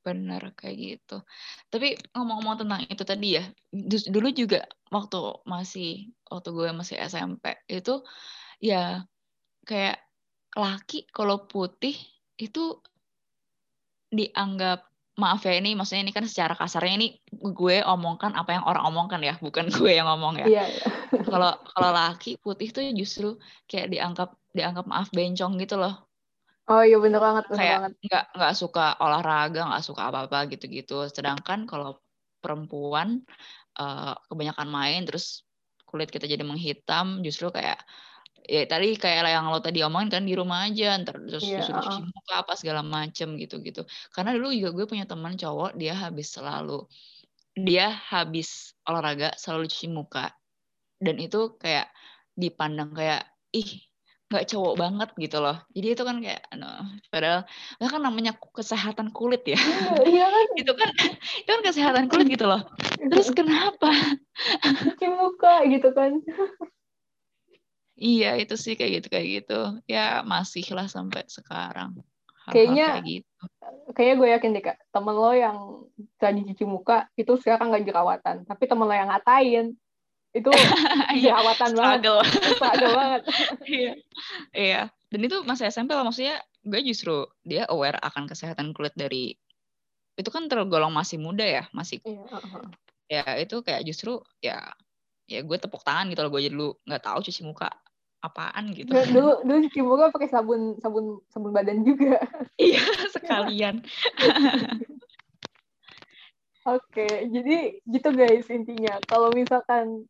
Benar 0.00 0.42
kayak 0.56 0.76
gitu. 0.80 1.20
Tapi 1.68 2.00
ngomong-ngomong 2.16 2.64
tentang 2.64 2.80
itu 2.88 3.04
tadi 3.04 3.36
ya, 3.36 3.44
dulu 4.08 4.32
juga 4.32 4.64
waktu 4.88 5.44
masih 5.44 6.08
waktu 6.32 6.48
gue 6.56 6.68
masih 6.72 6.96
SMP 7.04 7.52
itu 7.68 8.00
ya 8.64 9.04
kayak 9.68 10.00
laki 10.56 11.04
kalau 11.12 11.44
putih 11.44 11.94
itu 12.40 12.80
dianggap 14.10 14.89
maaf 15.20 15.44
ya 15.44 15.54
ini 15.60 15.76
maksudnya 15.76 16.08
ini 16.08 16.14
kan 16.16 16.24
secara 16.24 16.56
kasarnya 16.56 16.94
ini 16.96 17.08
gue 17.30 17.84
omongkan 17.84 18.32
apa 18.32 18.56
yang 18.56 18.64
orang 18.64 18.88
omongkan 18.88 19.20
ya 19.20 19.36
bukan 19.38 19.68
gue 19.76 19.92
yang 19.92 20.08
ngomong 20.08 20.40
ya. 20.40 20.46
Iya, 20.48 20.64
iya. 20.66 20.86
kalau 21.28 21.52
kalau 21.76 21.90
laki 21.92 22.40
putih 22.40 22.72
tuh 22.72 22.82
justru 22.96 23.36
kayak 23.68 23.92
dianggap 23.92 24.32
dianggap 24.56 24.88
maaf 24.88 25.12
bencong 25.12 25.60
gitu 25.60 25.76
loh. 25.76 26.08
Oh 26.70 26.80
iya 26.86 26.96
bener 27.02 27.20
banget 27.20 27.44
bener 27.50 27.58
kayak 27.60 27.78
banget. 27.82 27.92
nggak 28.06 28.24
nggak 28.40 28.54
suka 28.54 28.86
olahraga 29.02 29.60
nggak 29.68 29.84
suka 29.84 30.02
apa 30.08 30.18
apa 30.30 30.38
gitu 30.48 30.64
gitu 30.70 30.96
sedangkan 31.10 31.66
kalau 31.66 31.98
perempuan 32.40 33.20
uh, 33.76 34.14
kebanyakan 34.30 34.68
main 34.70 35.02
terus 35.02 35.44
kulit 35.82 36.08
kita 36.14 36.30
jadi 36.30 36.46
menghitam 36.46 37.26
justru 37.26 37.50
kayak 37.50 37.82
ya 38.50 38.66
tadi 38.66 38.98
kayak 38.98 39.30
yang 39.30 39.46
lo 39.46 39.62
tadi 39.62 39.78
omongin 39.86 40.10
kan 40.10 40.26
di 40.26 40.34
rumah 40.34 40.66
aja 40.66 40.98
ntar 40.98 41.22
terus 41.22 41.46
yeah. 41.46 41.62
suruh 41.62 41.78
cuci 41.86 42.02
muka 42.02 42.34
apa 42.42 42.58
segala 42.58 42.82
macem 42.82 43.38
gitu 43.38 43.62
gitu 43.62 43.86
karena 44.10 44.34
dulu 44.34 44.50
juga 44.50 44.70
gue 44.74 44.86
punya 44.90 45.06
teman 45.06 45.38
cowok 45.38 45.78
dia 45.78 45.94
habis 45.94 46.34
selalu 46.34 46.82
dia 47.58 47.90
habis 47.90 48.72
olahraga 48.86 49.34
selalu 49.34 49.66
cuci 49.68 49.88
muka. 49.90 50.30
Dan 51.00 51.16
itu 51.18 51.56
kayak 51.56 51.88
dipandang 52.36 52.92
kayak 52.92 53.24
ih 53.50 53.88
nggak 54.30 54.46
cowok 54.46 54.74
banget 54.78 55.10
gitu 55.18 55.42
loh. 55.42 55.58
Jadi 55.74 55.86
itu 55.90 56.02
kan 56.06 56.16
kayak 56.22 56.42
no, 56.54 56.70
padahal 57.10 57.42
itu 57.82 57.88
kan 57.90 58.00
namanya 58.00 58.32
kesehatan 58.38 59.10
kulit 59.10 59.42
ya. 59.42 59.58
Iya, 60.06 60.06
iya 60.06 60.26
kan. 60.30 60.46
Itu 60.60 60.72
kan 60.76 60.90
itu 61.40 61.50
kan 61.50 61.62
kesehatan 61.64 62.04
kulit 62.06 62.26
gitu 62.30 62.46
loh. 62.46 62.62
Terus 63.00 63.32
kenapa? 63.34 63.90
Cuci 64.62 65.06
muka 65.10 65.66
gitu 65.66 65.90
kan 65.90 66.20
Iya 68.00 68.40
itu 68.40 68.56
sih 68.56 68.80
kayak 68.80 69.04
gitu 69.04 69.06
kayak 69.12 69.28
gitu 69.28 69.60
ya 69.84 70.24
masih 70.24 70.64
lah 70.72 70.88
sampai 70.88 71.28
sekarang. 71.28 72.00
Hal 72.48 72.48
-hal 72.48 72.52
kayaknya 72.56 72.86
kayak 72.96 73.04
gitu. 73.04 73.42
Kayaknya 73.92 74.14
gue 74.16 74.28
yakin 74.32 74.50
deh 74.56 74.62
kak 74.64 74.76
temen 74.88 75.14
lo 75.14 75.32
yang 75.36 75.58
tadi 76.16 76.40
cuci 76.48 76.64
muka 76.64 77.12
itu 77.20 77.36
sekarang 77.36 77.68
nggak 77.68 77.84
jerawatan 77.84 78.48
tapi 78.48 78.64
temen 78.64 78.88
lo 78.88 78.94
yang 78.96 79.12
ngatain 79.12 79.76
itu 80.32 80.50
iya, 81.20 81.36
jerawatan 81.36 81.70
banget. 81.76 82.00
Struggle 82.56 82.92
banget. 82.96 83.22
iya 83.68 83.92
iya 84.56 84.82
dan 85.12 85.20
itu 85.20 85.36
masih 85.44 85.68
SMP 85.68 85.92
lah 85.92 86.06
maksudnya 86.06 86.40
gue 86.64 86.80
justru 86.80 87.28
dia 87.44 87.68
aware 87.68 88.00
akan 88.00 88.24
kesehatan 88.24 88.72
kulit 88.72 88.96
dari 88.96 89.36
itu 90.16 90.30
kan 90.32 90.48
tergolong 90.48 90.92
masih 90.92 91.20
muda 91.20 91.44
ya 91.44 91.64
masih 91.76 92.00
Iya, 92.08 92.24
uh-huh. 92.24 92.64
ya 93.12 93.24
itu 93.36 93.60
kayak 93.60 93.84
justru 93.84 94.24
ya 94.40 94.72
ya 95.28 95.40
gue 95.44 95.56
tepuk 95.60 95.84
tangan 95.84 96.08
gitu 96.08 96.24
loh 96.24 96.30
gue 96.32 96.42
jadi 96.48 96.54
dulu 96.56 96.70
nggak 96.88 97.04
tahu 97.04 97.18
cuci 97.28 97.44
muka 97.44 97.70
apaan 98.20 98.72
gitu 98.72 98.92
Dulu- 98.92 99.08
Dulu 99.10 99.30
dulu 99.44 99.58
cuci 99.66 99.80
muka 99.80 100.12
pakai 100.12 100.28
sabun 100.28 100.76
sabun 100.80 101.04
sabun 101.32 101.50
badan 101.52 101.80
juga. 101.82 102.20
iya 102.60 102.80
sekalian 103.08 103.80
Oke, 106.60 107.08
jadi 107.32 107.80
gitu 107.88 108.08
guys 108.12 108.44
intinya. 108.52 109.00
Kalau 109.08 109.32
misalkan 109.32 110.04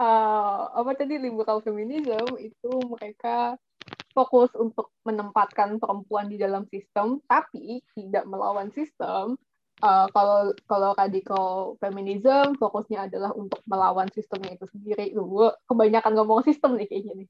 uh, 0.00 0.60
apa 0.72 0.96
tadi 0.96 1.20
liberal 1.20 1.60
feminism 1.60 2.40
itu 2.40 2.72
mereka 2.88 3.60
fokus 4.16 4.48
untuk 4.56 4.96
menempatkan 5.04 5.76
perempuan 5.76 6.32
di 6.32 6.40
dalam 6.40 6.64
sistem, 6.72 7.20
tapi 7.28 7.84
tidak 7.92 8.24
melawan 8.24 8.72
sistem. 8.72 9.36
Uh, 9.80 10.06
kalau 10.12 10.52
kalau 10.68 10.90
radikal 10.94 11.74
feminism 11.80 12.54
fokusnya 12.60 13.08
adalah 13.08 13.32
untuk 13.32 13.60
melawan 13.64 14.06
sistemnya 14.12 14.54
itu 14.54 14.68
sendiri. 14.70 15.12
Gue 15.16 15.50
kebanyakan 15.66 16.12
ngomong 16.20 16.44
sistem 16.44 16.76
nih 16.76 16.86
kayaknya 16.88 17.12
nih. 17.16 17.28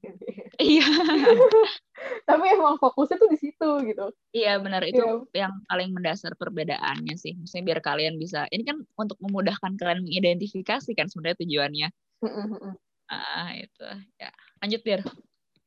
iya 0.61 0.85
tapi 2.29 2.45
emang 2.53 2.77
fokusnya 2.77 3.17
tuh 3.17 3.29
di 3.33 3.37
situ 3.39 3.69
gitu. 3.87 4.13
iya 4.33 4.61
benar 4.61 4.85
itu 4.85 5.01
Iya. 5.33 5.47
yang 5.47 5.53
paling 5.65 5.89
mendasar 5.95 6.37
perbedaannya 6.37 7.17
sih 7.17 7.33
maksudnya 7.37 7.73
biar 7.73 7.79
kalian 7.81 8.15
bisa 8.21 8.45
ini 8.53 8.61
kan 8.65 8.77
untuk 8.97 9.17
memudahkan 9.21 9.73
kalian 9.77 10.05
mengidentifikasi 10.05 10.91
kan 10.93 11.09
sebenarnya 11.09 11.37
tujuannya 11.41 11.87
ah 13.09 13.49
itu 13.57 13.87
ya 14.21 14.29
lanjut 14.61 14.81
biar 14.85 15.01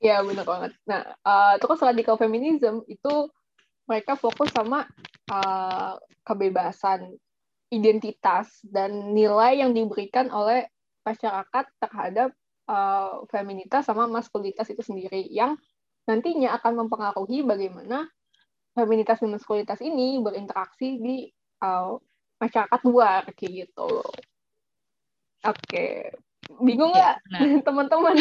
Iya 0.04 0.20
benar 0.20 0.44
banget. 0.44 0.76
Nah, 0.84 1.16
uh, 1.24 1.56
terus 1.56 1.80
radikal 1.80 2.20
feminism 2.20 2.84
itu 2.92 3.14
mereka 3.88 4.20
fokus 4.20 4.52
sama 4.52 4.84
uh, 5.30 5.96
kebebasan 6.24 7.16
identitas 7.72 8.60
dan 8.64 9.16
nilai 9.16 9.64
yang 9.64 9.72
diberikan 9.72 10.28
oleh 10.30 10.68
masyarakat 11.04 11.64
terhadap 11.80 12.30
uh, 12.68 13.24
feminitas 13.28 13.88
sama 13.88 14.08
maskulinitas 14.08 14.68
itu 14.72 14.80
sendiri 14.80 15.24
yang 15.28 15.56
nantinya 16.04 16.56
akan 16.60 16.84
mempengaruhi 16.84 17.44
bagaimana 17.44 18.08
feminitas 18.76 19.22
dan 19.22 19.32
maskulinitas 19.32 19.80
ini 19.80 20.20
berinteraksi 20.20 21.00
di 21.00 21.16
uh, 21.64 21.96
masyarakat 22.40 22.80
luar 22.84 23.24
kayak 23.32 23.68
gitu. 23.68 24.04
Oke, 25.44 26.12
bingung 26.60 26.92
Ya, 26.96 27.20
nggak 27.20 27.24
benar. 27.28 27.62
teman-teman? 27.68 28.14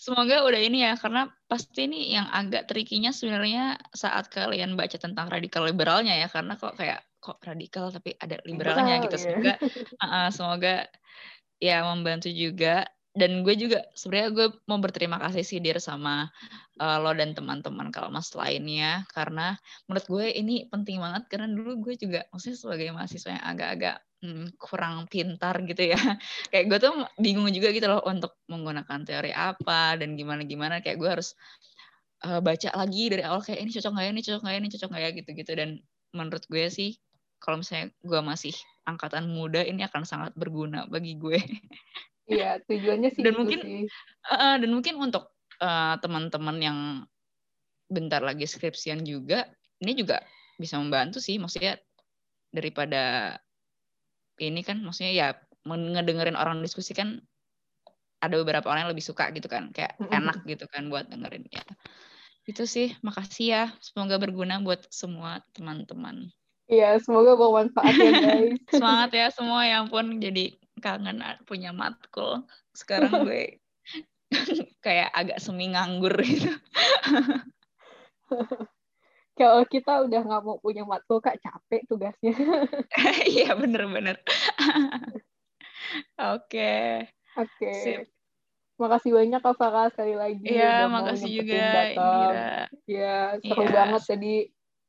Semoga 0.00 0.48
udah 0.48 0.60
ini 0.60 0.84
ya, 0.84 0.96
karena 0.96 1.28
pasti 1.44 1.84
ini 1.84 2.16
yang 2.16 2.24
agak 2.32 2.68
trikinya 2.70 3.12
sebenarnya 3.12 3.76
saat 3.92 4.32
kalian 4.32 4.72
baca 4.72 4.96
tentang 4.96 5.28
radikal 5.28 5.68
liberalnya 5.68 6.16
ya, 6.16 6.28
karena 6.32 6.56
kok 6.56 6.76
kayak 6.80 7.04
kok 7.20 7.36
radikal 7.44 7.92
tapi 7.92 8.16
ada 8.16 8.40
liberalnya 8.48 8.96
Liberal, 8.96 9.04
gitu. 9.12 9.16
iya. 9.16 9.24
Semoga, 9.28 9.54
uh-uh, 10.00 10.28
semoga 10.32 10.74
ya 11.60 11.76
membantu 11.84 12.28
juga. 12.32 12.88
Dan 13.20 13.44
gue 13.44 13.52
juga 13.52 13.84
sebenarnya 13.92 14.30
gue 14.32 14.46
mau 14.64 14.80
berterima 14.80 15.20
kasih 15.20 15.44
sih 15.44 15.60
Dir 15.60 15.76
sama 15.76 16.32
uh, 16.80 16.96
lo 16.96 17.12
dan 17.12 17.36
teman-teman 17.36 17.92
Kalmas 17.92 18.32
lainnya, 18.32 19.04
karena 19.12 19.60
menurut 19.84 20.06
gue 20.08 20.26
ini 20.32 20.64
penting 20.72 20.96
banget 21.04 21.28
karena 21.28 21.52
dulu 21.52 21.84
gue 21.84 22.00
juga 22.00 22.24
maksudnya 22.32 22.56
sebagai 22.56 22.88
mahasiswa 22.96 23.36
yang 23.36 23.44
agak-agak 23.44 23.96
hmm, 24.24 24.46
kurang 24.56 25.04
pintar 25.12 25.60
gitu 25.68 25.92
ya. 25.92 26.00
Kayak 26.50 26.64
gue 26.72 26.78
tuh 26.80 26.92
bingung 27.20 27.52
juga 27.52 27.68
gitu 27.76 27.84
loh 27.92 28.00
untuk 28.08 28.40
menggunakan 28.48 29.04
teori 29.04 29.36
apa 29.36 30.00
dan 30.00 30.16
gimana 30.16 30.48
gimana 30.48 30.80
kayak 30.80 30.96
gue 30.96 31.10
harus 31.20 31.36
uh, 32.24 32.40
baca 32.40 32.72
lagi 32.72 33.12
dari 33.12 33.22
awal 33.28 33.44
kayak 33.44 33.60
ini 33.60 33.70
cocok 33.76 33.92
nggak 33.92 34.04
ya? 34.08 34.10
Ini 34.16 34.22
cocok 34.24 34.40
nggak 34.40 34.54
ya? 34.56 34.60
Ini 34.64 34.70
cocok 34.72 34.88
nggak 34.88 35.04
ya? 35.04 35.10
gitu 35.12 35.30
gitu 35.36 35.52
dan 35.52 35.70
menurut 36.16 36.44
gue 36.48 36.66
sih 36.72 36.96
kalau 37.40 37.60
misalnya 37.64 37.88
gue 38.04 38.20
masih 38.20 38.54
angkatan 38.84 39.24
muda 39.32 39.64
ini 39.64 39.80
akan 39.86 40.04
sangat 40.04 40.32
berguna 40.36 40.84
bagi 40.90 41.16
gue 41.16 41.40
Iya, 42.30 42.62
tujuannya 42.64 43.10
sih 43.10 43.22
Dan 43.26 43.34
gitu 43.34 43.38
mungkin- 43.42 43.62
sih. 43.62 43.82
Uh, 44.30 44.56
dan 44.62 44.70
mungkin 44.70 44.94
untuk 44.96 45.34
uh, 45.58 45.98
teman-teman 45.98 46.56
yang 46.62 46.78
bentar 47.90 48.22
lagi 48.22 48.46
skripsian 48.46 49.02
juga 49.02 49.50
ini 49.82 49.98
juga 49.98 50.22
bisa 50.56 50.78
membantu 50.78 51.18
sih. 51.18 51.36
Maksudnya 51.36 51.74
daripada 52.54 53.34
ini 54.38 54.62
kan 54.62 54.80
maksudnya 54.80 55.12
ya 55.12 55.28
ngedengerin 55.66 56.38
orang 56.38 56.62
diskusi 56.64 56.96
kan 56.96 57.20
ada 58.20 58.36
beberapa 58.36 58.68
orang 58.68 58.86
yang 58.88 58.92
lebih 58.92 59.04
suka 59.04 59.32
gitu 59.32 59.48
kan 59.48 59.72
kayak 59.72 59.96
enak 60.12 60.44
gitu 60.44 60.64
kan 60.68 60.88
buat 60.88 61.08
dengerin 61.08 61.48
ya. 61.50 61.64
Itu 62.46 62.64
sih 62.64 62.94
makasih 63.02 63.46
ya. 63.48 63.64
Semoga 63.80 64.16
berguna 64.20 64.60
buat 64.60 64.86
semua 64.88 65.40
teman-teman. 65.52 66.28
Iya, 66.70 67.02
semoga 67.02 67.34
bermanfaat 67.34 67.94
ya 67.98 68.10
guys. 68.24 68.54
semangat 68.70 69.10
ya 69.10 69.26
semua 69.34 69.66
ya 69.66 69.82
ampun. 69.82 70.22
Jadi 70.22 70.54
kangen 70.80 71.20
punya 71.44 71.70
matkul 71.70 72.42
sekarang 72.74 73.24
gue 73.24 73.60
kayak 74.84 75.12
agak 75.14 75.38
semi 75.38 75.70
nganggur 75.70 76.14
gitu 76.20 76.50
Kalau 79.38 79.64
kita 79.64 80.04
udah 80.04 80.20
nggak 80.20 80.42
mau 80.44 80.60
punya 80.60 80.84
matkul, 80.84 81.16
Kak, 81.24 81.40
capek 81.40 81.88
tugasnya. 81.88 82.36
iya 83.24 83.56
bener-bener 83.56 84.20
oke 86.20 86.76
Oke. 87.38 88.04
Makasih 88.76 89.12
banyak 89.16 89.40
Kak 89.40 89.56
Farah 89.56 89.88
sekali 89.92 90.12
lagi. 90.18 90.44
iya 90.44 90.84
makasih 90.88 91.40
juga 91.40 91.94
Iya, 92.84 93.38
seru 93.40 93.64
Iya. 93.64 93.72
banget 93.72 94.02
tadi. 94.04 94.34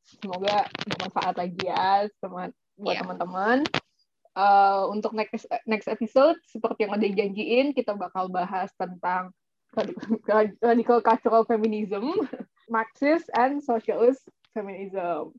Semoga 0.01 0.65
bermanfaat 0.89 1.35
lagi 1.37 1.61
ya 1.63 2.09
buat 2.25 2.51
Iya. 2.81 2.99
teman-teman. 3.05 3.57
Eh, 4.31 4.83
untuk 4.87 5.11
next 5.11 5.43
next 5.67 5.91
episode 5.91 6.39
seperti 6.47 6.87
yang 6.87 6.95
udah 6.95 7.03
dijanjiin 7.03 7.75
kita 7.75 7.91
bakal 7.99 8.31
bahas 8.31 8.71
tentang 8.79 9.35
radical, 9.75 10.47
radical 10.63 10.99
cultural 11.03 11.43
feminism, 11.43 12.15
Marxist 12.71 13.27
and 13.35 13.59
socialist 13.59 14.23
feminism. 14.55 15.35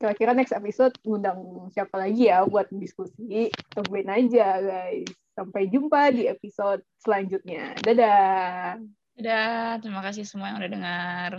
Kira-kira 0.00 0.32
next 0.32 0.56
episode 0.56 0.96
ngundang 1.04 1.68
siapa 1.76 2.00
lagi 2.00 2.32
ya 2.32 2.48
buat 2.48 2.72
diskusi? 2.72 3.52
Tungguin 3.76 4.08
aja 4.08 4.64
guys. 4.64 5.12
Sampai 5.36 5.68
jumpa 5.68 6.08
di 6.16 6.24
episode 6.24 6.80
selanjutnya. 7.04 7.76
Dadah. 7.84 8.80
Dadah, 9.12 9.76
terima 9.84 10.00
kasih 10.00 10.24
semua 10.24 10.56
yang 10.56 10.58
udah 10.64 10.72
dengar 10.72 11.32